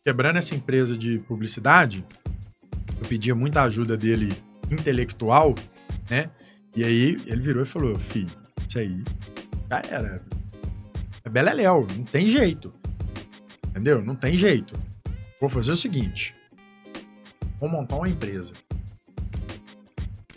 [0.06, 2.06] quebrando essa empresa de publicidade,
[3.02, 4.32] eu pedia muita ajuda dele
[4.70, 5.56] intelectual,
[6.08, 6.30] né?
[6.76, 8.30] E aí ele virou e falou: Filho,
[8.70, 9.04] isso aí
[9.68, 10.22] já era.
[11.24, 12.72] É beleléu, não tem jeito.
[13.70, 14.06] Entendeu?
[14.06, 14.78] Não tem jeito.
[15.42, 16.36] Vou fazer o seguinte:
[17.60, 18.54] vou montar uma empresa.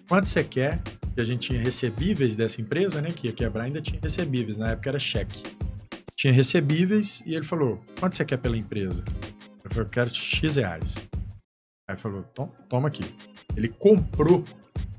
[0.08, 0.80] Quanto você quer?
[1.14, 3.10] Que a gente tinha recebíveis dessa empresa, né?
[3.10, 4.56] Que ia quebrar, ainda tinha recebíveis.
[4.56, 5.42] Na época era cheque.
[6.16, 9.04] Tinha recebíveis e ele falou: quanto você quer pela empresa?
[9.68, 11.08] Eu falei: eu quero X reais.
[11.88, 12.22] Aí falou:
[12.68, 13.04] toma aqui.
[13.56, 14.44] Ele comprou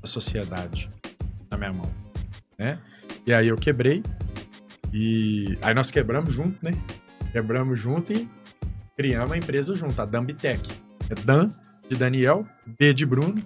[0.02, 0.90] a sociedade
[1.50, 1.90] na minha mão,
[2.58, 2.80] né?
[3.26, 4.02] E aí eu quebrei
[4.92, 6.72] e aí nós quebramos junto, né?
[7.32, 8.28] Quebramos junto e
[8.96, 10.70] criamos a empresa junto, a Dambitec.
[11.08, 11.46] É Dan
[11.88, 12.46] de Daniel,
[12.78, 13.42] B de Bruno,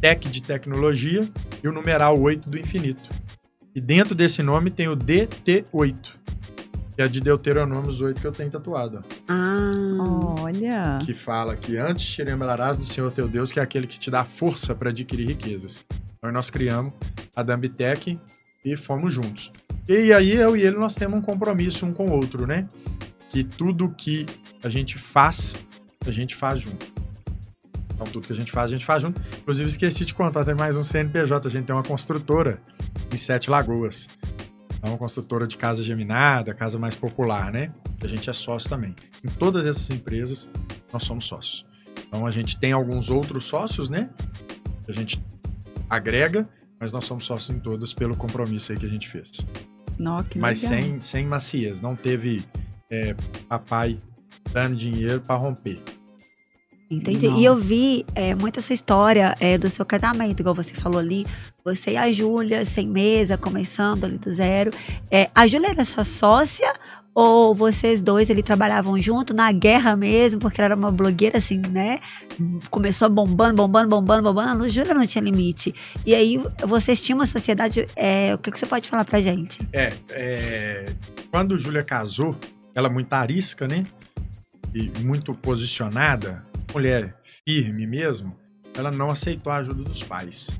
[0.00, 1.28] Tech de tecnologia
[1.62, 3.08] e o numeral 8 do infinito.
[3.74, 6.16] E dentro desse nome tem o DT8,
[6.98, 9.04] que é de Deuteronômios 8 que eu tenho tatuado.
[9.28, 9.70] Ah,
[10.40, 10.98] olha.
[11.06, 14.10] Que fala que antes te lembrarás do Senhor teu Deus, que é aquele que te
[14.10, 15.84] dá força para adquirir riquezas.
[16.16, 16.92] Então nós criamos
[17.36, 18.18] a Dambitec
[18.64, 19.52] e fomos juntos.
[19.88, 22.66] E aí eu e ele nós temos um compromisso um com o outro, né?
[23.30, 24.26] Que tudo que
[24.64, 25.56] a gente faz,
[26.04, 26.84] a gente faz junto.
[27.94, 29.20] Então, tudo que a gente faz, a gente faz junto.
[29.40, 31.46] Inclusive, esqueci de contar, tem mais um CNPJ.
[31.46, 32.60] A gente tem uma construtora
[33.12, 34.08] em Sete Lagoas.
[34.82, 37.72] É uma construtora de casa geminada, casa mais popular, né?
[38.02, 38.94] A gente é sócio também.
[39.24, 40.48] Em todas essas empresas,
[40.92, 41.66] nós somos sócios.
[42.06, 44.08] Então, a gente tem alguns outros sócios, né?
[44.86, 45.20] A gente
[45.90, 46.48] agrega,
[46.80, 49.46] mas nós somos sócios em todas pelo compromisso aí que a gente fez.
[49.98, 50.82] Não, que mas legal.
[50.82, 51.80] sem, sem macias.
[51.80, 52.44] Não teve
[52.90, 53.14] é,
[53.48, 54.00] papai
[54.52, 55.82] dando dinheiro para romper.
[56.90, 57.28] Entendi.
[57.28, 57.38] Não.
[57.38, 61.26] E eu vi é, muita sua história é, do seu casamento, igual você falou ali.
[61.64, 64.70] Você e a Júlia, sem mesa, começando ali do zero.
[65.10, 66.72] É, a Júlia era sua sócia
[67.14, 71.58] ou vocês dois ele trabalhavam junto na guerra mesmo, porque ela era uma blogueira assim,
[71.58, 71.98] né?
[72.70, 74.64] Começou bombando, bombando, bombando, bombando.
[74.64, 75.74] A Júlia não tinha limite.
[76.06, 77.86] E aí vocês tinham uma sociedade.
[77.96, 79.60] É, o que, que você pode falar pra gente?
[79.72, 80.86] É, é
[81.30, 82.36] quando Júlia casou,
[82.74, 83.84] ela muito arisca, né?
[84.72, 88.36] E muito posicionada mulher firme mesmo,
[88.76, 90.50] ela não aceitou a ajuda dos pais.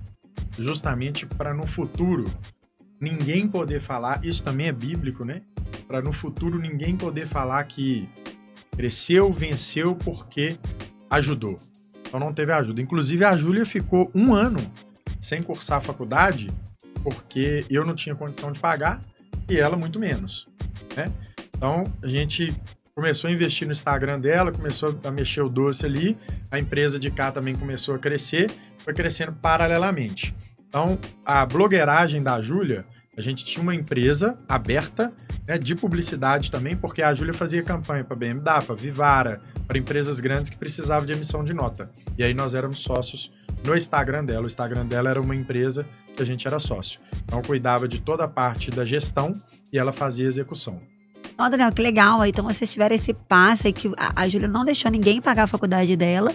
[0.58, 2.24] Justamente para no futuro
[3.00, 5.42] ninguém poder falar, isso também é bíblico, né?
[5.86, 8.08] Para no futuro ninguém poder falar que
[8.76, 10.58] cresceu, venceu porque
[11.10, 11.58] ajudou.
[12.00, 12.80] Então não teve ajuda.
[12.80, 14.58] Inclusive a Júlia ficou um ano
[15.20, 16.48] sem cursar a faculdade
[17.02, 19.00] porque eu não tinha condição de pagar
[19.48, 20.48] e ela muito menos,
[20.96, 21.12] né?
[21.56, 22.54] Então a gente
[22.98, 26.18] começou a investir no Instagram dela, começou a mexer o doce ali,
[26.50, 30.34] a empresa de cá também começou a crescer, foi crescendo paralelamente.
[30.68, 32.84] Então, a blogueiragem da Júlia,
[33.16, 35.12] a gente tinha uma empresa aberta
[35.46, 40.18] né, de publicidade também, porque a Júlia fazia campanha para BMW, para Vivara, para empresas
[40.18, 41.88] grandes que precisavam de emissão de nota.
[42.18, 43.30] E aí nós éramos sócios
[43.62, 44.42] no Instagram dela.
[44.42, 46.98] O Instagram dela era uma empresa que a gente era sócio.
[47.24, 49.32] Então, cuidava de toda a parte da gestão
[49.72, 50.82] e ela fazia execução.
[51.38, 52.26] Ó, oh, Daniel, que legal.
[52.26, 55.46] Então vocês tiveram esse passo aí que a, a Júlia não deixou ninguém pagar a
[55.46, 56.32] faculdade dela.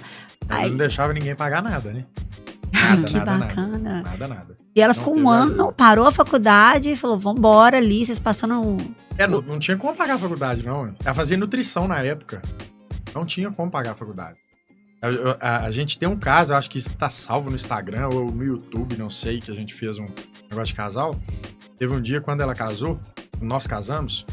[0.48, 0.70] Aí...
[0.70, 2.06] Não deixava ninguém pagar nada, né?
[2.74, 3.78] Nada, que nada, bacana.
[3.78, 4.28] Nada, nada.
[4.28, 4.58] nada.
[4.76, 8.78] E ela não ficou um ano, parou a faculdade e falou: vambora ali, vocês passando
[9.18, 10.94] É, não, não tinha como pagar a faculdade, não.
[11.04, 12.42] Ela fazia nutrição na época.
[13.14, 14.38] Não tinha como pagar a faculdade.
[15.02, 18.44] A, a, a gente tem um caso, acho que está salvo no Instagram ou no
[18.44, 20.08] YouTube, não sei, que a gente fez um
[20.50, 21.16] negócio de casal.
[21.78, 23.00] Teve um dia quando ela casou,
[23.42, 24.26] nós casamos,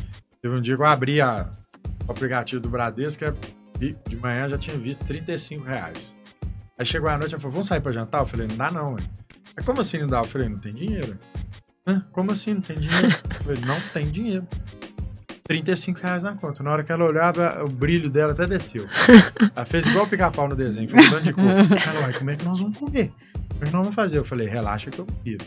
[0.43, 1.51] teve um dia que eu abri a,
[2.07, 3.25] o aplicativo do Bradesco
[3.81, 6.17] e de manhã já tinha visto 35 reais.
[6.79, 8.23] Aí chegou a noite, ela falou, vamos sair pra jantar?
[8.23, 9.03] Eu falei, não dá não, ué.
[9.65, 10.19] como assim não dá?
[10.21, 11.19] Eu falei, não tem dinheiro.
[11.87, 12.05] Hã?
[12.12, 13.09] Como assim não tem dinheiro?
[13.09, 14.47] Eu falei, não tem dinheiro.
[15.45, 16.62] 35 reais na conta.
[16.62, 18.87] Na hora que ela olhava, o brilho dela até desceu.
[19.55, 21.43] Ela fez igual pica-pau no desenho, foi de cor.
[21.45, 23.11] Ela, como é que nós vamos comer?
[23.49, 24.19] Como é que nós vamos fazer?
[24.19, 25.45] Eu falei, relaxa que eu viro.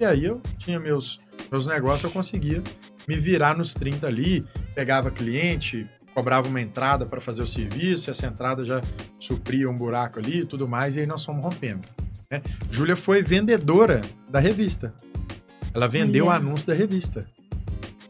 [0.00, 1.20] E aí eu tinha meus,
[1.52, 2.62] meus negócios, eu conseguia
[3.06, 4.44] me virar nos 30 ali,
[4.74, 8.80] pegava cliente, cobrava uma entrada para fazer o serviço, essa entrada já
[9.18, 11.86] supria um buraco ali e tudo mais, e aí nós fomos rompendo.
[12.30, 12.40] Né?
[12.70, 14.94] Júlia foi vendedora da revista.
[15.74, 17.26] Ela vendeu o anúncio da revista.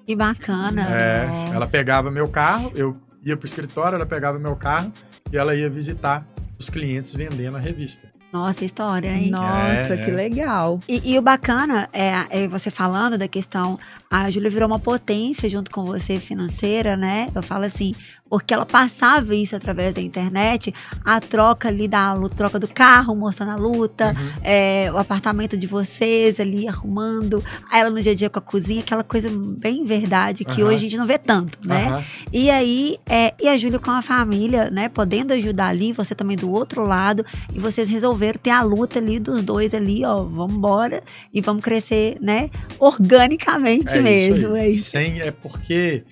[0.07, 0.87] Que bacana.
[0.95, 4.93] É, ela pegava meu carro, eu ia pro escritório, ela pegava meu carro
[5.33, 6.27] e ela ia visitar
[6.59, 8.15] os clientes vendendo a revista.
[8.35, 9.31] Nossa, história, hein?
[9.31, 10.81] Nossa, é, que legal.
[10.89, 13.79] E, e, o bacana é, é, você falando da questão,
[14.11, 17.29] a Júlia virou uma potência junto com você financeira, né?
[17.35, 17.95] Eu falo assim,
[18.29, 20.75] porque ela passava isso através da internet,
[21.05, 24.31] a troca ali da luta, troca do carro, mostrando a luta, uhum.
[24.43, 28.81] é, o apartamento de vocês ali arrumando, ela no dia a dia com a cozinha,
[28.81, 29.29] aquela coisa
[29.61, 30.69] bem verdade que uhum.
[30.69, 31.95] hoje a gente não vê tanto, né?
[31.95, 32.03] Uhum.
[32.33, 36.37] E aí, é, e a Júlia com a família, né, podendo ajudar ali, você também
[36.37, 40.57] do outro lado, e vocês resolveram ter a luta ali dos dois ali, ó, vamos
[40.57, 41.03] embora
[41.33, 44.37] e vamos crescer, né, organicamente é mesmo.
[44.37, 44.91] Isso é, isso.
[44.91, 46.05] Sem, é porque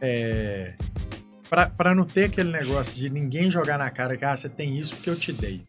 [0.00, 0.74] é,
[1.76, 4.94] para não ter aquele negócio de ninguém jogar na cara que ah, você tem isso
[4.96, 5.62] porque eu te dei.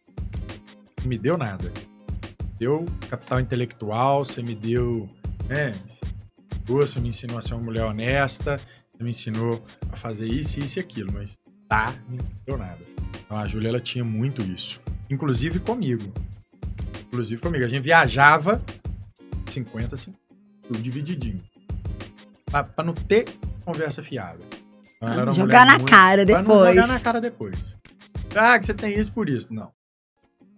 [1.00, 1.72] Não me deu nada.
[2.58, 5.08] Deu capital intelectual, você me deu,
[5.48, 5.72] né?
[6.64, 8.60] Você me ensinou a ser uma mulher honesta,
[8.92, 11.36] você me ensinou a fazer isso, isso e aquilo, mas
[11.68, 12.78] tá, não deu nada.
[13.24, 14.80] Então a Júlia ela tinha muito isso,
[15.10, 16.12] inclusive comigo.
[17.08, 17.64] Inclusive comigo.
[17.64, 18.62] A gente viajava
[19.50, 20.22] 50, 50
[20.62, 21.40] tudo divididinho.
[22.52, 23.24] Pra, pra não ter
[23.64, 24.38] conversa fiada
[25.32, 25.90] jogar na muito...
[25.90, 26.46] cara depois.
[26.46, 27.76] Pra não jogar na cara depois.
[28.34, 29.52] Ah, que você tem isso por isso.
[29.52, 29.70] Não.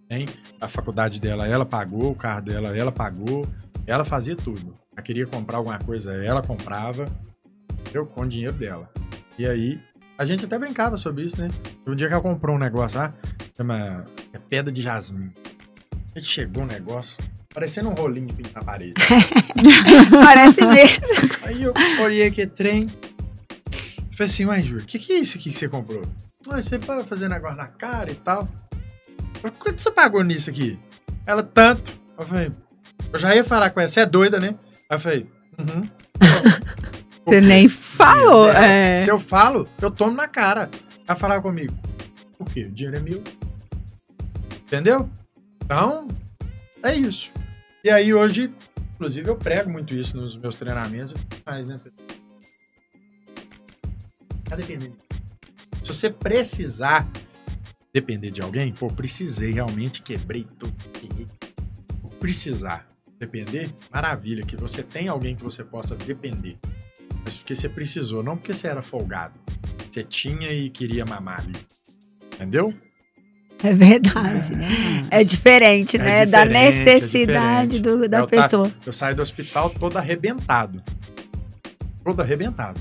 [0.07, 0.27] Tem
[0.61, 3.47] a faculdade dela, ela pagou, o carro dela, ela pagou,
[3.87, 4.77] ela fazia tudo.
[4.93, 7.07] Ela queria comprar alguma coisa, ela comprava,
[7.93, 8.89] eu com o dinheiro dela.
[9.37, 9.81] E aí,
[10.17, 11.49] a gente até brincava sobre isso, né?
[11.87, 13.13] Um dia que ela comprou um negócio lá,
[13.57, 15.33] chama é pedra de jasmim.
[16.15, 17.17] Aí chegou um negócio,
[17.55, 18.93] parecendo um rolinho de pintar na parede.
[20.11, 21.07] Parece mesmo.
[21.41, 21.73] Aí eu
[22.03, 22.87] olhei aqui, trem,
[24.15, 26.03] Falei assim, ué, Júlio, o que, que é isso aqui que você comprou?
[26.47, 28.47] Ué, você vai fazer negócio na cara e tal.
[29.59, 30.79] Quanto você pagou nisso aqui?
[31.25, 31.91] Ela, tanto.
[32.17, 32.51] Eu falei,
[33.11, 34.55] eu já ia falar com ela, você é doida, né?
[34.89, 35.29] Aí eu falei,
[35.59, 35.89] uhum.
[37.25, 38.97] Você nem falou, é.
[38.97, 40.69] Se eu falo, eu tomo na cara.
[41.07, 41.73] Ela falar comigo.
[42.37, 42.65] Por quê?
[42.65, 43.23] O dinheiro é meu.
[44.61, 45.09] Entendeu?
[45.63, 46.07] Então,
[46.89, 47.31] é isso.
[47.83, 48.51] E aí hoje,
[48.95, 51.13] inclusive, eu prego muito isso nos meus treinamentos.
[51.45, 51.77] Mas, né?
[51.77, 51.91] Tá.
[55.83, 57.07] Se você precisar
[57.93, 60.73] depender de alguém, pô, precisei, realmente quebrei tudo.
[62.19, 62.87] Precisar
[63.19, 66.57] depender, maravilha, que você tem alguém que você possa depender.
[67.23, 69.39] Mas porque você precisou, não porque você era folgado.
[69.89, 71.55] Você tinha e queria mamar ali.
[72.33, 72.73] Entendeu?
[73.65, 74.53] É verdade.
[75.09, 76.25] É, é diferente, é né?
[76.25, 78.69] Diferente, da necessidade é do, da eu pessoa.
[78.69, 80.83] Tá, eu saio do hospital todo arrebentado.
[82.03, 82.79] Todo arrebentado.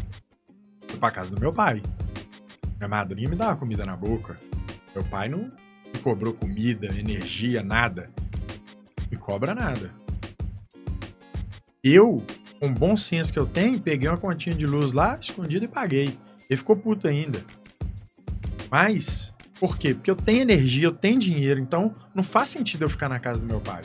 [0.86, 1.81] Fui pra casa do meu pai.
[2.77, 4.36] Minha madrinha me dava comida na boca.
[4.94, 5.51] Meu pai não
[5.93, 8.11] me cobrou comida, energia, nada.
[9.11, 9.90] Me cobra nada.
[11.82, 12.23] Eu,
[12.61, 15.69] com o bom senso que eu tenho, peguei uma continha de luz lá, escondida e
[15.69, 16.19] paguei.
[16.48, 17.43] Ele ficou puto ainda.
[18.70, 19.34] Mas,
[19.64, 19.94] por quê?
[19.94, 23.40] Porque eu tenho energia, eu tenho dinheiro, então não faz sentido eu ficar na casa
[23.40, 23.80] do meu pai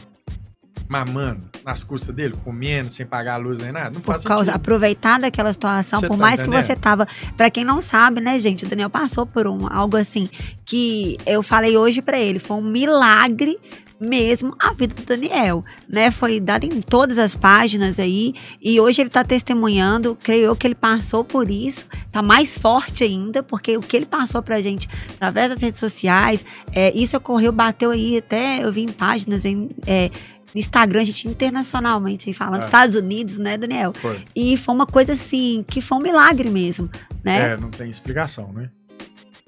[0.89, 3.91] mamando nas custas dele, comendo, sem pagar a luz nem nada.
[3.91, 4.55] Não por faz causa, sentido.
[4.55, 6.61] aproveitar daquela situação, por tá mais entendendo?
[6.61, 7.07] que você tava.
[7.37, 10.27] Para quem não sabe, né, gente, o Daniel passou por um algo assim
[10.65, 13.57] que eu falei hoje para ele, foi um milagre
[13.99, 16.09] mesmo a vida do Daniel, né?
[16.09, 20.65] Foi dado em todas as páginas aí e hoje ele está testemunhando, creio eu que
[20.65, 24.87] ele passou por isso, tá mais forte ainda, porque o que ele passou pra gente
[25.15, 29.69] através das redes sociais, é, isso ocorreu, bateu aí até, eu vi em páginas em,
[29.85, 30.09] é,
[30.55, 32.65] Instagram, a gente internacionalmente falando, é.
[32.65, 33.93] Estados Unidos, né, Daniel?
[33.93, 34.23] Foi.
[34.35, 36.89] E foi uma coisa assim, que foi um milagre mesmo,
[37.23, 37.51] né?
[37.51, 38.69] É, não tem explicação, né?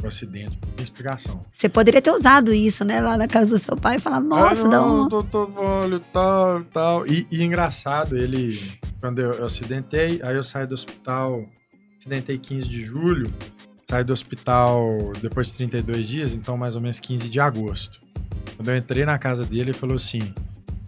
[0.04, 1.46] O acidente, não tem explicação.
[1.54, 4.62] Você poderia ter usado isso, né, lá na casa do seu pai e falar, nossa,
[4.62, 5.08] ah, não, dá um...
[5.08, 7.08] Doutor, olha, tal, tal.
[7.08, 8.58] E, e engraçado, ele
[9.02, 11.44] quando eu, eu acidentei, aí eu saí do hospital,
[11.98, 13.34] acidentei 15 de julho,
[13.90, 18.00] saí do hospital depois de 32 dias, então mais ou menos 15 de agosto.
[18.56, 20.34] Quando eu entrei na casa dele, ele falou assim: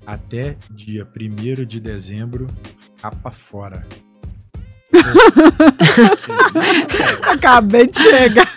[0.05, 2.47] até dia 1 de dezembro,
[3.01, 3.85] capa fora.
[7.31, 8.51] Acabei de chegar.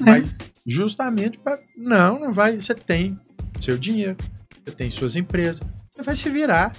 [0.00, 1.58] Mas justamente para.
[1.76, 2.60] Não, não vai.
[2.60, 3.18] Você tem
[3.60, 4.16] seu dinheiro,
[4.64, 6.72] você tem suas empresas, você vai se virar.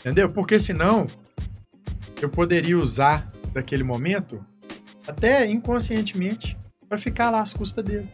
[0.00, 0.28] Entendeu?
[0.28, 1.06] Porque senão
[2.20, 4.44] eu poderia usar daquele momento
[5.06, 6.56] até inconscientemente
[6.88, 8.08] para ficar lá às custas dele.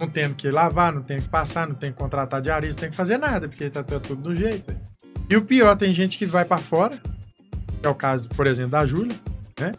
[0.00, 2.90] Não tenho que lavar, não tenho que passar, não tenho que contratar diarista, não tenho
[2.92, 4.74] que fazer nada, porque tá, tá tudo do jeito.
[5.28, 6.98] E o pior, tem gente que vai para fora,
[7.80, 9.14] que é o caso, por exemplo, da Júlia,
[9.60, 9.72] né?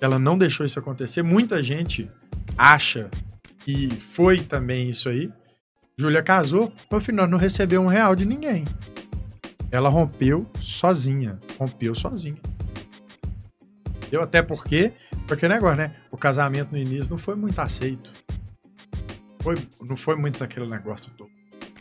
[0.00, 1.22] Ela não deixou isso acontecer.
[1.22, 2.10] Muita gente
[2.56, 3.10] acha
[3.58, 5.30] que foi também isso aí.
[5.98, 8.64] Júlia casou, no final não recebeu um real de ninguém.
[9.70, 11.38] Ela rompeu sozinha.
[11.58, 12.40] Rompeu sozinha.
[14.10, 14.92] Eu até porque,
[15.26, 15.96] porque negócio, né?
[16.10, 18.12] O casamento no início não foi muito aceito.
[19.46, 21.30] Foi, não foi muito aquele negócio todo.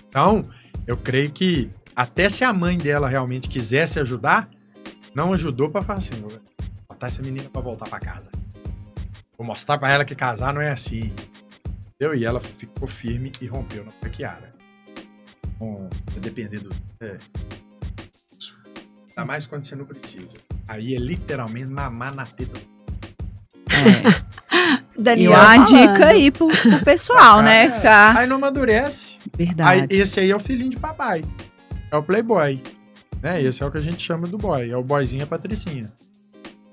[0.08, 0.48] Então,
[0.86, 4.48] eu creio que até se a mãe dela realmente quisesse ajudar,
[5.16, 6.32] não ajudou para falar assim, vou
[6.88, 8.30] botar essa menina para voltar para casa.
[9.36, 11.12] Vou mostrar para ela que casar não é assim.
[11.96, 12.14] Entendeu?
[12.14, 14.54] E ela ficou firme e rompeu na pequiara.
[15.58, 16.70] Com, depender do.
[17.00, 17.18] É,
[19.10, 20.38] Ainda mais quando você não precisa.
[20.68, 22.60] Aí é literalmente mamar na teta.
[23.72, 24.76] É.
[24.97, 27.69] Daniel e uma dica aí pro, pro pessoal, né?
[27.81, 28.17] Tá.
[28.17, 29.17] Aí não amadurece.
[29.38, 29.88] Verdade.
[29.91, 31.23] Aí, esse aí é o filhinho de papai.
[31.91, 32.61] É o playboy.
[33.22, 33.41] Né?
[33.41, 34.69] Esse é o que a gente chama do boy.
[34.69, 35.91] É o boyzinho a patricinha.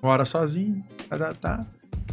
[0.02, 1.60] Mora sozinho, tá, tá,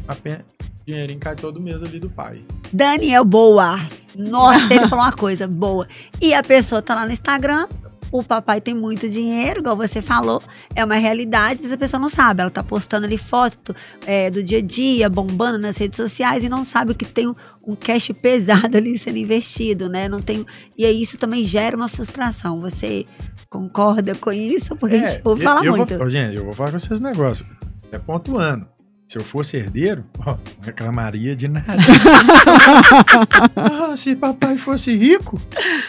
[0.07, 0.45] a pena,
[0.85, 2.43] dinheirinho cai todo mês ali do pai.
[2.71, 3.79] Daniel, boa.
[4.15, 5.87] Nossa, ele falou uma coisa boa.
[6.21, 7.67] E a pessoa tá lá no Instagram,
[8.11, 10.41] o papai tem muito dinheiro, igual você falou,
[10.75, 12.41] é uma realidade, essa pessoa não sabe.
[12.41, 13.75] Ela tá postando ali foto
[14.05, 17.33] é, do dia a dia, bombando nas redes sociais e não sabe que tem um,
[17.65, 20.09] um cash pesado ali sendo investido, né?
[20.09, 20.45] Não tem.
[20.77, 22.57] E aí isso também gera uma frustração.
[22.57, 23.05] Você
[23.49, 24.75] concorda com isso?
[24.75, 25.97] Porque é, a gente ouve falar eu muito.
[25.97, 27.47] Vou, gente, eu vou falar com vocês negócios.
[27.91, 28.67] É pontuando.
[29.09, 31.73] Se eu fosse herdeiro, ó, não reclamaria de nada.
[33.55, 35.41] ah, se papai fosse rico,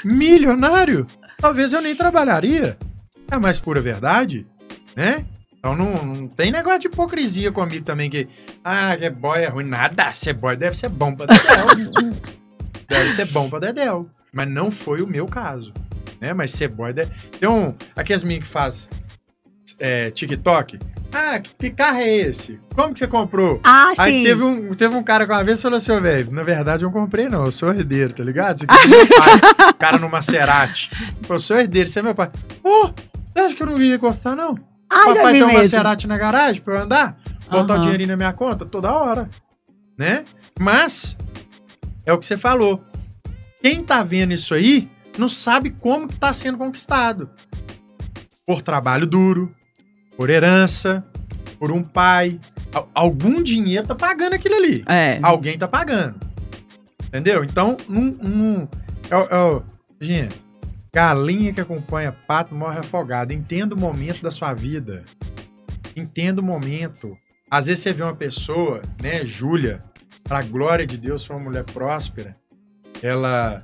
[0.03, 1.07] milionário,
[1.41, 2.77] talvez eu nem trabalharia.
[3.31, 4.47] É a mais pura verdade,
[4.95, 5.25] né?
[5.59, 8.29] Então não, não tem negócio de hipocrisia comigo também que,
[8.65, 9.65] ah, que é boy é ruim.
[9.65, 12.13] Nada, ser boy deve ser bom pra Dedel.
[12.89, 14.09] deve ser bom pra Dedel.
[14.33, 15.73] Mas não foi o meu caso,
[16.21, 16.33] né?
[16.33, 17.13] Mas ser boy deve...
[17.39, 18.89] Tem um, aqueles meninos que faz
[19.79, 20.79] é, TikTok.
[21.13, 22.59] Ah, que carro é esse?
[22.75, 23.61] Como que você comprou?
[23.65, 24.25] Ah, Aí sim.
[24.25, 27.01] teve um, teve um cara que uma vez falou assim, velho, na verdade eu não
[27.01, 28.65] comprei não, eu sou herdeiro, tá ligado?
[28.69, 30.91] Aqui é meu pai, cara no Maserati.
[31.29, 32.31] Eu sou herdeiro, você é meu pai.
[32.63, 32.91] Ô, oh,
[33.27, 34.57] você acha que eu não ia gostar não?
[34.89, 35.59] Ah, Papai já vi tem um mesmo.
[35.59, 37.17] Maserati na garagem pra eu andar,
[37.51, 37.79] botar Aham.
[37.79, 39.29] o dinheirinho na minha conta toda hora,
[39.99, 40.25] né?
[40.59, 41.17] Mas,
[42.07, 42.85] é o que você falou.
[43.63, 44.89] Quem tá vendo isso aí,
[45.19, 47.29] não sabe como que tá sendo conquistado.
[48.47, 49.53] Por trabalho duro,
[50.21, 51.03] por herança,
[51.59, 52.39] por um pai.
[52.75, 54.85] Al- Algum dinheiro tá pagando aquilo ali.
[54.87, 55.19] É.
[55.23, 56.15] Alguém tá pagando.
[57.07, 57.43] Entendeu?
[57.43, 58.03] Então, não.
[58.23, 58.69] não
[59.11, 59.63] é, o-
[60.03, 60.29] é
[60.93, 63.33] galinha que acompanha pato morre afogado.
[63.33, 65.05] Entenda o momento da sua vida.
[65.97, 67.17] Entenda o momento.
[67.51, 69.83] Às vezes você vê uma pessoa, né, Júlia,
[70.23, 72.37] pra glória de Deus, foi uma mulher próspera.
[73.03, 73.63] Ela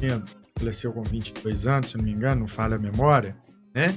[0.00, 0.22] tinha,
[0.58, 3.36] faleceu com 22 anos, se não me engano, não falha a memória,
[3.74, 3.94] né?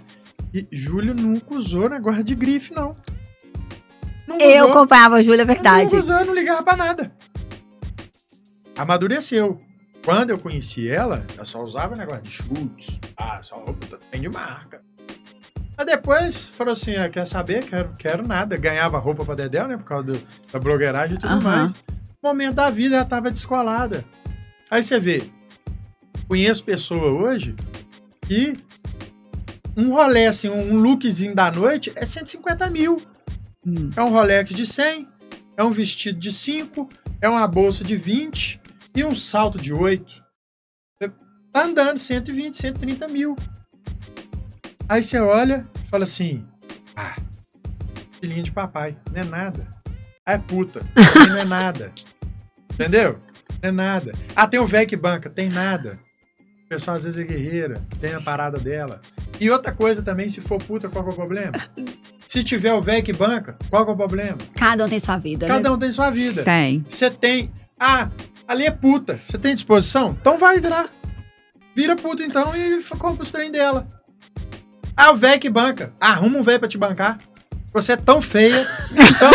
[0.54, 2.94] E Júlia nunca usou negócio de grife, não.
[4.40, 4.72] Eu usou.
[4.72, 5.94] acompanhava a Júlia, é verdade.
[5.94, 7.12] Não usou, não ligava pra nada.
[8.78, 9.60] Amadureceu.
[10.04, 13.00] Quando eu conheci ela, eu só usava negócio de chutes.
[13.16, 14.82] Ah, só roupa tem de marca.
[15.78, 17.64] Mas depois falou assim: ah, quer saber?
[17.66, 18.58] Quero, quero nada.
[18.58, 19.78] Ganhava roupa pra Dedéu, né?
[19.78, 21.42] Por causa do- da blogueiragem e tudo Aham.
[21.42, 21.74] mais.
[22.24, 24.04] Momento da vida, ela tava descolada.
[24.70, 25.24] Aí você vê,
[26.28, 27.56] conheço pessoa hoje
[28.28, 28.54] que
[29.76, 33.02] um rolê, assim, um lookzinho da noite é 150 mil.
[33.66, 33.90] Hum.
[33.96, 35.08] É um Rolex de 100,
[35.56, 36.90] é um vestido de 5,
[37.22, 38.60] é uma bolsa de 20
[38.96, 40.04] e um salto de 8.
[41.00, 41.12] Você
[41.54, 43.36] Tá andando 120, 130 mil.
[44.90, 46.46] Aí você olha e fala assim:
[46.96, 47.16] Ah,
[48.20, 49.68] filhinho de papai, não é nada.
[50.26, 50.82] Ah, é puta,
[51.30, 51.94] não é nada.
[52.74, 53.20] Entendeu?
[53.62, 54.12] Não é nada.
[54.36, 56.00] Ah, tem o velho que banca, tem nada.
[56.72, 59.02] Pessoal às vezes é guerreira, tem a parada dela.
[59.42, 61.52] E outra coisa também, se for puta, qual que é o problema?
[62.30, 64.38] Se tiver o velho que banca, qual que é o problema?
[64.56, 65.54] Cada um tem sua vida, né?
[65.54, 66.44] Cada um tem sua vida.
[66.44, 66.86] Tem.
[66.88, 67.52] Você tem.
[67.78, 68.10] Ah,
[68.48, 69.20] ali é puta.
[69.28, 70.16] Você tem disposição?
[70.22, 70.88] Então vai virar.
[71.76, 73.86] Vira puta então e compra os trem dela.
[74.96, 75.92] Ah, o velho que banca.
[76.00, 77.18] Arruma um velho pra te bancar.
[77.74, 78.66] Você é tão feia,
[79.20, 79.32] tão,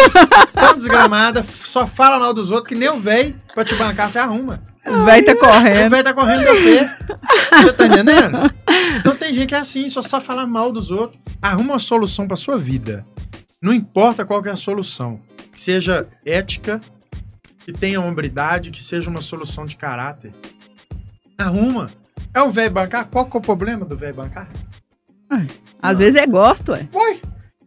[0.68, 4.18] tão desgramada, só fala mal dos outros que nem o velho pra te bancar você
[4.18, 4.62] arruma.
[4.86, 5.90] O velho tá O correndo.
[5.90, 6.90] velho tá correndo você.
[7.62, 8.54] Você tá entendendo?
[8.98, 11.20] Então tem gente que é assim, só sabe falar mal dos outros.
[11.42, 13.04] Arruma uma solução pra sua vida.
[13.60, 15.20] Não importa qual que é a solução.
[15.52, 16.80] Que seja ética,
[17.64, 20.32] que tenha hombridade, que seja uma solução de caráter.
[21.38, 21.88] Arruma.
[22.32, 23.06] É o velho bancar?
[23.06, 24.48] Qual que é o problema do velho bancar?
[25.82, 26.86] Às vezes é gosto, ué.
[26.92, 27.20] Foi.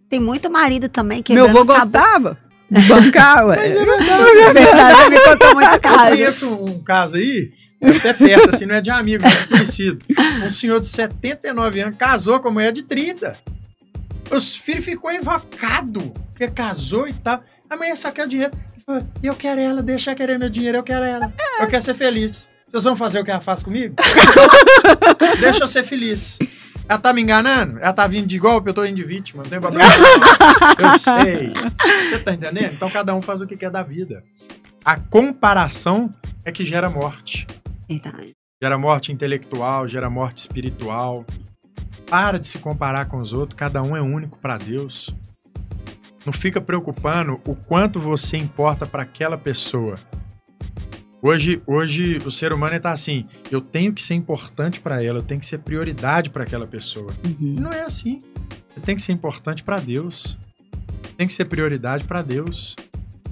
[0.09, 2.37] Tem muito marido também que Meu avô gostava
[2.69, 3.67] de bancar, Mas ué.
[3.69, 4.39] é verdade.
[4.39, 6.09] É verdade, me contou muito Eu caso.
[6.09, 7.51] conheço um caso aí,
[7.81, 10.05] até perto, assim, não é de amigo, mas é conhecido.
[10.43, 13.35] Um senhor de 79 anos casou com uma mulher de 30.
[14.31, 17.43] Os filhos ficou invocado, porque casou e tal.
[17.69, 18.51] A mulher só quer o dinheiro.
[18.75, 21.33] Ele falou, eu quero ela, deixa eu querer meu dinheiro, eu quero ela.
[21.59, 22.49] Eu quero ser feliz.
[22.67, 23.95] Vocês vão fazer o que ela faz comigo?
[25.39, 26.37] deixa eu ser feliz.
[26.89, 27.77] Ela tá me enganando?
[27.77, 29.87] Ela tá vindo de golpe, eu tô indo de vítima, não tem problema.
[30.79, 31.53] eu sei.
[32.09, 32.73] Você tá entendendo?
[32.73, 34.23] Então cada um faz o que quer da vida.
[34.83, 36.11] A comparação
[36.43, 37.45] é que gera morte.
[37.87, 38.31] Verdade.
[38.61, 41.23] Gera morte intelectual, gera morte espiritual.
[42.09, 45.13] Para de se comparar com os outros, cada um é único para Deus.
[46.25, 49.95] Não fica preocupando o quanto você importa para aquela pessoa.
[51.21, 55.23] Hoje, hoje o ser humano está assim, eu tenho que ser importante para ela, eu
[55.23, 57.11] tenho que ser prioridade para aquela pessoa.
[57.25, 57.55] Uhum.
[57.59, 58.19] não é assim.
[58.73, 60.37] Você tem que ser importante para Deus.
[61.17, 62.75] Tem que ser prioridade para Deus.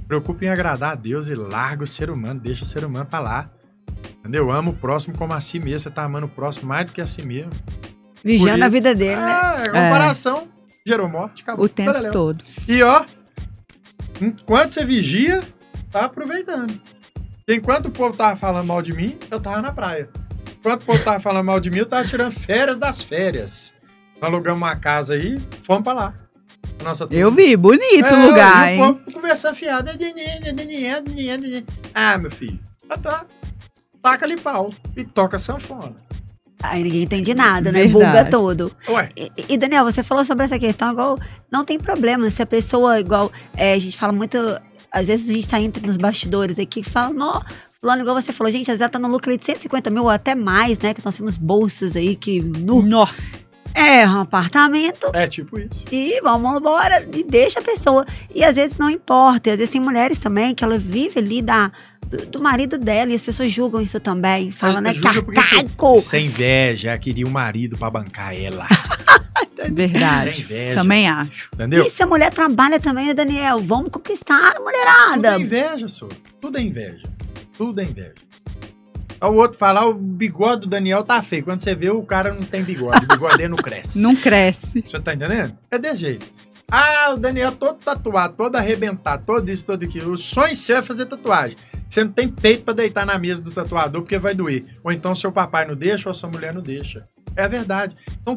[0.08, 3.20] Preocupe em agradar a Deus e larga o ser humano, deixa o ser humano para
[3.20, 3.50] lá.
[4.20, 4.52] Entendeu?
[4.52, 5.80] Ama o próximo como a si mesmo.
[5.80, 7.52] Você tá amando o próximo mais do que a si mesmo.
[8.24, 9.32] Vigiando a vida dele, né?
[9.32, 10.50] Ah, é comparação.
[10.86, 11.66] Gerou morte, acabou.
[11.66, 12.44] O tempo todo.
[12.68, 13.06] E ó,
[14.22, 15.42] enquanto você vigia,
[15.92, 16.78] tá aproveitando.
[17.50, 20.10] Enquanto o povo tava falando mal de mim, eu tava na praia.
[20.60, 23.74] Enquanto o povo tava falando mal de mim, eu tava tirando férias das férias.
[24.22, 26.10] Nós alugamos uma casa aí, fomos pra lá.
[26.84, 27.08] Nossa.
[27.10, 28.82] Eu vi, bonito É, o lugar, e hein?
[28.84, 29.90] o povo conversando fiado.
[31.94, 32.60] Ah, meu filho.
[32.90, 33.26] Ah, tá.
[34.02, 34.70] Taca ali pau.
[34.98, 35.96] E toca sanfona.
[36.62, 37.84] Aí ninguém entende nada, né?
[37.84, 37.94] Verdade.
[38.08, 38.76] Buga todo.
[38.90, 41.18] Ué, E, e, Daniel, você falou sobre essa questão, igual,
[41.50, 44.38] não tem problema se a pessoa, igual, é, a gente fala muito,
[44.98, 47.42] às vezes a gente tá entre nos bastidores aqui que fala, não,
[47.80, 50.10] fulano, igual você falou, gente, às vezes ela tá no lucro de 150 mil ou
[50.10, 53.08] até mais, né, que nós temos bolsas aí que no, Nó.
[53.74, 55.86] é um apartamento é tipo isso.
[55.92, 58.06] e vamos embora e deixa a pessoa.
[58.34, 61.42] E às vezes não importa, e às vezes tem mulheres também que ela vive ali
[61.42, 61.72] da,
[62.06, 65.40] do, do marido dela e as pessoas julgam isso também, falam, né, que Julga porque
[65.40, 66.02] arcaico.
[66.02, 68.68] Sem inveja, queria um marido pra bancar ela.
[69.56, 70.42] Sem Verdade.
[70.42, 70.76] inveja.
[70.76, 71.50] Também acho.
[71.54, 71.86] Entendeu?
[71.86, 73.60] E se a mulher trabalha também, né, Daniel?
[73.60, 75.36] Vamos conquistar a Tudo mulherada.
[75.36, 76.08] é inveja, só.
[76.40, 77.04] Tudo é inveja.
[77.58, 78.14] Tudo é inveja.
[79.20, 81.44] O outro fala, "Ah, o bigode do Daniel tá feio.
[81.44, 83.04] Quando você vê, o cara não tem bigode.
[83.06, 83.98] O bigode dele não cresce.
[84.00, 84.84] Não cresce.
[84.88, 85.58] Você tá entendendo?
[85.72, 86.26] É de jeito.
[86.70, 90.12] Ah, o Daniel todo tatuado, todo arrebentado, todo isso, todo aquilo.
[90.12, 91.58] O sonho seu é fazer tatuagem.
[91.90, 94.66] Você não tem peito pra deitar na mesa do tatuador porque vai doer.
[94.84, 97.08] Ou então seu papai não deixa ou a sua mulher não deixa.
[97.38, 97.96] É a verdade.
[98.22, 98.36] Então,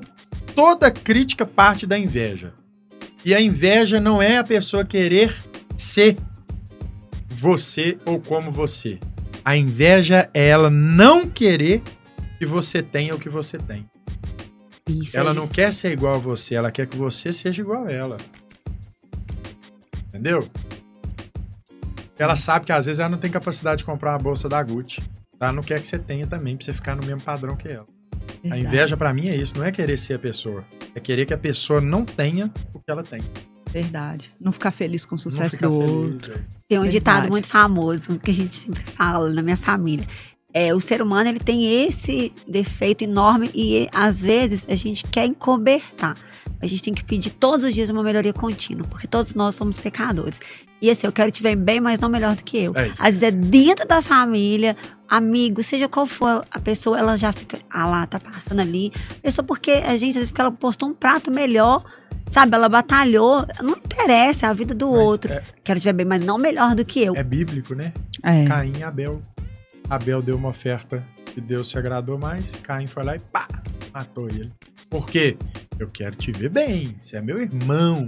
[0.55, 2.52] toda crítica parte da inveja.
[3.24, 5.35] E a inveja não é a pessoa querer
[5.77, 6.16] ser
[7.28, 8.98] você ou como você.
[9.43, 11.82] A inveja é ela não querer
[12.39, 13.89] que você tenha o que você tem.
[14.86, 15.36] Isso Ela aí.
[15.36, 18.16] não quer ser igual a você, ela quer que você seja igual a ela.
[20.09, 20.47] Entendeu?
[22.18, 25.01] Ela sabe que às vezes ela não tem capacidade de comprar uma bolsa da Gucci.
[25.40, 27.86] Ela não quer que você tenha também, pra você ficar no mesmo padrão que ela.
[28.20, 28.62] A Verdade.
[28.64, 30.64] inveja pra mim é isso, não é querer ser a pessoa.
[30.94, 33.20] É querer que a pessoa não tenha o que ela tem.
[33.70, 34.30] Verdade.
[34.40, 36.32] Não ficar feliz com o sucesso do feliz, outro.
[36.32, 36.36] é.
[36.68, 36.90] Tem um Verdade.
[36.90, 40.06] ditado muito famoso que a gente sempre fala na minha família.
[40.52, 45.24] É, o ser humano ele tem esse defeito enorme e às vezes a gente quer
[45.26, 46.16] encobertar.
[46.60, 49.78] A gente tem que pedir todos os dias uma melhoria contínua, porque todos nós somos
[49.78, 50.40] pecadores.
[50.82, 52.72] E assim, eu quero te ver bem, mas não melhor do que eu.
[52.76, 52.90] É.
[52.98, 54.76] Às vezes é dentro da família,
[55.11, 58.93] amigo, seja qual for a pessoa, ela já fica, ah lá, tá passando ali.
[59.23, 61.85] É só porque a gente, às vezes, porque ela postou um prato melhor,
[62.31, 62.55] sabe?
[62.55, 63.45] Ela batalhou.
[63.61, 65.32] Não interessa, é a vida do Mas outro.
[65.32, 67.16] É, Quero te ver bem, mas não melhor do que eu.
[67.16, 67.93] é bíblico, né?
[68.23, 68.45] É.
[68.47, 69.20] Caim e Abel.
[69.89, 72.61] Abel deu uma oferta que Deus se agradou mais.
[72.61, 73.49] Caim foi lá e pá,
[73.93, 74.53] matou ele.
[74.89, 75.37] Por quê?
[75.78, 76.97] Eu quero te ver bem.
[77.01, 78.07] Você é meu irmão.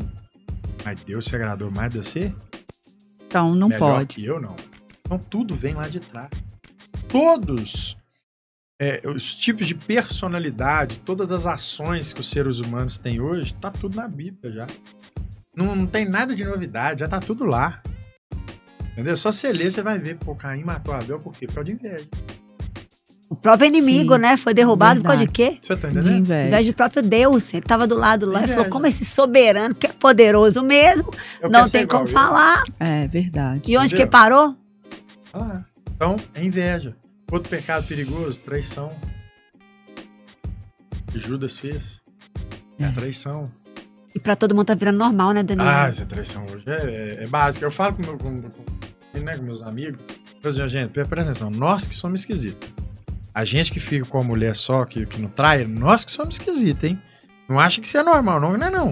[0.85, 2.33] Mas Deus se agradou mais de você?
[3.27, 4.17] Então não Melhor pode.
[4.17, 4.55] que eu, não.
[5.05, 6.29] Então tudo vem lá de trás.
[7.09, 7.97] Todos
[8.81, 13.71] é, os tipos de personalidade, todas as ações que os seres humanos têm hoje, tá
[13.71, 14.67] tudo na Bíblia já.
[15.55, 17.83] Não, não tem nada de novidade, já tá tudo lá.
[18.93, 19.17] Entendeu?
[19.17, 21.47] Só você ler, você vai ver, pô, Caim matou Abel por quê?
[21.47, 22.07] Por causa de inveja.
[23.31, 24.37] O próprio inimigo, Sim, né?
[24.37, 25.59] Foi derrubado por causa de verdade.
[25.59, 25.67] quê?
[25.67, 26.13] Você tá De entendendo?
[26.13, 26.47] Ao inveja.
[26.49, 27.55] invés do próprio Deus.
[27.55, 28.69] Ele tava do lado lá e falou: Inveja.
[28.71, 31.11] como esse soberano, que é poderoso mesmo,
[31.41, 32.13] Eu não tem como igual ele.
[32.13, 32.63] falar.
[32.79, 33.63] É verdade.
[33.73, 34.07] E onde Entendeu?
[34.07, 34.55] que parou?
[35.33, 35.63] Ah,
[36.03, 36.97] então, é inveja.
[37.31, 38.93] Outro pecado perigoso, traição.
[41.13, 42.03] Que Judas fez.
[42.77, 43.45] É, a traição.
[44.13, 45.69] E pra todo mundo tá virando normal, né, Daniel?
[45.69, 47.65] Ah, essa traição hoje é, é, é básica.
[47.65, 50.01] Eu falo com, meu- com, com, né, com meus amigos.
[50.43, 52.69] Eu digo, gente, presta atenção, nós que somos esquisitos.
[53.33, 56.35] A gente que fica com a mulher só, que, que não trai, nós que somos
[56.35, 57.01] esquisitos, hein?
[57.49, 58.91] Não acha que isso é normal, não, não é não.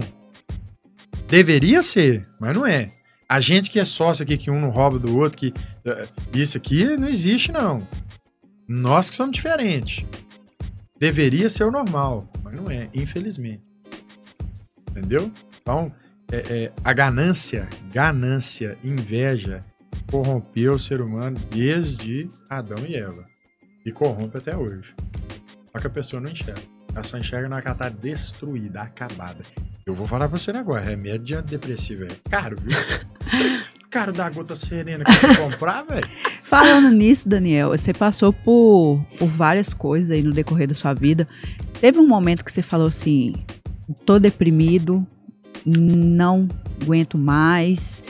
[1.27, 2.85] Deveria ser, mas não é.
[3.27, 5.53] A gente que é sócio aqui, que um não rouba do outro, que
[6.33, 7.87] isso aqui não existe, não.
[8.67, 10.05] Nós que somos diferentes.
[10.99, 13.63] Deveria ser o normal, mas não é, infelizmente.
[14.89, 15.31] Entendeu?
[15.61, 15.91] Então,
[16.31, 19.65] é, é, a ganância, ganância, inveja,
[20.09, 23.25] corrompeu o ser humano desde Adão e Eva.
[23.85, 24.93] E corrompe até hoje.
[25.71, 26.61] Só que a pessoa não enxerga.
[26.93, 29.43] Ela só enxerga na hora que ela tá destruída, acabada.
[29.85, 32.77] Eu vou falar pra você agora, remédio de antidepressivo é caro, viu?
[33.91, 36.07] Caro da gota serena que você comprar, velho.
[36.43, 41.27] Falando nisso, Daniel, você passou por, por várias coisas aí no decorrer da sua vida.
[41.81, 43.35] Teve um momento que você falou assim:
[44.05, 45.05] tô deprimido,
[45.65, 46.47] não
[46.81, 48.01] aguento mais.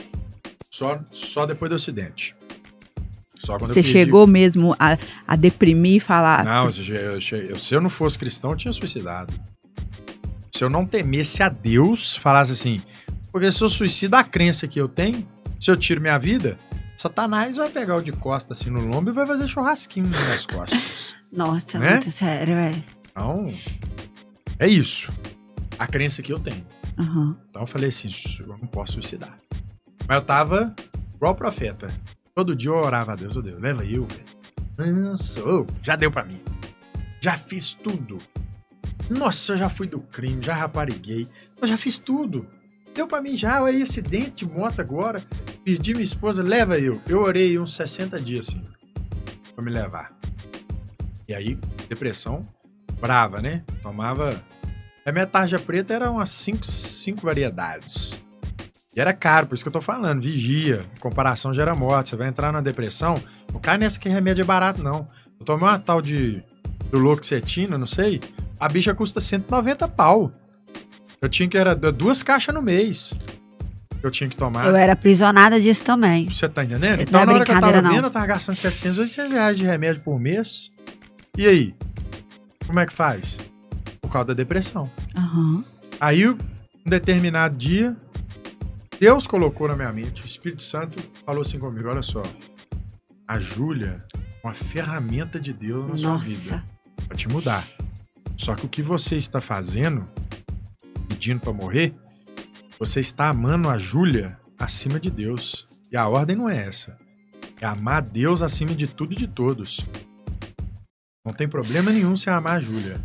[0.70, 2.36] Só, só depois do acidente.
[3.40, 4.96] Só quando eu Você perdi- chegou mesmo a,
[5.28, 6.46] a deprimir e falar.
[6.46, 9.34] Não, eu eu eu- se eu não fosse cristão, eu tinha suicidado.
[10.54, 12.80] Se eu não temesse a Deus, falasse assim,
[13.32, 15.28] porque se eu suicido a crença que eu tenho,
[15.62, 16.58] se eu tiro minha vida,
[16.98, 21.16] Satanás vai pegar o de costa assim no lombo e vai fazer churrasquinho nas costas.
[21.32, 21.92] Nossa, Né?
[21.92, 22.84] muito sério, velho.
[23.12, 23.54] Então,
[24.60, 25.12] é isso.
[25.80, 26.66] A crença que eu tenho.
[26.98, 27.38] Aham.
[27.50, 28.10] Então eu falei assim,
[28.40, 29.38] eu não posso suicidar.
[30.08, 30.76] Mas eu tava
[31.16, 31.88] igual profeta.
[32.36, 34.96] Todo dia eu orava a Deus, ô Deus, leva eu, velho.
[35.02, 36.42] Não sou, já deu pra mim.
[37.20, 38.18] Já fiz tudo.
[39.10, 41.28] Nossa, eu já fui do crime, já rapariguei.
[41.62, 42.48] Eu já fiz tudo.
[42.94, 45.22] Deu pra mim já, aí acidente de moto agora.
[45.64, 47.02] Perdi minha esposa, leva eu.
[47.08, 48.62] Eu orei uns 60 dias assim,
[49.56, 50.12] pra me levar.
[51.28, 51.58] E aí,
[51.88, 52.48] depressão
[53.00, 53.64] brava, né?
[53.82, 54.40] Tomava
[55.04, 58.24] a minha tarja preta era umas 5 cinco variedades.
[58.96, 60.22] E era caro, por isso que eu tô falando.
[60.22, 62.10] Vigia, comparação gera morte.
[62.10, 63.16] Você vai entrar na depressão,
[63.52, 65.08] não cai nessa que remédio é barato, não.
[65.40, 66.44] Eu tomei uma tal de
[66.92, 68.22] do Loxetina, não sei.
[68.60, 70.32] A bicha custa 190 pau.
[71.22, 73.14] Eu tinha que era duas caixas no mês.
[74.02, 74.66] Eu tinha que tomar.
[74.66, 76.28] Eu era aprisionada disso também.
[76.28, 76.98] Você tá entendendo?
[76.98, 77.92] Cê- então, não é na hora que eu tava não.
[77.94, 80.72] vendo, eu tava gastando 700, 800 reais de remédio por mês.
[81.38, 81.76] E aí?
[82.66, 83.40] Como é que faz?
[84.02, 84.90] Por causa da depressão.
[85.16, 85.64] Aham.
[86.00, 86.38] Aí, um
[86.88, 87.96] determinado dia,
[89.00, 92.24] Deus colocou na minha mente, o Espírito Santo falou assim comigo: olha só,
[93.28, 94.04] a Júlia
[94.44, 96.64] é uma ferramenta de Deus na sua vida Nossa.
[97.08, 97.64] pra te mudar.
[98.36, 100.08] Só que o que você está fazendo,
[101.12, 101.94] pedindo pra morrer,
[102.80, 105.66] você está amando a Júlia acima de Deus.
[105.92, 106.98] E a ordem não é essa.
[107.60, 109.82] É amar Deus acima de tudo e de todos.
[111.26, 113.00] Não tem problema nenhum você amar a Júlia.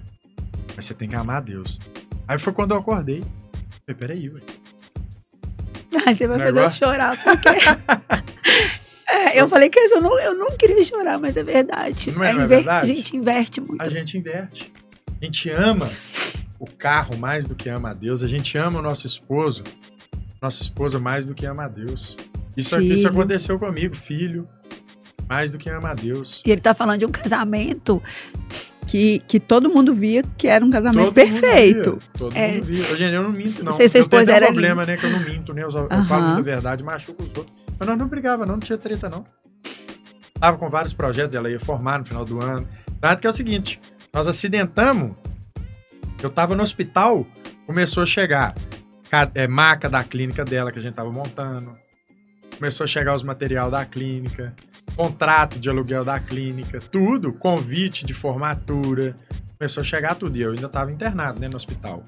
[0.74, 1.78] Mas você tem que amar a Deus.
[2.28, 3.22] Aí foi quando eu acordei.
[3.84, 4.40] Falei, peraí, ué.
[6.06, 7.48] Ai, você vai fazer eu chorar, porque.
[9.08, 12.10] É, eu falei que eu não, eu não queria chorar, mas é verdade.
[12.10, 12.90] Não é- não é verdade?
[12.90, 13.80] A gente inverte muito.
[13.80, 14.72] A gente inverte.
[15.22, 15.88] A gente ama
[16.58, 18.22] o carro mais do que ama a Deus.
[18.22, 19.62] A gente ama o nosso esposo,
[20.40, 22.16] nossa esposa mais do que ama a Deus.
[22.56, 22.94] Isso, Filho.
[22.94, 24.48] isso aconteceu comigo, filho,
[25.28, 26.42] mais do que ama a Deus.
[26.46, 28.02] E ele tá falando de um casamento.
[28.88, 31.90] Que, que todo mundo via que era um casamento Todo perfeito.
[31.90, 32.52] Mundo via, todo É.
[32.52, 32.96] mundo via.
[32.96, 33.72] Gente, eu não minto, não.
[33.72, 34.96] Se sua eu tenho era problema, né?
[34.96, 35.64] Que eu não minto, né?
[35.64, 37.46] Eu, só- eu falo muita verdade, machuco os outros.
[37.76, 39.26] Mas nós não brigava, não, não tinha treta, não.
[40.38, 42.68] Tava com vários projetos, ela ia formar no final do ano.
[43.00, 43.80] Tanto que é o seguinte,
[44.14, 45.16] nós acidentamos,
[46.22, 47.26] eu tava no hospital,
[47.66, 48.54] começou a chegar
[49.34, 51.74] é, maca da clínica dela que a gente tava montando.
[52.56, 54.54] Começou a chegar os material da clínica,
[54.94, 59.16] contrato de aluguel da clínica, tudo, convite de formatura.
[59.58, 60.36] Começou a chegar tudo.
[60.36, 62.04] E eu ainda tava internado, né, no hospital.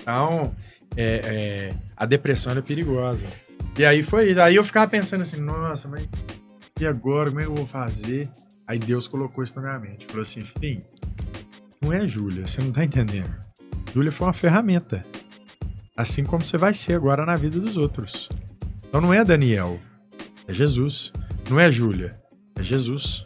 [0.00, 0.54] Então,
[0.96, 3.26] é, é, a depressão era perigosa.
[3.76, 4.40] E aí foi isso.
[4.40, 6.08] Aí eu ficava pensando assim, nossa, mas
[6.80, 7.30] e agora?
[7.30, 8.28] Como é que eu vou fazer?
[8.66, 10.06] Aí Deus colocou isso na minha mente.
[10.06, 10.82] Falou assim, filho,
[11.82, 13.30] não é Júlia, você não tá entendendo.
[13.94, 15.04] Júlia foi uma ferramenta.
[15.96, 18.28] Assim como você vai ser agora na vida dos outros.
[18.88, 19.78] Então não é Daniel,
[20.46, 21.12] é Jesus.
[21.48, 22.16] Não é Júlia,
[22.56, 23.24] é Jesus.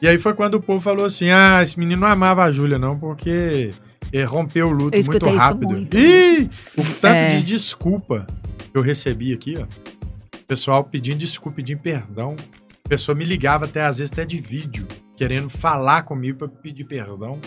[0.00, 2.78] E aí foi quando o povo falou assim: ah, esse menino não amava a Júlia,
[2.78, 3.70] não, porque
[4.12, 5.68] ele rompeu o luto Eu muito rápido.
[5.70, 5.96] muito.
[5.96, 7.36] Ih, o tanto É.
[7.38, 8.26] de desculpa
[8.70, 9.66] que eu recebi aqui, ó.
[10.46, 12.36] Pessoal pedindo desculpa, pedindo perdão.
[12.84, 14.86] A pessoa me ligava até, às vezes, até de vídeo.
[15.16, 17.40] Querendo falar comigo para pedir perdão.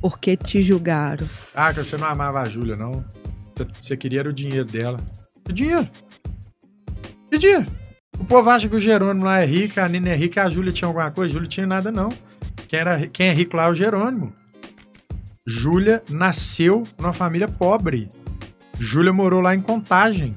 [0.00, 1.26] Porque te julgaram.
[1.54, 3.04] Ah, que você não amava a Júlia, não.
[3.80, 5.00] Você, queria o dinheiro dela.
[5.44, 5.88] Que dinheiro?
[7.30, 7.66] Que dinheiro?
[8.18, 10.72] O povo acha que o Jerônimo lá é rico, a Nina é rica, a Júlia
[10.72, 11.32] tinha alguma coisa.
[11.32, 12.10] A Júlia tinha nada, não.
[12.68, 14.32] Quem, era, quem é rico lá é o Jerônimo.
[15.46, 18.08] Júlia nasceu numa família pobre.
[18.78, 20.34] Júlia morou lá em Contagem.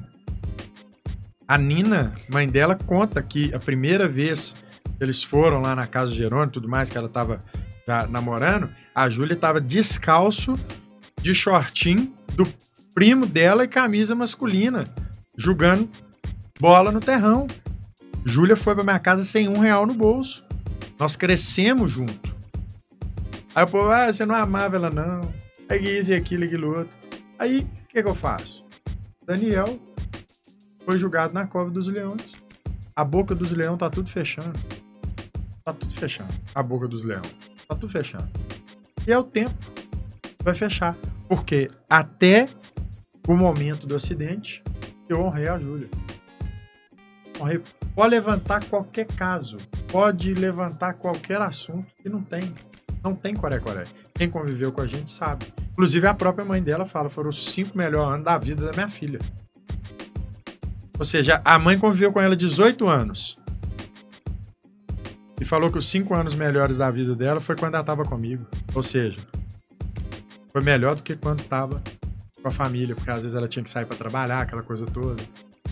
[1.46, 4.54] A Nina, mãe dela, conta que a primeira vez
[5.00, 7.42] eles foram lá na casa do Jerônimo e tudo mais, que ela tava
[8.08, 10.54] namorando, a Júlia tava descalço,
[11.20, 12.46] de shortinho, do
[12.94, 14.88] primo dela e camisa masculina,
[15.36, 15.88] jogando
[16.60, 17.46] bola no terrão.
[18.24, 20.44] Júlia foi pra minha casa sem um real no bolso.
[20.98, 22.36] Nós crescemos junto.
[23.54, 25.32] Aí o povo, ah, você não amava ela, não.
[25.68, 26.96] É isso e aquilo, aquilo outro.
[27.38, 28.64] Aí, o que, que eu faço?
[29.24, 29.78] Daniel
[30.84, 32.32] foi julgado na cova dos leões.
[32.94, 34.58] A boca dos leões tá tudo fechando.
[35.70, 36.34] Tá tudo fechando.
[36.52, 37.32] A boca dos leões.
[37.68, 38.28] Tá tudo fechando.
[39.06, 39.54] E é o tempo.
[40.42, 40.96] Vai fechar.
[41.28, 42.48] Porque até
[43.28, 44.64] o momento do acidente,
[45.08, 45.88] eu honrei a Júlia.
[47.40, 47.62] Honrei.
[47.94, 49.58] Pode levantar qualquer caso.
[49.86, 52.52] Pode levantar qualquer assunto que não tem.
[53.04, 53.84] Não tem coré-coré.
[54.12, 55.46] Quem conviveu com a gente sabe.
[55.70, 58.88] Inclusive, a própria mãe dela fala: foram os cinco melhores anos da vida da minha
[58.88, 59.20] filha.
[60.98, 63.39] Ou seja, a mãe conviveu com ela 18 anos.
[65.50, 68.46] Falou que os cinco anos melhores da vida dela foi quando ela estava comigo.
[68.72, 69.18] Ou seja,
[70.52, 71.82] foi melhor do que quando estava
[72.40, 75.20] com a família, porque às vezes ela tinha que sair para trabalhar, aquela coisa toda.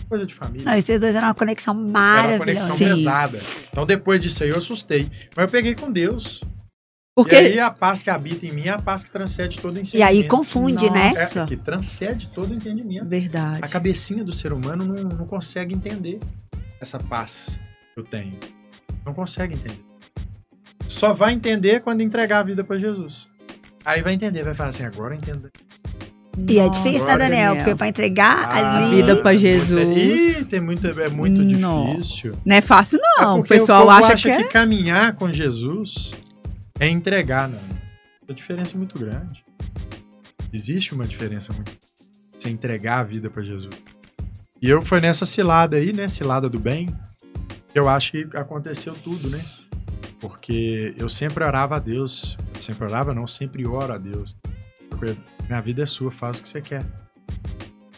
[0.09, 0.65] Coisa de família.
[0.65, 2.27] Não, esses dois eram uma conexão maravilhosa.
[2.27, 2.89] Era uma conexão Sim.
[2.89, 3.39] pesada.
[3.71, 5.09] Então depois disso aí eu assustei.
[5.33, 6.43] Mas eu peguei com Deus.
[7.15, 7.35] Porque...
[7.35, 9.97] E aí a paz que habita em mim é a paz que transcende todo entendimento.
[9.97, 11.07] E aí confunde, né?
[11.07, 11.35] Nossa.
[11.35, 11.43] né?
[11.43, 13.07] É, que transcende todo entendimento.
[13.07, 13.63] Verdade.
[13.63, 16.19] A cabecinha do ser humano não, não consegue entender
[16.81, 17.57] essa paz
[17.93, 18.37] que eu tenho.
[19.05, 19.83] Não consegue entender.
[20.87, 23.27] Só vai entender quando entregar a vida para Jesus.
[23.85, 25.51] Aí vai entender, vai falar assim, agora entenda.
[26.47, 27.29] E é difícil, né, Daniel?
[27.29, 27.55] Daniel?
[27.57, 29.97] Porque para entregar ah, a vida para Jesus.
[29.97, 31.85] Ih, tem muito, é muito não.
[31.85, 32.33] difícil.
[32.45, 33.37] Não é fácil, não.
[33.37, 34.47] É o pessoal o acha, acha que, que é...
[34.47, 36.13] caminhar com Jesus
[36.79, 37.59] é entregar, não.
[38.27, 39.43] A diferença é muito grande.
[40.53, 41.71] Existe uma diferença muito
[42.39, 43.75] você entregar a vida para Jesus.
[44.61, 46.93] E eu foi nessa cilada aí, né, cilada do bem, que
[47.73, 49.45] eu acho que aconteceu tudo, né?
[50.19, 54.35] Porque eu sempre orava a Deus, sempre orava não, sempre oro a Deus.
[54.89, 55.15] Porque
[55.47, 56.83] minha vida é sua, faz o que você quer.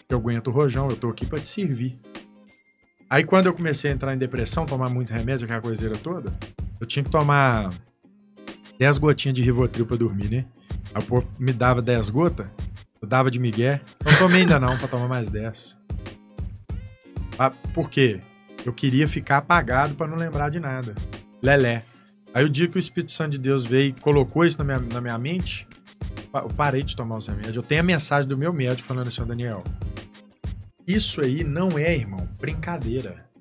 [0.08, 1.98] Eu aguento o rojão, eu tô aqui para te servir.
[3.10, 6.32] Aí quando eu comecei a entrar em depressão, tomar muito remédio, aquela coiseira toda,
[6.80, 7.74] eu tinha que tomar
[8.78, 10.46] 10 gotinhas de Rivotril pra dormir, né?
[10.94, 12.48] Aí o povo me dava 10 gotas,
[13.02, 13.82] eu dava de migué.
[14.06, 15.78] Não tomei ainda não, pra tomar mais 10.
[17.40, 18.22] Ah, por quê?
[18.66, 20.96] Eu queria ficar apagado para não lembrar de nada.
[21.42, 21.84] Lelé.
[22.34, 24.80] Aí o dia que o Espírito Santo de Deus veio e colocou isso na minha,
[24.80, 25.68] na minha mente,
[26.34, 27.56] eu parei de tomar os remédios.
[27.56, 29.64] Eu tenho a mensagem do meu médico falando assim, Daniel,
[30.88, 33.32] isso aí não é, irmão, brincadeira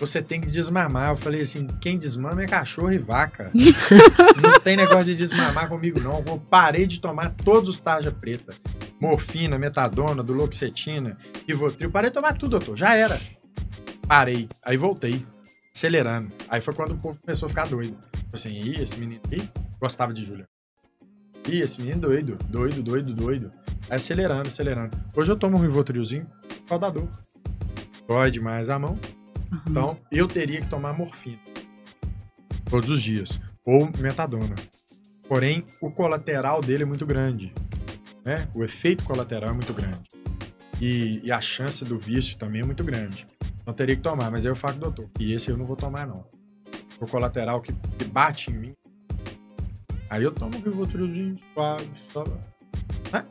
[0.00, 1.10] você tem que desmamar.
[1.10, 3.50] Eu falei assim: quem desmama é cachorro e vaca.
[4.42, 6.24] não tem negócio de desmamar comigo, não.
[6.26, 8.54] Eu parei de tomar todos os tarja preta.
[8.98, 11.16] Morfina, metadona, duloxetina,
[11.46, 11.90] rivotril.
[11.90, 12.76] Parei de tomar tudo, doutor.
[12.76, 13.20] Já era.
[14.10, 14.48] Parei.
[14.64, 15.24] Aí voltei,
[15.72, 16.32] acelerando.
[16.48, 17.96] Aí foi quando o povo começou a ficar doido.
[18.32, 20.48] Assim, ih, esse menino aí gostava de Júlia.
[21.48, 23.52] Ih, esse menino doido, doido, doido, doido.
[23.88, 24.96] Aí acelerando, acelerando.
[25.14, 26.26] Hoje eu tomo um rivotrilzinho,
[26.66, 27.08] só dá dor.
[28.08, 28.98] Dói demais a mão,
[29.52, 29.60] Uhum.
[29.68, 31.38] Então, eu teria que tomar morfina
[32.68, 34.56] todos os dias, ou metadona.
[35.28, 37.52] Porém, o colateral dele é muito grande,
[38.24, 38.48] né?
[38.54, 40.08] O efeito colateral é muito grande.
[40.80, 43.26] E, e a chance do vício também é muito grande.
[43.70, 46.04] Então, teria que tomar, mas aí eu falo, doutor, e esse eu não vou tomar,
[46.04, 46.26] não.
[47.00, 48.72] O colateral que, que bate em mim,
[50.08, 52.24] aí eu tomo um Rivotrilzinho suave, só...
[53.12, 53.24] Né?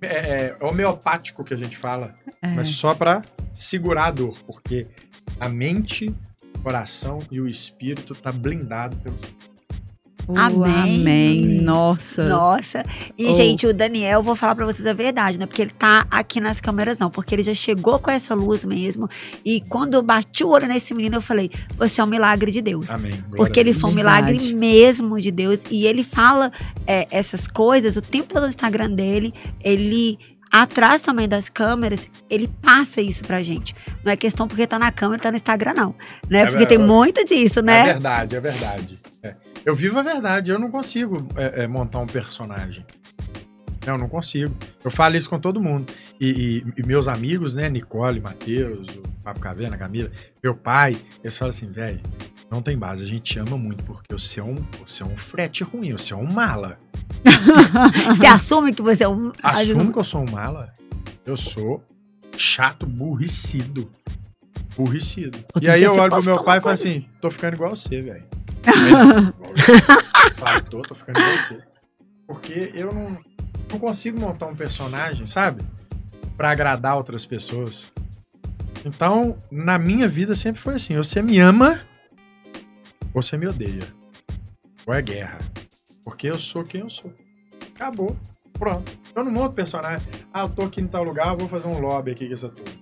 [0.00, 2.48] É, é, é homeopático que a gente fala, é.
[2.54, 3.20] mas só para
[3.52, 4.86] segurar a dor, porque
[5.38, 6.08] a mente,
[6.54, 9.20] o coração e o espírito tá blindado pelos
[10.34, 11.00] amém.
[11.00, 11.44] amém.
[11.60, 12.28] Nossa.
[12.28, 12.84] Nossa.
[13.16, 13.32] E, oh.
[13.32, 15.46] gente, o Daniel, vou falar para vocês a verdade, né?
[15.46, 17.10] Porque ele tá aqui nas câmeras, não.
[17.10, 19.08] Porque ele já chegou com essa luz mesmo.
[19.44, 22.60] E quando eu bati o olho nesse menino, eu falei: Você é um milagre de
[22.60, 22.90] Deus.
[22.90, 23.12] Amém.
[23.12, 25.60] Glória porque ele foi um milagre mesmo de Deus.
[25.70, 26.50] E ele fala
[26.86, 29.32] é, essas coisas o tempo todo no Instagram dele.
[29.62, 30.18] Ele
[30.50, 33.74] atrás também das câmeras, ele passa isso pra gente.
[34.04, 35.94] Não é questão porque tá na câmera, tá no Instagram, não.
[36.28, 36.40] Né?
[36.42, 37.80] É porque tem muito disso, né?
[37.80, 38.98] É verdade, é verdade.
[39.22, 39.34] É.
[39.66, 42.86] Eu vivo a verdade, eu não consigo é, é, montar um personagem.
[43.84, 44.54] Não, não consigo.
[44.84, 45.92] Eu falo isso com todo mundo.
[46.20, 50.08] E, e, e meus amigos, né, Nicole, Matheus, o Papo Caverna, Camila,
[50.40, 52.00] meu pai, eles falam assim, velho,
[52.48, 54.54] Não tem base, a gente ama muito, porque você é um,
[54.86, 56.78] você é um frete ruim, você é um mala.
[58.16, 59.32] você assume que você é um.
[59.42, 60.72] Assume que eu sou um mala.
[61.24, 61.82] Eu sou
[62.36, 63.90] chato, burricido.
[64.76, 65.38] Burricido.
[65.52, 68.00] Outro e aí eu olho pro meu pai e falo assim: tô ficando igual você,
[68.00, 68.35] velho.
[70.70, 71.62] Tô, ficando igual você.
[72.26, 73.18] Porque eu não,
[73.70, 75.62] não consigo montar um personagem, sabe?
[76.36, 77.90] Pra agradar outras pessoas.
[78.84, 81.80] Então, na minha vida sempre foi assim: você me ama
[83.14, 83.86] ou você me odeia.
[84.86, 85.38] Ou é guerra.
[86.04, 87.12] Porque eu sou quem eu sou.
[87.74, 88.16] Acabou.
[88.58, 88.92] Pronto.
[89.14, 90.08] Eu não monto personagem.
[90.32, 92.76] Ah, eu tô aqui em tal lugar, vou fazer um lobby aqui com essa turma.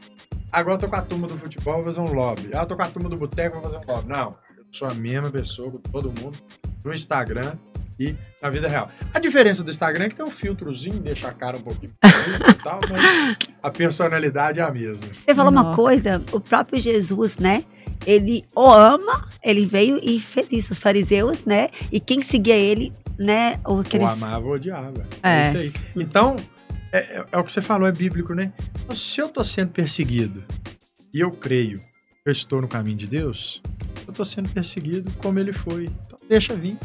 [0.53, 2.51] Agora eu tô com a turma do futebol, vou fazer um lobby.
[2.53, 4.09] Ah, eu tô com a turma do boteco, vou fazer um lobby.
[4.09, 4.37] Não.
[4.75, 6.37] Sou a mesma pessoa com todo mundo
[6.85, 7.55] no Instagram
[7.97, 8.91] e na vida real.
[9.13, 12.55] A diferença do Instagram é que tem um filtrozinho, deixa a cara um pouquinho e
[12.55, 15.07] tal, mas a personalidade é a mesma.
[15.13, 17.65] Você falou uma coisa, o próprio Jesus, né?
[18.05, 20.73] ele o ama, ele veio e fez isso.
[20.73, 21.69] Os fariseus, né?
[21.93, 23.61] E quem seguia ele, né?
[23.65, 24.09] O, aqueles...
[24.09, 25.07] o amava ou odiava.
[25.23, 25.31] É.
[25.31, 25.73] é isso aí.
[25.95, 26.35] Então,
[26.91, 28.53] é, é, é, o que você falou, é bíblico, né?
[28.83, 30.43] Então, se eu estou sendo perseguido
[31.15, 33.63] e eu creio que eu estou no caminho de Deus,
[34.21, 35.85] eu estou sendo perseguido como ele foi.
[35.85, 36.79] Então, deixa vir.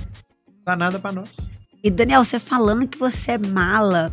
[0.47, 1.49] Não dá nada para nós.
[1.83, 4.11] E Daniel, você falando que você é mala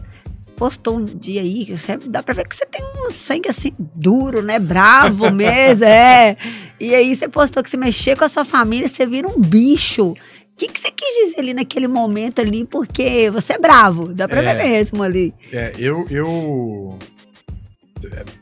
[0.57, 4.43] postou um dia aí, você, dá pra ver que você tem um sangue assim, duro,
[4.43, 4.59] né?
[4.59, 6.37] Bravo mesmo, é.
[6.81, 10.13] E aí você postou que você mexer com a sua família, você vira um bicho.
[10.13, 10.17] O
[10.57, 12.65] que, que você quis dizer ali naquele momento ali?
[12.65, 15.35] Porque você é bravo, dá pra é, ver mesmo ali.
[15.53, 16.99] É, eu, eu.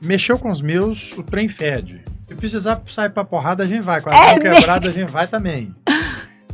[0.00, 2.02] Mexeu com os meus, o trem fede.
[2.34, 4.00] Se precisar sair pra porrada, a gente vai.
[4.00, 5.72] Com a é quebrada, a gente vai também.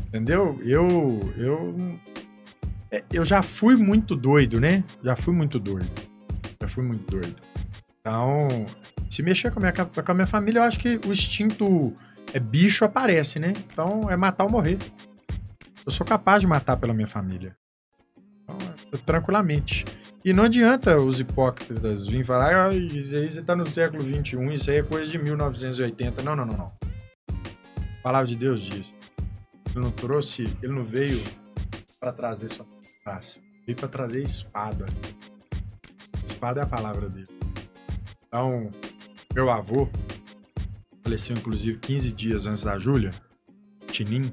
[0.09, 0.57] Entendeu?
[0.61, 1.33] Eu.
[1.39, 1.99] Eu
[2.91, 4.85] é, eu já fui muito doido, né?
[5.03, 5.91] Já fui muito doido.
[6.61, 7.35] Já fui muito doido.
[8.01, 8.67] Então,
[9.09, 11.95] se mexer com a minha, com a minha família, eu acho que o instinto
[12.35, 13.55] é bicho aparece, né?
[13.73, 14.79] Então, é matar ou morrer.
[15.87, 17.57] Eu sou capaz de matar pela minha família.
[18.43, 18.59] Então,
[18.93, 19.87] eu, tranquilamente.
[20.23, 24.53] E não adianta os hipócritas virem falar, ah, isso aí você tá no século XXI,
[24.53, 26.23] isso aí é coisa de 1980.
[26.23, 26.73] Não, não, não, não.
[27.31, 28.95] A palavra de Deus diz.
[29.75, 31.23] Ele não trouxe, ele não veio
[31.99, 32.67] para trazer sua
[33.03, 33.41] paz.
[33.65, 34.85] Veio para trazer espada.
[36.23, 37.29] Espada é a palavra dele.
[38.27, 38.71] Então,
[39.35, 39.89] meu avô
[41.03, 43.11] faleceu inclusive 15 dias antes da Júlia,
[43.87, 44.31] Tinim.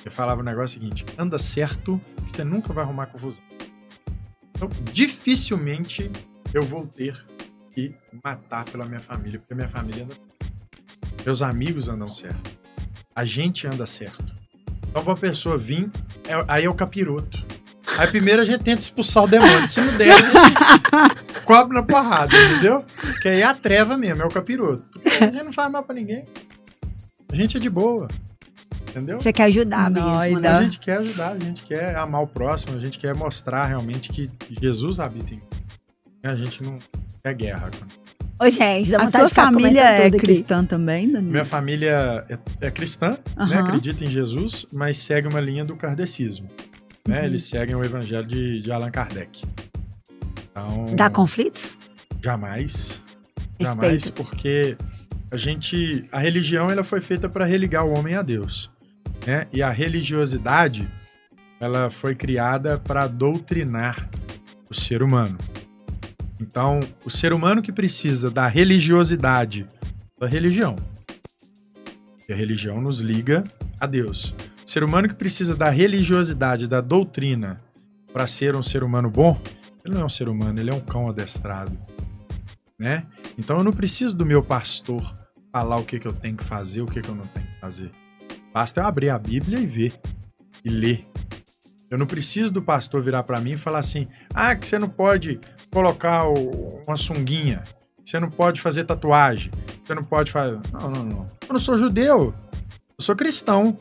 [0.00, 3.42] Ele falava o negócio seguinte: anda certo, que você nunca vai arrumar confusão.
[4.56, 6.10] Então, dificilmente
[6.54, 7.14] eu vou ter
[7.70, 10.14] que matar pela minha família, porque minha família anda.
[11.24, 12.50] Meus amigos andam certo.
[13.14, 14.24] A gente anda certo.
[14.88, 15.90] Então, pra pessoa vir,
[16.26, 17.44] é, aí é o capiroto.
[17.98, 19.66] Aí primeiro a gente tenta expulsar o demônio.
[19.66, 20.14] Se não der,
[21.44, 22.82] cobre na porrada, entendeu?
[23.20, 24.84] Que aí é a treva mesmo, é o capiroto.
[24.90, 26.26] Porque a gente não faz mal pra ninguém.
[27.30, 28.08] A gente é de boa.
[28.88, 29.18] Entendeu?
[29.18, 30.48] Você quer ajudar mesmo, né?
[30.48, 34.10] A gente quer ajudar, a gente quer amar o próximo, a gente quer mostrar realmente
[34.10, 34.30] que
[34.60, 35.40] Jesus habita em
[36.22, 36.76] A gente não
[37.22, 37.70] quer guerra.
[38.38, 40.68] Ô, gente, dá A sua família é cristã aqui.
[40.68, 41.32] também, Danilo?
[41.32, 43.48] Minha família é, é cristã, uhum.
[43.48, 43.60] né?
[43.60, 46.48] Acredita em Jesus, mas segue uma linha do kardecismo.
[47.08, 47.20] Né?
[47.20, 47.26] Uhum.
[47.26, 49.42] Eles seguem o evangelho de, de Allan Kardec.
[50.50, 51.70] Então, Dá conflitos?
[52.22, 53.00] Jamais.
[53.58, 53.62] Respeito.
[53.62, 54.76] Jamais, porque
[55.30, 56.04] a gente.
[56.12, 58.70] A religião ela foi feita para religar o homem a Deus.
[59.26, 59.46] Né?
[59.52, 60.88] E a religiosidade
[61.58, 64.08] ela foi criada para doutrinar
[64.70, 65.36] o ser humano.
[66.40, 69.66] Então, o ser humano que precisa da religiosidade
[70.18, 70.76] da religião.
[72.28, 73.42] E a religião nos liga
[73.80, 74.34] a Deus.
[74.64, 77.60] O ser humano que precisa da religiosidade, da doutrina,
[78.12, 79.40] para ser um ser humano bom,
[79.84, 81.76] ele não é um ser humano, ele é um cão adestrado.
[82.78, 83.06] Né?
[83.38, 85.16] Então eu não preciso do meu pastor
[85.52, 87.60] falar o que, que eu tenho que fazer, o que, que eu não tenho que
[87.60, 87.90] fazer.
[88.56, 89.92] Basta eu abrir a Bíblia e ver,
[90.64, 91.06] e ler.
[91.90, 94.88] Eu não preciso do pastor virar para mim e falar assim: ah, que você não
[94.88, 95.38] pode
[95.70, 97.62] colocar uma sunguinha,
[98.02, 99.52] você não pode fazer tatuagem,
[99.84, 100.58] você não pode fazer.
[100.72, 101.30] Não, não, não.
[101.46, 102.32] Eu não sou judeu,
[102.98, 103.76] eu sou cristão.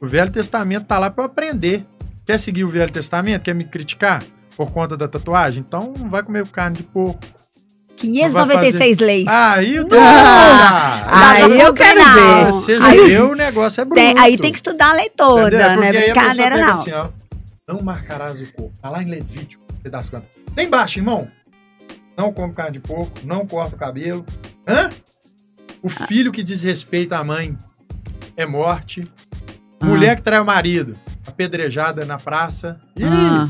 [0.00, 1.84] O Velho Testamento tá lá para eu aprender.
[2.24, 3.42] Quer seguir o Velho Testamento?
[3.42, 4.24] Quer me criticar
[4.56, 5.62] por conta da tatuagem?
[5.68, 7.20] Então não vai comer carne de porco.
[7.96, 9.26] 596 leis.
[9.28, 12.46] Aí eu, ah, aí eu quero ver.
[12.46, 14.00] Você aí, o negócio é bruto.
[14.00, 15.92] Tem, aí tem que estudar a lei toda, né?
[15.92, 16.72] Brincadeira não.
[16.72, 17.08] Assim, ó,
[17.66, 18.72] não marcarás o corpo.
[18.80, 20.28] Tá lá em Levítico, pedaço contas.
[20.56, 21.28] Nem baixo, irmão.
[22.16, 24.24] Não come carne de porco, não corta o cabelo.
[24.66, 24.90] Hã?
[25.82, 27.56] O filho que desrespeita a mãe
[28.36, 29.02] é morte.
[29.80, 29.86] Ah.
[29.86, 30.96] Mulher que trai o marido,
[31.26, 32.80] apedrejada na praça.
[32.96, 33.04] Ih!
[33.04, 33.48] Ah.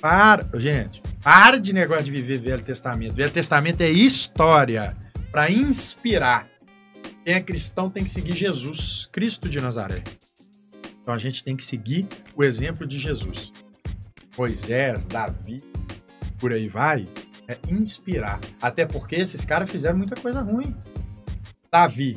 [0.00, 3.14] Para, gente, para de negócio de viver Velho Testamento.
[3.14, 4.96] Velho Testamento é história
[5.32, 6.46] para inspirar.
[7.24, 10.04] Quem é cristão tem que seguir Jesus, Cristo de Nazaré.
[11.02, 13.52] Então a gente tem que seguir o exemplo de Jesus.
[14.38, 15.60] Moisés, Davi,
[16.38, 17.08] por aí vai,
[17.48, 18.38] é inspirar.
[18.62, 20.76] Até porque esses caras fizeram muita coisa ruim.
[21.72, 22.16] Davi.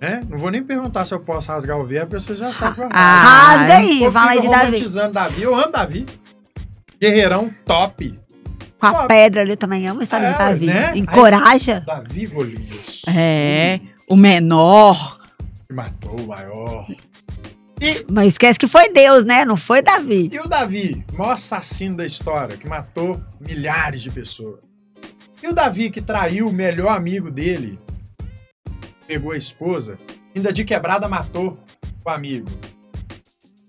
[0.00, 0.22] Né?
[0.26, 2.80] Não vou nem perguntar se eu posso rasgar o verbo, porque você já sabe que
[2.80, 5.12] eu ah, Rasga aí, eu fala aí de Davi.
[5.12, 5.42] Davi.
[5.42, 6.21] Eu amo Davi.
[7.02, 8.16] Guerreirão top.
[8.78, 10.66] Com a pedra ali também amo a história é, de Davi.
[10.66, 10.92] Né?
[10.96, 11.78] Encoraja.
[11.78, 13.02] Aí, Davi Golias.
[13.08, 15.18] É, o menor.
[15.66, 16.86] Que matou o maior.
[17.80, 19.44] E, Mas esquece que foi Deus, né?
[19.44, 20.30] Não foi Davi.
[20.32, 24.60] E o Davi, maior assassino da história, que matou milhares de pessoas.
[25.42, 27.80] E o Davi, que traiu o melhor amigo dele,
[29.08, 29.98] pegou a esposa,
[30.36, 31.58] ainda de quebrada matou
[32.04, 32.48] o amigo.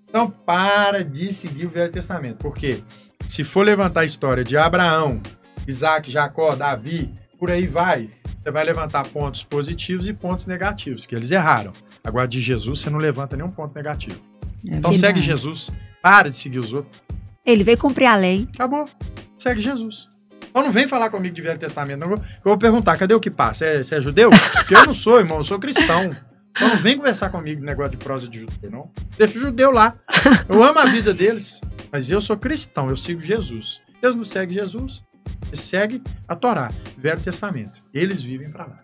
[0.08, 2.84] Então para de seguir o Velho Testamento, porque
[3.28, 5.22] se for levantar a história de Abraão,
[5.68, 7.10] Isaac, Jacó, Davi,
[7.40, 11.74] por aí vai, você vai levantar pontos positivos e pontos negativos, que eles erraram.
[12.04, 14.20] Agora, de Jesus, você não levanta nenhum ponto negativo.
[14.66, 15.00] É então verdade.
[15.00, 15.72] segue Jesus.
[16.02, 17.02] Para de seguir os outros.
[17.46, 18.48] Ele veio cumprir a lei.
[18.54, 18.86] Acabou.
[19.38, 20.10] Segue Jesus.
[20.50, 22.12] Então não vem falar comigo de Velho Testamento, não.
[22.12, 23.66] Eu vou perguntar, cadê o que passa?
[23.66, 24.30] Você é, você é judeu?
[24.30, 26.16] Porque eu não sou, irmão, eu sou cristão.
[26.52, 28.92] Então não vem conversar comigo de negócio de prosa de judeu, não.
[29.18, 29.96] Deixa o judeu lá.
[30.48, 31.60] Eu amo a vida deles,
[31.94, 33.80] mas eu sou cristão, eu sigo Jesus.
[34.02, 35.04] Eles não seguem Jesus,
[35.48, 37.80] eles seguem a Torá, Velho Testamento.
[37.94, 38.83] Eles vivem para lá.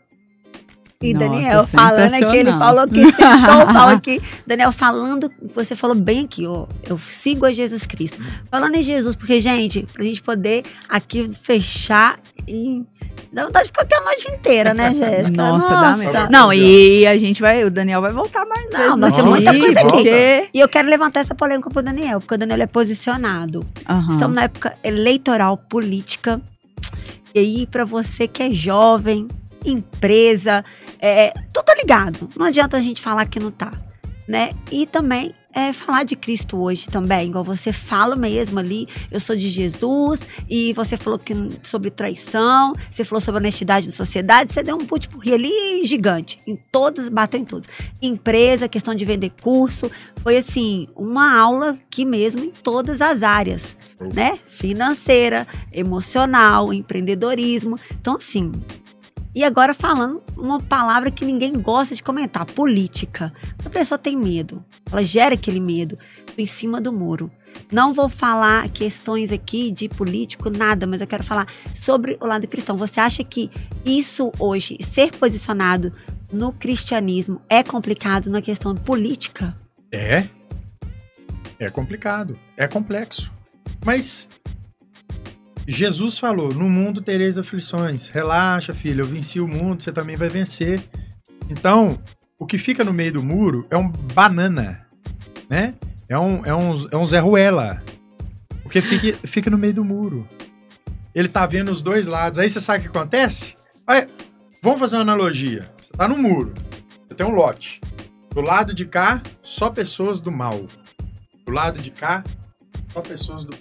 [1.01, 4.21] E Nossa, Daniel falando aqui, ele falou que sentou o pau aqui.
[4.45, 6.65] Daniel falando, você falou bem aqui, ó.
[6.83, 8.19] Eu sigo a Jesus Cristo.
[8.51, 12.83] Falando em Jesus, porque, gente, pra gente poder aqui fechar e.
[13.31, 15.37] Dá vontade de ficar aqui a noite inteira, né, Jéssica?
[15.37, 16.31] Nossa, Nossa, dá mesmo.
[16.31, 18.97] Não, e a gente vai, o Daniel vai voltar mais não, vezes.
[18.97, 19.89] Nós temos muita coisa aqui.
[19.89, 20.49] Porque...
[20.53, 23.65] E eu quero levantar essa polêmica pro Daniel, porque o Daniel é posicionado.
[23.89, 24.09] Uhum.
[24.09, 26.41] Estamos na época eleitoral, política.
[27.33, 29.27] E aí, para você que é jovem,
[29.63, 30.63] empresa,
[30.99, 32.29] é, tudo ligado.
[32.35, 33.71] Não adianta a gente falar que não tá,
[34.27, 34.51] né?
[34.71, 39.35] E também é falar de Cristo hoje também, igual você fala mesmo ali, eu sou
[39.35, 44.61] de Jesus, e você falou que sobre traição, você falou sobre honestidade na sociedade, você
[44.61, 47.67] deu um putpurri ali gigante, em todos, bateu em todos.
[48.01, 53.75] Empresa, questão de vender curso, foi assim, uma aula que mesmo em todas as áreas,
[54.13, 54.39] né?
[54.47, 57.77] Financeira, emocional, empreendedorismo.
[57.99, 58.51] Então, assim,
[59.39, 63.31] e agora falando uma palavra que ninguém gosta de comentar, política.
[63.65, 64.61] A pessoa tem medo,
[64.91, 65.97] ela gera aquele medo
[66.37, 67.31] em cima do muro.
[67.71, 72.49] Não vou falar questões aqui de político, nada, mas eu quero falar sobre o lado
[72.49, 72.75] cristão.
[72.75, 73.49] Você acha que
[73.85, 75.93] isso hoje, ser posicionado
[76.33, 79.55] no cristianismo, é complicado na questão política?
[79.89, 80.27] É.
[81.57, 82.37] É complicado.
[82.57, 83.31] É complexo.
[83.85, 84.27] Mas
[85.71, 88.07] Jesus falou: No mundo tereis aflições.
[88.07, 90.81] Relaxa, filho, eu venci o mundo, você também vai vencer.
[91.47, 92.01] Então,
[92.39, 94.87] o que fica no meio do muro é um banana,
[95.47, 95.75] né?
[96.07, 97.83] É um, é um, é um Zé Ruela.
[98.63, 100.27] Porque fica, fica no meio do muro.
[101.13, 102.39] Ele tá vendo os dois lados.
[102.39, 103.53] Aí você sabe o que acontece?
[103.87, 104.07] Olha,
[104.63, 105.69] vamos fazer uma analogia.
[105.83, 106.51] Você tá no muro.
[107.07, 107.79] Você tem um lote.
[108.31, 110.67] Do lado de cá, só pessoas do mal.
[111.45, 112.23] Do lado de cá,
[112.91, 113.55] só pessoas do.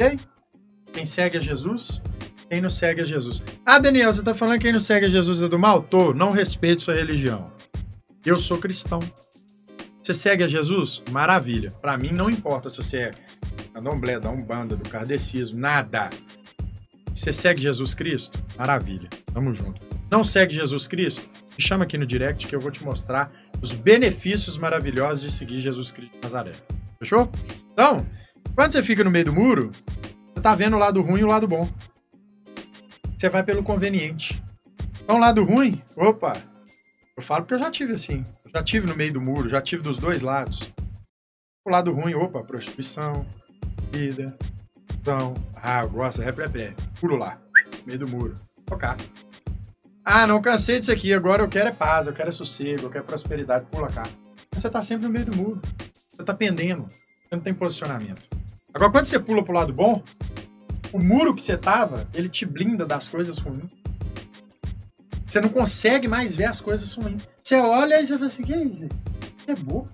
[0.00, 0.18] Aí?
[0.96, 2.00] Quem segue a Jesus,
[2.48, 3.42] quem não segue a Jesus.
[3.66, 5.82] Ah, Daniel, você tá falando que quem não segue a Jesus é do mal?
[5.82, 7.52] Tô, não respeito sua religião.
[8.24, 9.00] Eu sou cristão.
[10.00, 11.02] Você segue a Jesus?
[11.10, 11.70] Maravilha.
[11.82, 13.10] Para mim não importa se você é
[13.74, 16.08] candomblé, da umbanda, do kardecismo, nada.
[17.12, 18.42] Você segue Jesus Cristo?
[18.56, 19.10] Maravilha.
[19.34, 19.82] Tamo junto.
[20.10, 21.28] Não segue Jesus Cristo?
[21.58, 25.58] Me chama aqui no direct que eu vou te mostrar os benefícios maravilhosos de seguir
[25.58, 26.52] Jesus Cristo de Nazaré.
[26.98, 27.30] Fechou?
[27.70, 28.06] Então,
[28.54, 29.70] quando você fica no meio do muro,
[30.46, 31.68] tá vendo o lado ruim e o lado bom.
[33.18, 34.40] Você vai pelo conveniente.
[35.02, 36.40] Então, lado ruim, opa,
[37.16, 38.24] eu falo porque eu já tive assim.
[38.54, 40.72] Já tive no meio do muro, já tive dos dois lados.
[41.66, 43.26] O lado ruim, opa, prostituição,
[43.90, 44.38] vida,
[45.00, 46.74] então, ah, eu gosto, ré, ré, ré.
[47.00, 47.40] Pulo lá,
[47.84, 48.34] meio do muro.
[48.64, 48.96] Tocar.
[50.04, 52.90] Ah, não cansei disso aqui, agora eu quero é paz, eu quero é sossego, eu
[52.90, 54.04] quero prosperidade, pula cá.
[54.52, 55.60] Você tá sempre no meio do muro.
[56.08, 56.86] Você tá pendendo.
[56.88, 58.45] Você não tem posicionamento.
[58.76, 60.02] Agora, quando você pula pro lado bom,
[60.92, 63.72] o muro que você tava, ele te blinda das coisas ruins.
[65.26, 67.26] Você não consegue mais ver as coisas ruins.
[67.42, 68.88] Você olha e você fala assim, que é isso?
[69.46, 69.88] É boa.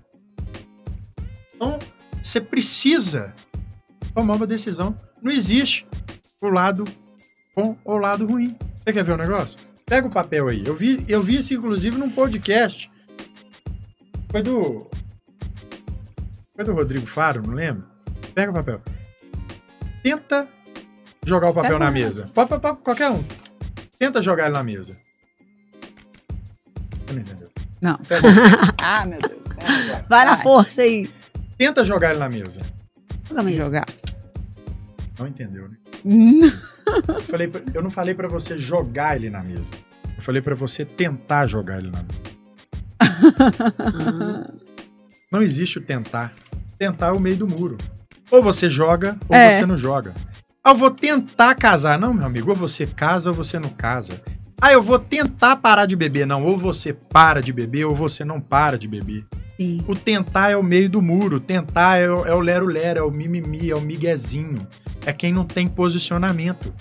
[1.54, 1.78] Então,
[2.20, 3.32] você precisa
[4.12, 4.98] tomar uma decisão.
[5.22, 5.86] Não existe
[6.42, 6.82] o lado
[7.54, 8.58] bom ou o lado ruim.
[8.78, 9.60] Você quer ver o um negócio?
[9.86, 10.66] Pega o papel aí.
[10.66, 12.90] Eu vi, eu vi isso, inclusive, num podcast.
[14.28, 14.90] Foi do.
[16.56, 17.91] Foi do Rodrigo Faro, não lembro?
[18.34, 18.80] Pega o papel.
[20.02, 20.48] Tenta
[21.24, 22.24] jogar o papel na mesa.
[22.34, 23.22] Pode, pode, qualquer um.
[23.98, 24.96] Tenta jogar ele na mesa.
[27.06, 27.50] Você não entendeu?
[27.80, 27.98] Não.
[28.82, 29.42] ah, meu Deus.
[29.56, 31.10] Vai, vai na força aí.
[31.58, 32.60] Tenta jogar ele na mesa.
[33.30, 33.86] Vamos jogar.
[35.18, 35.76] Não entendeu, né?
[37.08, 39.70] eu, falei pra, eu não falei para você jogar ele na mesa.
[40.16, 42.32] Eu falei para você tentar jogar ele na mesa.
[45.30, 46.32] não existe o tentar.
[46.78, 47.78] Tentar é o meio do muro.
[48.32, 49.50] Ou você joga, ou é.
[49.50, 50.14] você não joga.
[50.64, 51.98] Ah, eu vou tentar casar.
[51.98, 54.22] Não, meu amigo, ou você casa ou você não casa.
[54.58, 56.26] Ah, eu vou tentar parar de beber.
[56.26, 59.26] Não, ou você para de beber ou você não para de beber.
[59.60, 59.84] Sim.
[59.86, 63.10] O tentar é o meio do muro, tentar é o, é o lero-lero, é o
[63.10, 64.66] mimimi, é o miguezinho.
[65.04, 66.72] É quem não tem posicionamento.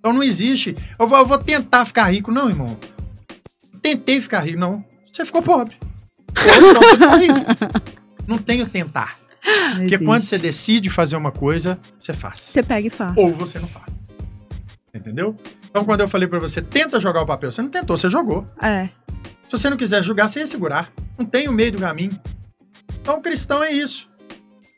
[0.00, 0.76] Então não existe.
[0.98, 2.32] Eu vou, eu vou tentar ficar rico.
[2.32, 2.76] Não, irmão.
[3.80, 4.58] Tentei ficar rico.
[4.58, 4.84] Não.
[5.12, 5.76] Você ficou pobre.
[6.60, 7.84] Ou então você ficou rico.
[8.26, 9.25] Não tem o tentar.
[9.76, 12.40] Porque quando você decide fazer uma coisa, você faz.
[12.40, 13.16] Você pega e faz.
[13.16, 14.02] Ou você não faz.
[14.94, 15.36] Entendeu?
[15.70, 18.46] Então quando eu falei para você, tenta jogar o papel, você não tentou, você jogou.
[18.60, 18.88] É.
[19.48, 20.92] Se você não quiser julgar, você ia segurar.
[21.16, 22.18] Não tem o meio do caminho.
[23.00, 24.08] Então, cristão é isso.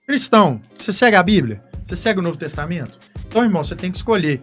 [0.07, 1.63] Cristão, você segue a Bíblia?
[1.85, 2.99] Você segue o Novo Testamento?
[3.27, 4.41] Então, irmão, você tem que escolher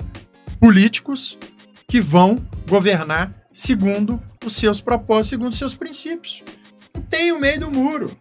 [0.59, 1.37] políticos
[1.87, 6.43] que vão governar segundo os seus propósitos, segundo os seus princípios.
[6.93, 8.17] Não tem o meio do muro.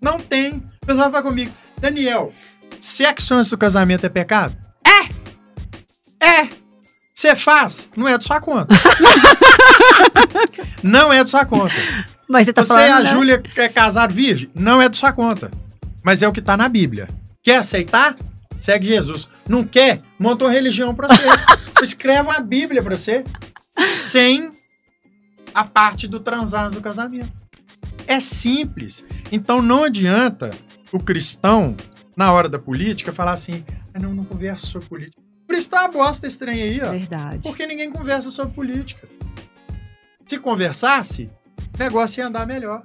[0.00, 0.62] Não tem.
[0.84, 1.50] O pessoal vai comigo.
[1.80, 2.30] Daniel,
[2.78, 4.54] sexo antes do casamento é pecado?
[4.86, 6.22] É!
[6.22, 6.48] É!
[7.14, 8.74] Você faz, não é de sua conta.
[10.84, 11.72] não é de sua conta.
[12.28, 13.10] Mas você tá você falando, a né?
[13.10, 15.50] Júlia é casar virgem, não é de sua conta.
[16.02, 17.08] Mas é o que tá na Bíblia.
[17.42, 18.14] Quer aceitar?
[18.54, 19.26] Segue Jesus.
[19.48, 20.02] Não quer?
[20.18, 21.24] Monta uma religião pra você.
[21.82, 23.24] Escreve uma Bíblia pra você.
[23.94, 24.50] Sem
[25.54, 27.32] a parte do transar do casamento.
[28.06, 29.02] É simples.
[29.32, 30.50] Então não adianta
[30.94, 31.76] o cristão,
[32.16, 35.20] na hora da política, falar assim: ah, não, não converso sobre política.
[35.44, 36.90] Por isso tá a bosta estranha aí, ó.
[36.92, 37.42] Verdade.
[37.42, 39.08] Porque ninguém conversa sobre política.
[40.26, 41.28] Se conversasse,
[41.74, 42.84] o negócio ia andar melhor.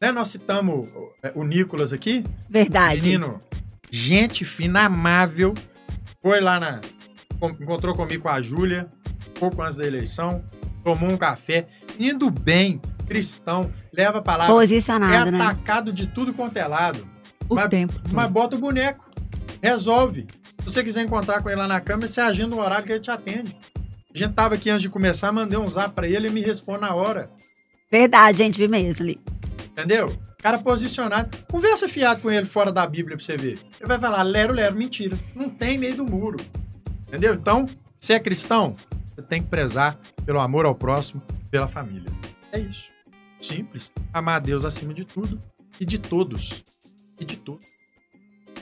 [0.00, 0.12] Né?
[0.12, 0.90] Nós citamos
[1.22, 2.24] é, o Nicolas aqui.
[2.48, 3.02] Verdade.
[3.02, 3.42] Menino,
[3.90, 5.54] gente fina, amável.
[6.22, 6.80] Foi lá na.
[7.60, 8.88] Encontrou comigo com a Júlia,
[9.38, 10.44] pouco antes da eleição.
[10.84, 11.66] Tomou um café.
[11.98, 14.54] Indo bem, cristão, leva a palavra.
[14.54, 15.40] Posicionado, é né?
[15.40, 17.06] atacado de tudo quanto é lado.
[17.48, 17.94] O mas, tempo.
[18.10, 19.04] Mas bota o boneco.
[19.62, 20.26] Resolve.
[20.58, 23.00] Se você quiser encontrar com ele lá na câmera, você agenda um horário que ele
[23.00, 23.54] te atende.
[24.14, 26.82] A gente tava aqui antes de começar, mandei um zap pra ele e me responde
[26.82, 27.30] na hora.
[27.90, 29.20] Verdade, gente, vi mesmo ali.
[29.66, 30.14] Entendeu?
[30.38, 31.36] Cara posicionado.
[31.50, 33.58] Conversa fiado com ele fora da Bíblia pra você ver.
[33.78, 35.16] Ele vai falar, lero, lero, mentira.
[35.34, 36.38] Não tem meio do muro.
[37.06, 37.34] Entendeu?
[37.34, 37.66] Então,
[37.96, 38.74] se é cristão,
[39.14, 39.96] você tem que prezar
[40.26, 42.10] pelo amor ao próximo, pela família.
[42.52, 42.90] É isso.
[43.40, 43.90] Simples.
[44.12, 45.42] Amar a Deus acima de tudo
[45.80, 46.62] e de todos.
[47.18, 47.58] E de tudo.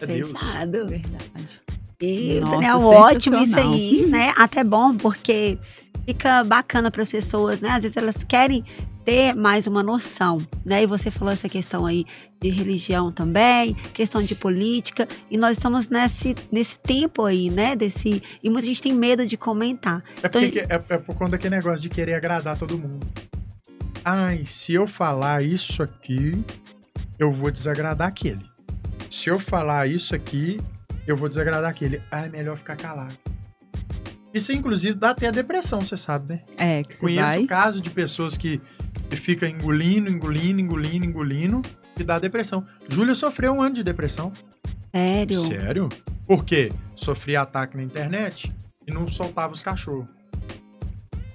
[0.00, 0.32] É Deus.
[0.32, 0.86] Pesado.
[0.86, 1.60] Verdade.
[2.00, 4.32] E, Nossa, Daniel, ótimo isso aí, né?
[4.38, 5.58] Até bom, porque
[6.06, 7.70] fica bacana para as pessoas, né?
[7.70, 8.64] Às vezes elas querem
[9.04, 10.82] ter mais uma noção, né?
[10.82, 12.06] E você falou essa questão aí
[12.40, 17.76] de religião também, questão de política, e nós estamos nesse, nesse tempo aí, né?
[17.76, 20.02] Desse, e muita gente tem medo de comentar.
[20.22, 23.06] É, então, porque, é, é por conta daquele negócio de querer agradar todo mundo.
[24.04, 26.42] Ai, se eu falar isso aqui,
[27.18, 28.44] eu vou desagradar aquele.
[29.10, 30.58] Se eu falar isso aqui,
[31.06, 32.00] eu vou desagradar aquele.
[32.10, 33.14] Ah, é melhor ficar calado.
[34.32, 36.40] Isso, inclusive, dá até a depressão, você sabe, né?
[36.56, 37.46] É, que você Conheço vai...
[37.46, 38.60] casos de pessoas que,
[39.10, 41.62] que ficam engolindo, engolindo, engolindo, engolindo,
[41.98, 42.64] e dá depressão.
[42.88, 44.32] Júlia sofreu um ano de depressão.
[44.94, 45.40] Sério?
[45.40, 45.88] Sério?
[46.26, 46.72] Por quê?
[46.94, 48.52] Sofria ataque na internet
[48.86, 50.06] e não soltava os cachorros.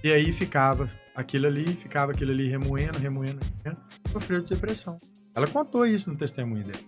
[0.03, 3.81] E aí ficava aquilo ali, ficava aquilo ali remoendo, remoendo, remoendo.
[4.11, 4.97] Sofreu de depressão.
[5.33, 6.83] Ela contou isso no testemunho dela.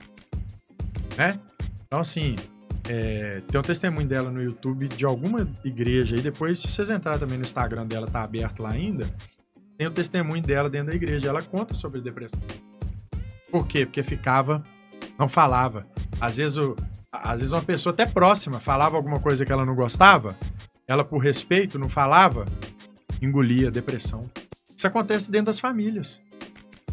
[1.18, 1.40] Né?
[1.86, 2.36] Então, assim,
[2.90, 6.22] é, tem um testemunho dela no YouTube de alguma igreja aí.
[6.22, 9.10] Depois, se vocês entrarem também no Instagram dela, tá aberto lá ainda.
[9.78, 11.30] Tem o testemunho dela dentro da igreja.
[11.30, 12.40] Ela conta sobre depressão.
[13.52, 13.86] Por quê?
[13.86, 14.64] Porque ficava,
[15.18, 15.86] não falava.
[16.20, 16.76] Às vezes, o,
[17.12, 20.36] às vezes uma pessoa até próxima falava alguma coisa que ela não gostava.
[20.88, 22.46] Ela, por respeito, não falava,
[23.22, 24.30] engolia depressão.
[24.76, 26.22] Isso acontece dentro das famílias.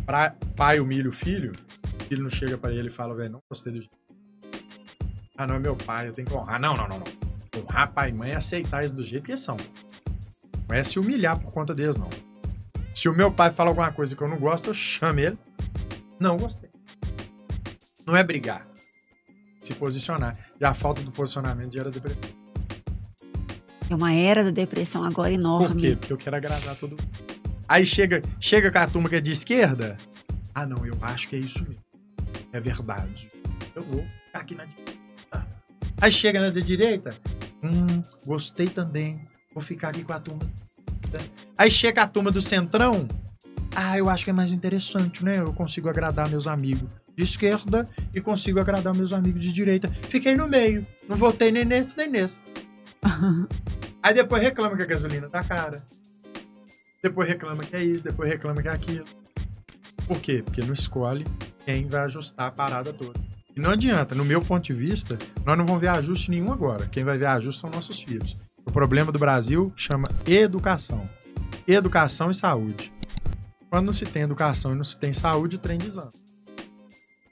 [0.06, 1.52] Pra, pai humilha o filho,
[2.00, 3.80] o filho não chega para ele e fala, velho, não gostei do
[5.36, 6.60] ah, não é meu pai, eu tenho que honrar.
[6.60, 7.60] Não, não, não, não.
[7.60, 9.56] Honrar pai e mãe é aceitar eles do jeito que são.
[10.68, 12.08] Não é se humilhar por conta deles, não.
[12.94, 15.36] Se o meu pai fala alguma coisa que eu não gosto, eu chamo ele.
[16.20, 16.70] Não gostei.
[18.06, 18.64] Não é brigar.
[19.60, 20.38] Se posicionar.
[20.60, 22.33] E a falta do posicionamento gera depressão.
[23.94, 25.68] É uma era da depressão agora enorme.
[25.68, 25.96] Por quê?
[25.96, 27.04] Porque eu quero agradar todo mundo.
[27.68, 29.96] Aí chega, chega com a turma que é de esquerda.
[30.52, 31.78] Ah, não, eu acho que é isso mesmo.
[32.52, 33.28] É verdade.
[33.72, 34.94] Eu vou ficar aqui na direita.
[36.00, 37.14] Aí chega na direita,
[37.62, 39.20] hum, gostei também,
[39.54, 40.42] vou ficar aqui com a turma.
[41.56, 43.06] Aí chega a turma do centrão,
[43.76, 45.38] Ah, eu acho que é mais interessante, né?
[45.38, 49.88] Eu consigo agradar meus amigos de esquerda e consigo agradar meus amigos de direita.
[50.08, 50.84] Fiquei no meio.
[51.08, 52.40] Não votei nem nesse nem nesse.
[54.04, 55.82] Aí depois reclama que a gasolina tá cara.
[57.02, 59.06] Depois reclama que é isso, depois reclama que é aquilo.
[60.06, 60.42] Por quê?
[60.44, 61.24] Porque não escolhe
[61.64, 63.18] quem vai ajustar a parada toda.
[63.56, 66.86] E não adianta, no meu ponto de vista, nós não vamos ver ajuste nenhum agora.
[66.86, 68.36] Quem vai ver ajuste são nossos filhos.
[68.66, 71.08] O problema do Brasil chama educação.
[71.66, 72.92] Educação e saúde.
[73.70, 76.12] Quando não se tem educação e não se tem saúde, o trem desanda.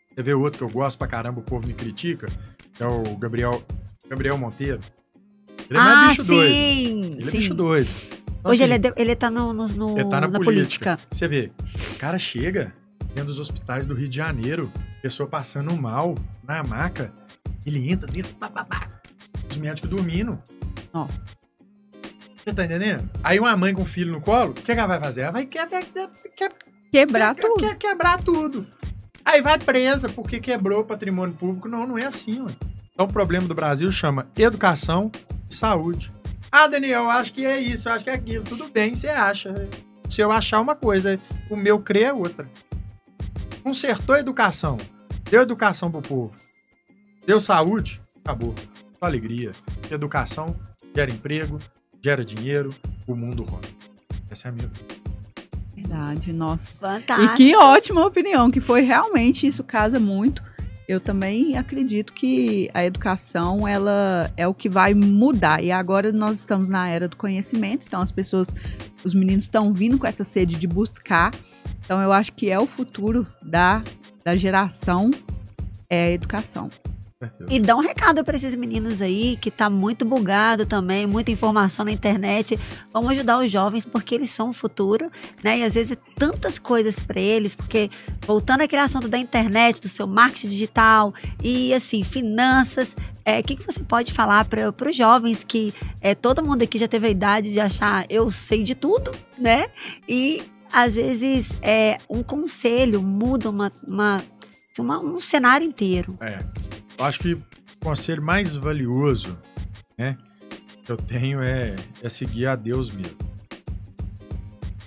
[0.08, 2.28] Você vê outro que eu gosto pra caramba, o povo me critica,
[2.80, 3.62] é o Gabriel,
[4.08, 4.80] Gabriel Monteiro.
[5.72, 6.50] Ele é ah, bicho sim, doido.
[6.50, 7.36] Ele é sim.
[7.38, 7.88] bicho doido.
[7.88, 10.96] Então, Hoje assim, ele, é, ele tá no, no, no ele tá na, na política.
[10.96, 10.98] política.
[11.10, 11.50] Você vê,
[11.94, 12.74] o cara chega
[13.14, 14.70] dentro dos hospitais do Rio de Janeiro,
[15.00, 16.14] pessoa passando mal
[16.46, 17.12] na maca,
[17.64, 18.88] ele entra dentro, pá, pá, pá,
[19.48, 20.38] os médicos dormindo.
[20.92, 21.06] Ó.
[22.36, 23.08] Você tá entendendo?
[23.22, 25.22] Aí uma mãe com um filho no colo, o que, que ela vai fazer?
[25.22, 26.48] Ela vai que, que,
[26.90, 27.60] quebrar tudo.
[27.60, 28.66] Quer quebrar tudo.
[29.24, 31.68] Aí vai presa porque quebrou o patrimônio público.
[31.68, 32.52] Não, não é assim, ué.
[32.92, 35.10] Então o problema do Brasil chama educação
[35.54, 36.12] saúde.
[36.50, 38.44] Ah, Daniel, eu acho que é isso, eu acho que é aquilo.
[38.44, 39.68] Tudo bem, você acha.
[40.08, 41.18] Se eu achar uma coisa,
[41.50, 42.48] o meu crer é outra.
[43.62, 44.76] Consertou a educação,
[45.30, 46.34] deu educação pro povo,
[47.26, 48.54] deu saúde, acabou.
[48.98, 49.52] Só alegria.
[49.90, 50.54] Educação
[50.94, 51.58] gera emprego,
[52.02, 52.74] gera dinheiro,
[53.06, 53.68] o mundo roda.
[54.30, 54.70] Essa é a minha
[55.74, 56.70] Verdade, nossa.
[56.72, 57.32] Fantástico.
[57.32, 60.42] E que ótima opinião, que foi realmente, isso casa muito.
[60.92, 65.64] Eu também acredito que a educação, ela é o que vai mudar.
[65.64, 68.48] E agora nós estamos na era do conhecimento, então as pessoas,
[69.02, 71.32] os meninos estão vindo com essa sede de buscar.
[71.82, 73.82] Então eu acho que é o futuro da,
[74.22, 75.10] da geração,
[75.88, 76.68] é a educação.
[77.48, 81.84] E dá um recado para esses meninos aí que tá muito bugado também, muita informação
[81.84, 82.58] na internet.
[82.92, 85.10] Vamos ajudar os jovens porque eles são o futuro,
[85.42, 85.58] né?
[85.58, 87.90] E às vezes tantas coisas para eles, porque
[88.26, 93.56] voltando àquele assunto da internet, do seu marketing digital e assim, finanças, é, o que,
[93.56, 97.10] que você pode falar para os jovens que é, todo mundo aqui já teve a
[97.10, 99.66] idade de achar eu sei de tudo, né?
[100.08, 100.42] E
[100.72, 104.22] às vezes é, um conselho muda uma, uma,
[104.78, 106.16] uma um cenário inteiro.
[106.20, 106.38] É.
[106.98, 107.44] Eu acho que o
[107.82, 109.38] conselho mais valioso,
[109.98, 110.16] né,
[110.84, 113.16] que eu tenho é, é seguir a Deus mesmo.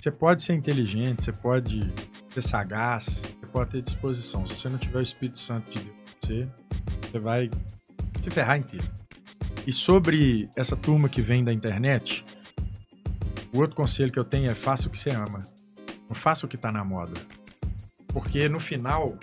[0.00, 1.92] Você pode ser inteligente, você pode
[2.30, 4.46] ser sagaz, você pode ter disposição.
[4.46, 6.48] Se você não tiver o Espírito Santo de Deus, você,
[7.02, 7.50] você vai
[8.22, 8.86] se ferrar inteiro.
[9.66, 12.24] E sobre essa turma que vem da internet,
[13.52, 15.40] o outro conselho que eu tenho é faça o que você ama.
[16.08, 17.14] Não faça o que está na moda.
[18.08, 19.18] Porque no final,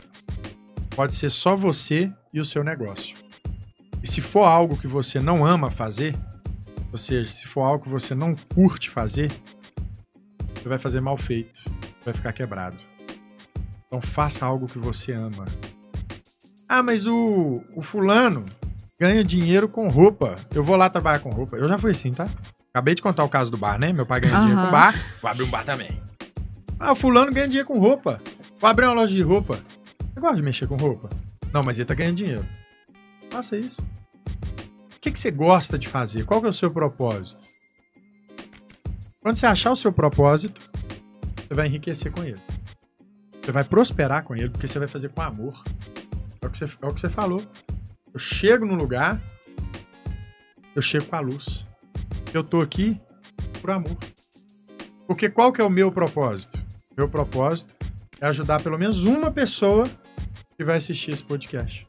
[0.96, 3.18] pode ser só você e o seu negócio.
[4.02, 6.16] E se for algo que você não ama fazer,
[6.92, 9.32] ou seja, se for algo que você não curte fazer,
[10.56, 11.62] você vai fazer mal feito,
[12.06, 12.78] vai ficar quebrado.
[13.88, 15.46] Então faça algo que você ama.
[16.68, 18.44] Ah, mas o, o fulano
[19.00, 20.36] ganha dinheiro com roupa.
[20.54, 21.58] Eu vou lá trabalhar com roupa.
[21.58, 22.28] Eu já fui assim, tá?
[22.74, 23.94] Acabei de contar o caso do bar, né?
[23.94, 24.42] Meu pai ganha uhum.
[24.42, 25.92] dinheiro com bar, vou abrir um bar também.
[26.80, 28.20] Ah, o fulano ganha dinheiro com roupa.
[28.60, 29.60] Vou abrir uma loja de roupa.
[30.14, 31.10] Você gosta de mexer com roupa?
[31.52, 32.48] Não, mas ele tá ganhando dinheiro.
[33.32, 33.82] Faça isso.
[34.96, 36.24] O que, que você gosta de fazer?
[36.24, 37.44] Qual que é o seu propósito?
[39.20, 40.62] Quando você achar o seu propósito,
[41.36, 42.40] você vai enriquecer com ele.
[43.42, 45.64] Você vai prosperar com ele, porque você vai fazer com amor.
[46.42, 47.42] É o que você, é o que você falou.
[48.14, 49.20] Eu chego no lugar,
[50.76, 51.66] eu chego com a luz.
[52.32, 53.02] Eu tô aqui
[53.62, 53.98] por amor.
[55.08, 56.60] Porque qual que é o meu propósito?
[56.96, 57.76] Meu propósito
[58.22, 59.90] é ajudar pelo menos uma pessoa
[60.58, 61.88] que vai assistir esse podcast.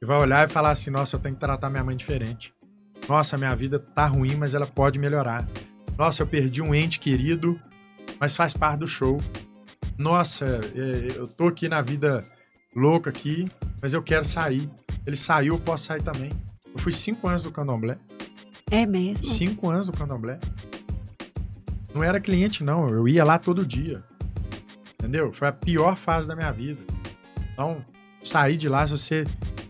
[0.00, 2.52] E vai olhar e falar assim: nossa, eu tenho que tratar minha mãe diferente.
[3.08, 5.46] Nossa, minha vida tá ruim, mas ela pode melhorar.
[5.96, 7.58] Nossa, eu perdi um ente querido,
[8.20, 9.20] mas faz parte do show.
[9.96, 12.24] Nossa, é, eu tô aqui na vida
[12.76, 13.46] louca aqui,
[13.82, 14.70] mas eu quero sair.
[15.06, 16.30] Ele saiu, eu posso sair também.
[16.72, 17.96] Eu fui cinco anos do candomblé.
[18.70, 19.24] É mesmo?
[19.24, 20.38] Cinco anos do candomblé.
[21.94, 22.88] Não era cliente, não.
[22.88, 24.04] Eu ia lá todo dia.
[24.94, 25.32] Entendeu?
[25.32, 26.80] Foi a pior fase da minha vida.
[27.58, 27.84] Então,
[28.22, 29.24] sair de lá, se você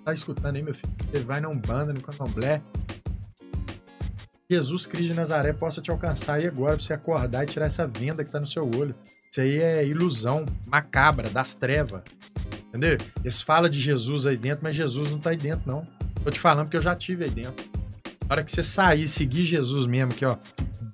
[0.04, 2.60] tá escutando aí, meu filho, você vai na Umbanda, no Candomblé.
[4.50, 7.86] Jesus Cristo de Nazaré possa te alcançar aí agora pra você acordar e tirar essa
[7.86, 8.94] venda que tá no seu olho.
[9.30, 12.02] Isso aí é ilusão macabra, das trevas.
[12.68, 12.98] Entendeu?
[13.24, 15.86] Eles falam de Jesus aí dentro, mas Jesus não tá aí dentro, não.
[16.22, 17.64] Tô te falando porque eu já tive aí dentro.
[18.28, 20.36] Na hora que você sair seguir Jesus mesmo, que ó,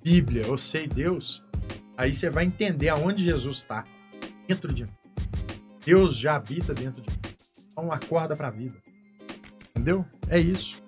[0.01, 1.43] Bíblia, eu sei Deus,
[1.97, 3.85] aí você vai entender aonde Jesus está.
[4.47, 4.93] Dentro de mim.
[5.85, 7.19] Deus já habita dentro de mim.
[7.70, 8.77] Então acorda para a vida.
[9.70, 10.05] Entendeu?
[10.28, 10.82] É isso.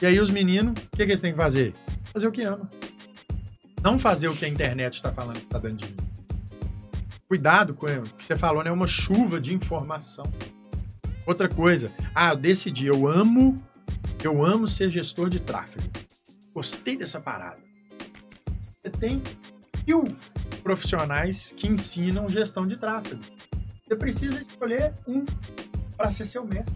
[0.00, 1.74] E aí os meninos, o que, que eles têm que fazer?
[2.12, 2.70] Fazer o que ama.
[3.82, 6.02] Não fazer o que a internet está falando que está dando dinheiro.
[7.28, 8.70] Cuidado com o que você falou, né?
[8.70, 10.24] Uma chuva de informação.
[11.26, 13.62] Outra coisa, ah, eu decidi, eu amo,
[14.22, 15.82] eu amo ser gestor de tráfego.
[16.54, 17.58] Gostei dessa parada.
[18.82, 19.22] Você tem
[19.86, 20.04] mil
[20.62, 23.22] profissionais que ensinam gestão de tráfego.
[23.92, 25.22] Você precisa escolher um
[25.98, 26.74] para ser seu mestre.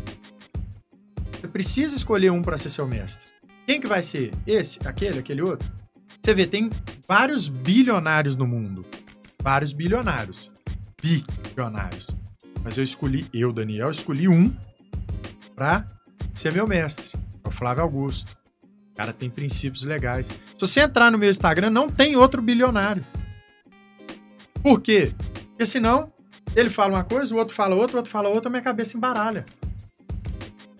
[1.32, 3.30] Você precisa escolher um para ser seu mestre.
[3.64, 4.34] Quem que vai ser?
[4.46, 5.66] Esse, aquele, aquele outro?
[6.22, 6.68] Você vê, tem
[7.08, 8.84] vários bilionários no mundo.
[9.42, 10.52] Vários bilionários.
[11.02, 12.10] Bilionários.
[12.62, 14.54] Mas eu escolhi, eu, Daniel, escolhi um
[15.54, 15.86] para
[16.34, 17.18] ser meu mestre.
[17.42, 18.36] É o Flávio Augusto.
[18.92, 20.26] O cara tem princípios legais.
[20.26, 23.02] Se você entrar no meu Instagram, não tem outro bilionário.
[24.62, 25.14] Por quê?
[25.48, 26.12] Porque senão
[26.56, 29.44] ele fala uma coisa, o outro fala outra, o outro fala outra, minha cabeça embaralha.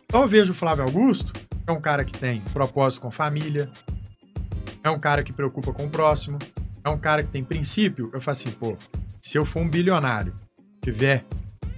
[0.07, 1.32] Então eu vejo o Flávio Augusto,
[1.66, 3.69] é um cara que tem propósito com família,
[4.82, 6.39] é um cara que preocupa com o próximo,
[6.82, 8.11] é um cara que tem princípio.
[8.15, 8.74] Eu falo assim, pô,
[9.20, 10.32] se eu for um bilionário,
[10.82, 11.24] tiver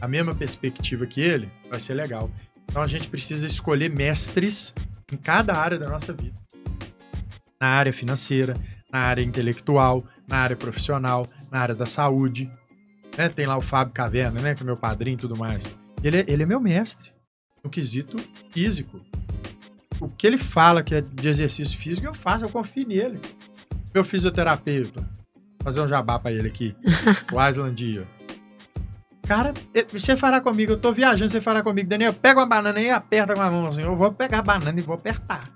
[0.00, 2.30] a mesma perspectiva que ele, vai ser legal.
[2.66, 4.72] Então a gente precisa escolher mestres
[5.12, 6.36] em cada área da nossa vida.
[7.60, 8.56] Na área financeira,
[8.92, 12.48] na área intelectual, na área profissional, na área da saúde.
[13.18, 13.28] Né?
[13.28, 14.54] Tem lá o Fábio Caverna, né?
[14.54, 15.76] Que é meu padrinho e tudo mais.
[16.04, 17.10] Ele é, ele é meu mestre
[17.64, 18.16] no quesito
[18.52, 19.00] físico.
[20.00, 23.20] O que ele fala que é de exercício físico, eu faço, eu confio nele.
[23.92, 25.04] Meu fisioterapeuta,
[25.60, 26.76] fazer um jabá pra ele aqui,
[27.32, 28.06] o Islandia.
[29.26, 29.52] Cara,
[29.92, 33.34] você fará comigo, eu tô viajando, você fará comigo, Daniel, pega uma banana e aperta
[33.34, 35.50] com a mão assim, eu vou pegar a banana e vou apertar.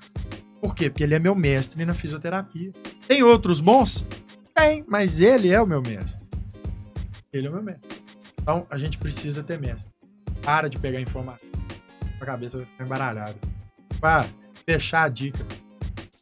[0.61, 0.91] Por quê?
[0.91, 2.73] Porque ele é meu mestre na fisioterapia.
[3.07, 4.05] Tem outros bons?
[4.53, 6.32] Tem, mas ele é o meu mestre.
[7.33, 8.03] Ele é o meu mestre.
[8.41, 9.91] Então, a gente precisa ter mestre.
[10.43, 11.49] Para de pegar informação.
[12.21, 13.37] A cabeça vai ficar embaralhada.
[14.01, 14.29] Para,
[14.67, 15.45] fechar a dica.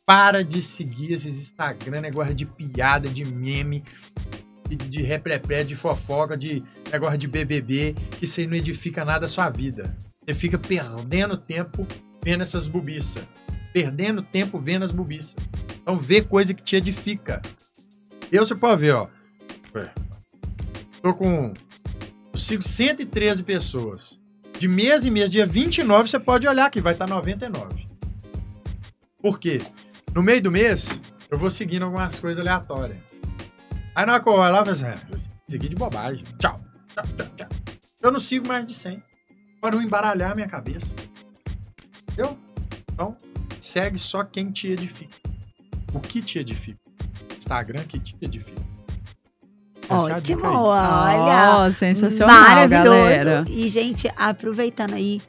[0.07, 3.83] Para de seguir esses Instagram, negócio de piada, de meme,
[4.69, 6.63] de, de de fofoca, de
[6.93, 9.97] negócio de BBB, que isso aí não edifica nada a sua vida.
[10.25, 11.87] Você fica perdendo tempo
[12.23, 13.25] vendo essas bobiças.
[13.73, 15.37] Perdendo tempo vendo as bobiças.
[15.81, 17.41] Então vê coisa que te edifica.
[18.31, 19.09] Eu você pode ver, ó.
[21.03, 21.55] Tô com.
[22.33, 24.21] Eu sigo 113 pessoas.
[24.59, 27.89] De mês em mês, dia 29, você pode olhar que vai estar 99.
[29.19, 29.59] Por quê?
[30.15, 31.01] No meio do mês,
[31.31, 32.99] eu vou seguindo algumas coisas aleatórias.
[33.95, 36.25] Aí na hora eu olho lá, eu assim, segui de bobagem.
[36.39, 36.61] Tchau,
[36.95, 37.49] tchau, tchau, tchau.
[38.03, 39.03] Eu não sigo mais de 100.
[39.61, 40.95] Para não embaralhar a minha cabeça.
[42.03, 42.39] Entendeu?
[42.93, 43.17] Então,
[43.61, 45.17] segue só quem te edifica.
[45.93, 46.81] O que te edifica.
[47.37, 48.70] Instagram que te edifica.
[49.91, 51.67] Ótimo, olha.
[51.67, 52.91] Oh, sensacional, maravilhoso.
[52.91, 53.45] Galera.
[53.49, 55.21] E, gente, aproveitando aí,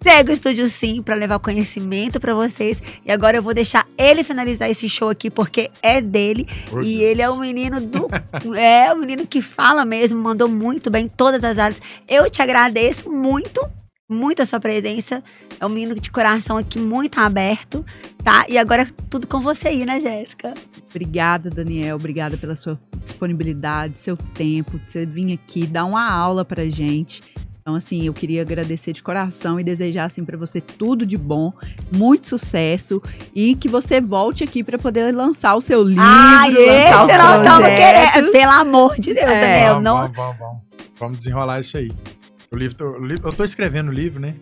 [0.00, 2.80] Pega o Estúdio Sim para levar conhecimento para vocês.
[3.04, 6.46] E agora eu vou deixar ele finalizar esse show aqui, porque é dele.
[6.72, 7.02] Oh, e Deus.
[7.02, 8.08] ele é o menino do.
[8.56, 11.80] é o menino que fala mesmo, mandou muito bem em todas as áreas.
[12.08, 13.60] Eu te agradeço muito
[14.08, 15.22] muito a sua presença.
[15.60, 17.84] É um menino de coração aqui muito aberto,
[18.24, 18.46] tá?
[18.48, 20.54] E agora tudo com você aí, né, Jéssica?
[20.88, 21.96] Obrigada, Daniel.
[21.96, 27.22] Obrigada pela sua disponibilidade, seu tempo, de você vir aqui dar uma aula pra gente.
[27.60, 31.52] Então, assim, eu queria agradecer de coração e desejar, assim, para você tudo de bom,
[31.92, 33.02] muito sucesso
[33.34, 36.02] e que você volte aqui para poder lançar o seu livro.
[36.02, 38.32] Ah, esse não estamos querendo.
[38.32, 39.40] Pelo amor de Deus, é.
[39.40, 39.74] Daniel.
[39.74, 39.96] Vamos, não...
[39.96, 40.62] vamos, vamos, vamos.
[40.98, 41.92] Vamos desenrolar isso aí.
[42.50, 44.34] O livro, o livro, eu tô escrevendo o livro, né?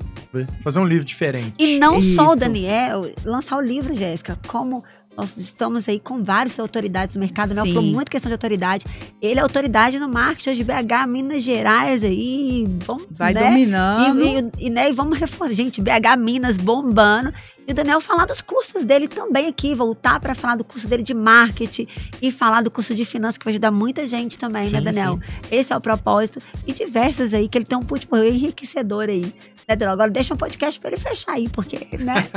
[0.62, 1.54] Fazer um livro diferente.
[1.58, 2.14] E não Isso.
[2.14, 4.84] só o Daniel, lançar o livro, Jéssica, como
[5.16, 7.54] nós estamos aí com várias autoridades do mercado.
[7.54, 7.62] Né?
[7.62, 7.74] Sim.
[7.74, 8.84] falou muito questão de autoridade.
[9.20, 12.66] Ele é autoridade no marketing de BH, Minas Gerais aí.
[12.84, 13.48] Vamos, Vai né?
[13.48, 14.52] dominando.
[14.58, 14.90] E, e, né?
[14.90, 15.54] e vamos reforçar.
[15.54, 17.32] Gente, BH Minas bombando.
[17.66, 21.02] E o Daniel falar dos cursos dele também aqui, voltar para falar do curso dele
[21.02, 21.88] de marketing
[22.22, 24.80] e falar do curso de finanças, que vai ajudar muita gente também, né, sim, né,
[24.82, 25.14] Daniel?
[25.14, 25.20] Sim.
[25.50, 26.40] Esse é o propósito.
[26.64, 29.32] E diversas aí, que ele tem um tipo enriquecedor aí.
[29.66, 29.94] Né, Daniel?
[29.94, 32.28] Agora deixa um podcast para ele fechar aí, porque, né?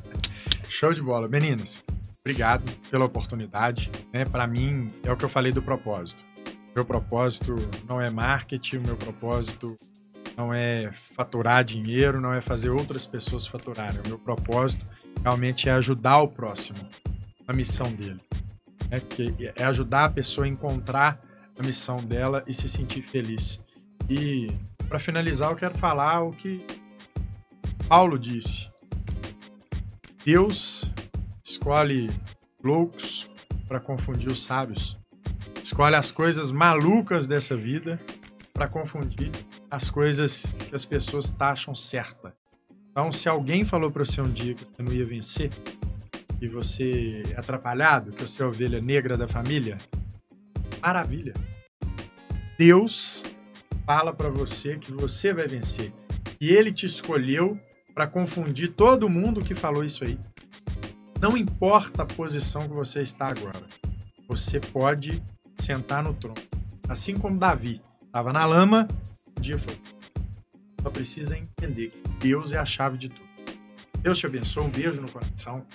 [0.68, 1.26] Show de bola.
[1.26, 1.82] Meninas,
[2.28, 3.90] obrigado pela oportunidade.
[4.12, 4.22] Né?
[4.26, 6.22] Para mim, é o que eu falei do propósito.
[6.74, 7.56] Meu propósito
[7.88, 9.74] não é marketing, meu propósito
[10.36, 14.00] não é faturar dinheiro, não é fazer outras pessoas faturarem.
[14.04, 14.86] O meu propósito
[15.22, 16.78] realmente é ajudar o próximo
[17.46, 18.20] na missão dele.
[18.90, 19.00] Né?
[19.56, 21.18] É ajudar a pessoa a encontrar
[21.58, 23.58] a missão dela e se sentir feliz.
[24.08, 24.48] E
[24.86, 26.62] para finalizar, eu quero falar o que
[27.88, 28.68] Paulo disse.
[30.22, 30.92] Deus
[31.50, 32.10] escolhe
[32.62, 33.26] loucos
[33.66, 34.98] para confundir os sábios.
[35.62, 38.00] Escolhe as coisas malucas dessa vida
[38.52, 39.30] para confundir
[39.70, 42.34] as coisas que as pessoas taxam certa.
[42.90, 45.50] Então, se alguém falou para você um dia que você não ia vencer
[46.40, 49.78] e você é atrapalhado, que você é a ovelha negra da família,
[50.82, 51.32] maravilha.
[52.58, 53.24] Deus
[53.86, 55.92] fala para você que você vai vencer.
[56.40, 57.58] E ele te escolheu
[57.94, 60.18] para confundir todo mundo que falou isso aí.
[61.20, 63.66] Não importa a posição que você está agora.
[64.28, 65.22] Você pode
[65.58, 66.36] sentar no trono.
[66.88, 68.86] Assim como Davi estava na lama,
[69.36, 69.76] um dia foi.
[70.80, 73.28] Só precisa entender que Deus é a chave de tudo.
[74.00, 74.64] Deus te abençoe.
[74.64, 75.66] Um beijo no coração.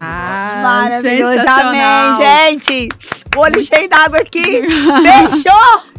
[0.00, 1.46] Ah, maravilhoso.
[1.46, 2.88] Amém, gente.
[3.36, 4.62] Olho cheio d'água aqui.
[4.62, 5.95] Fechou!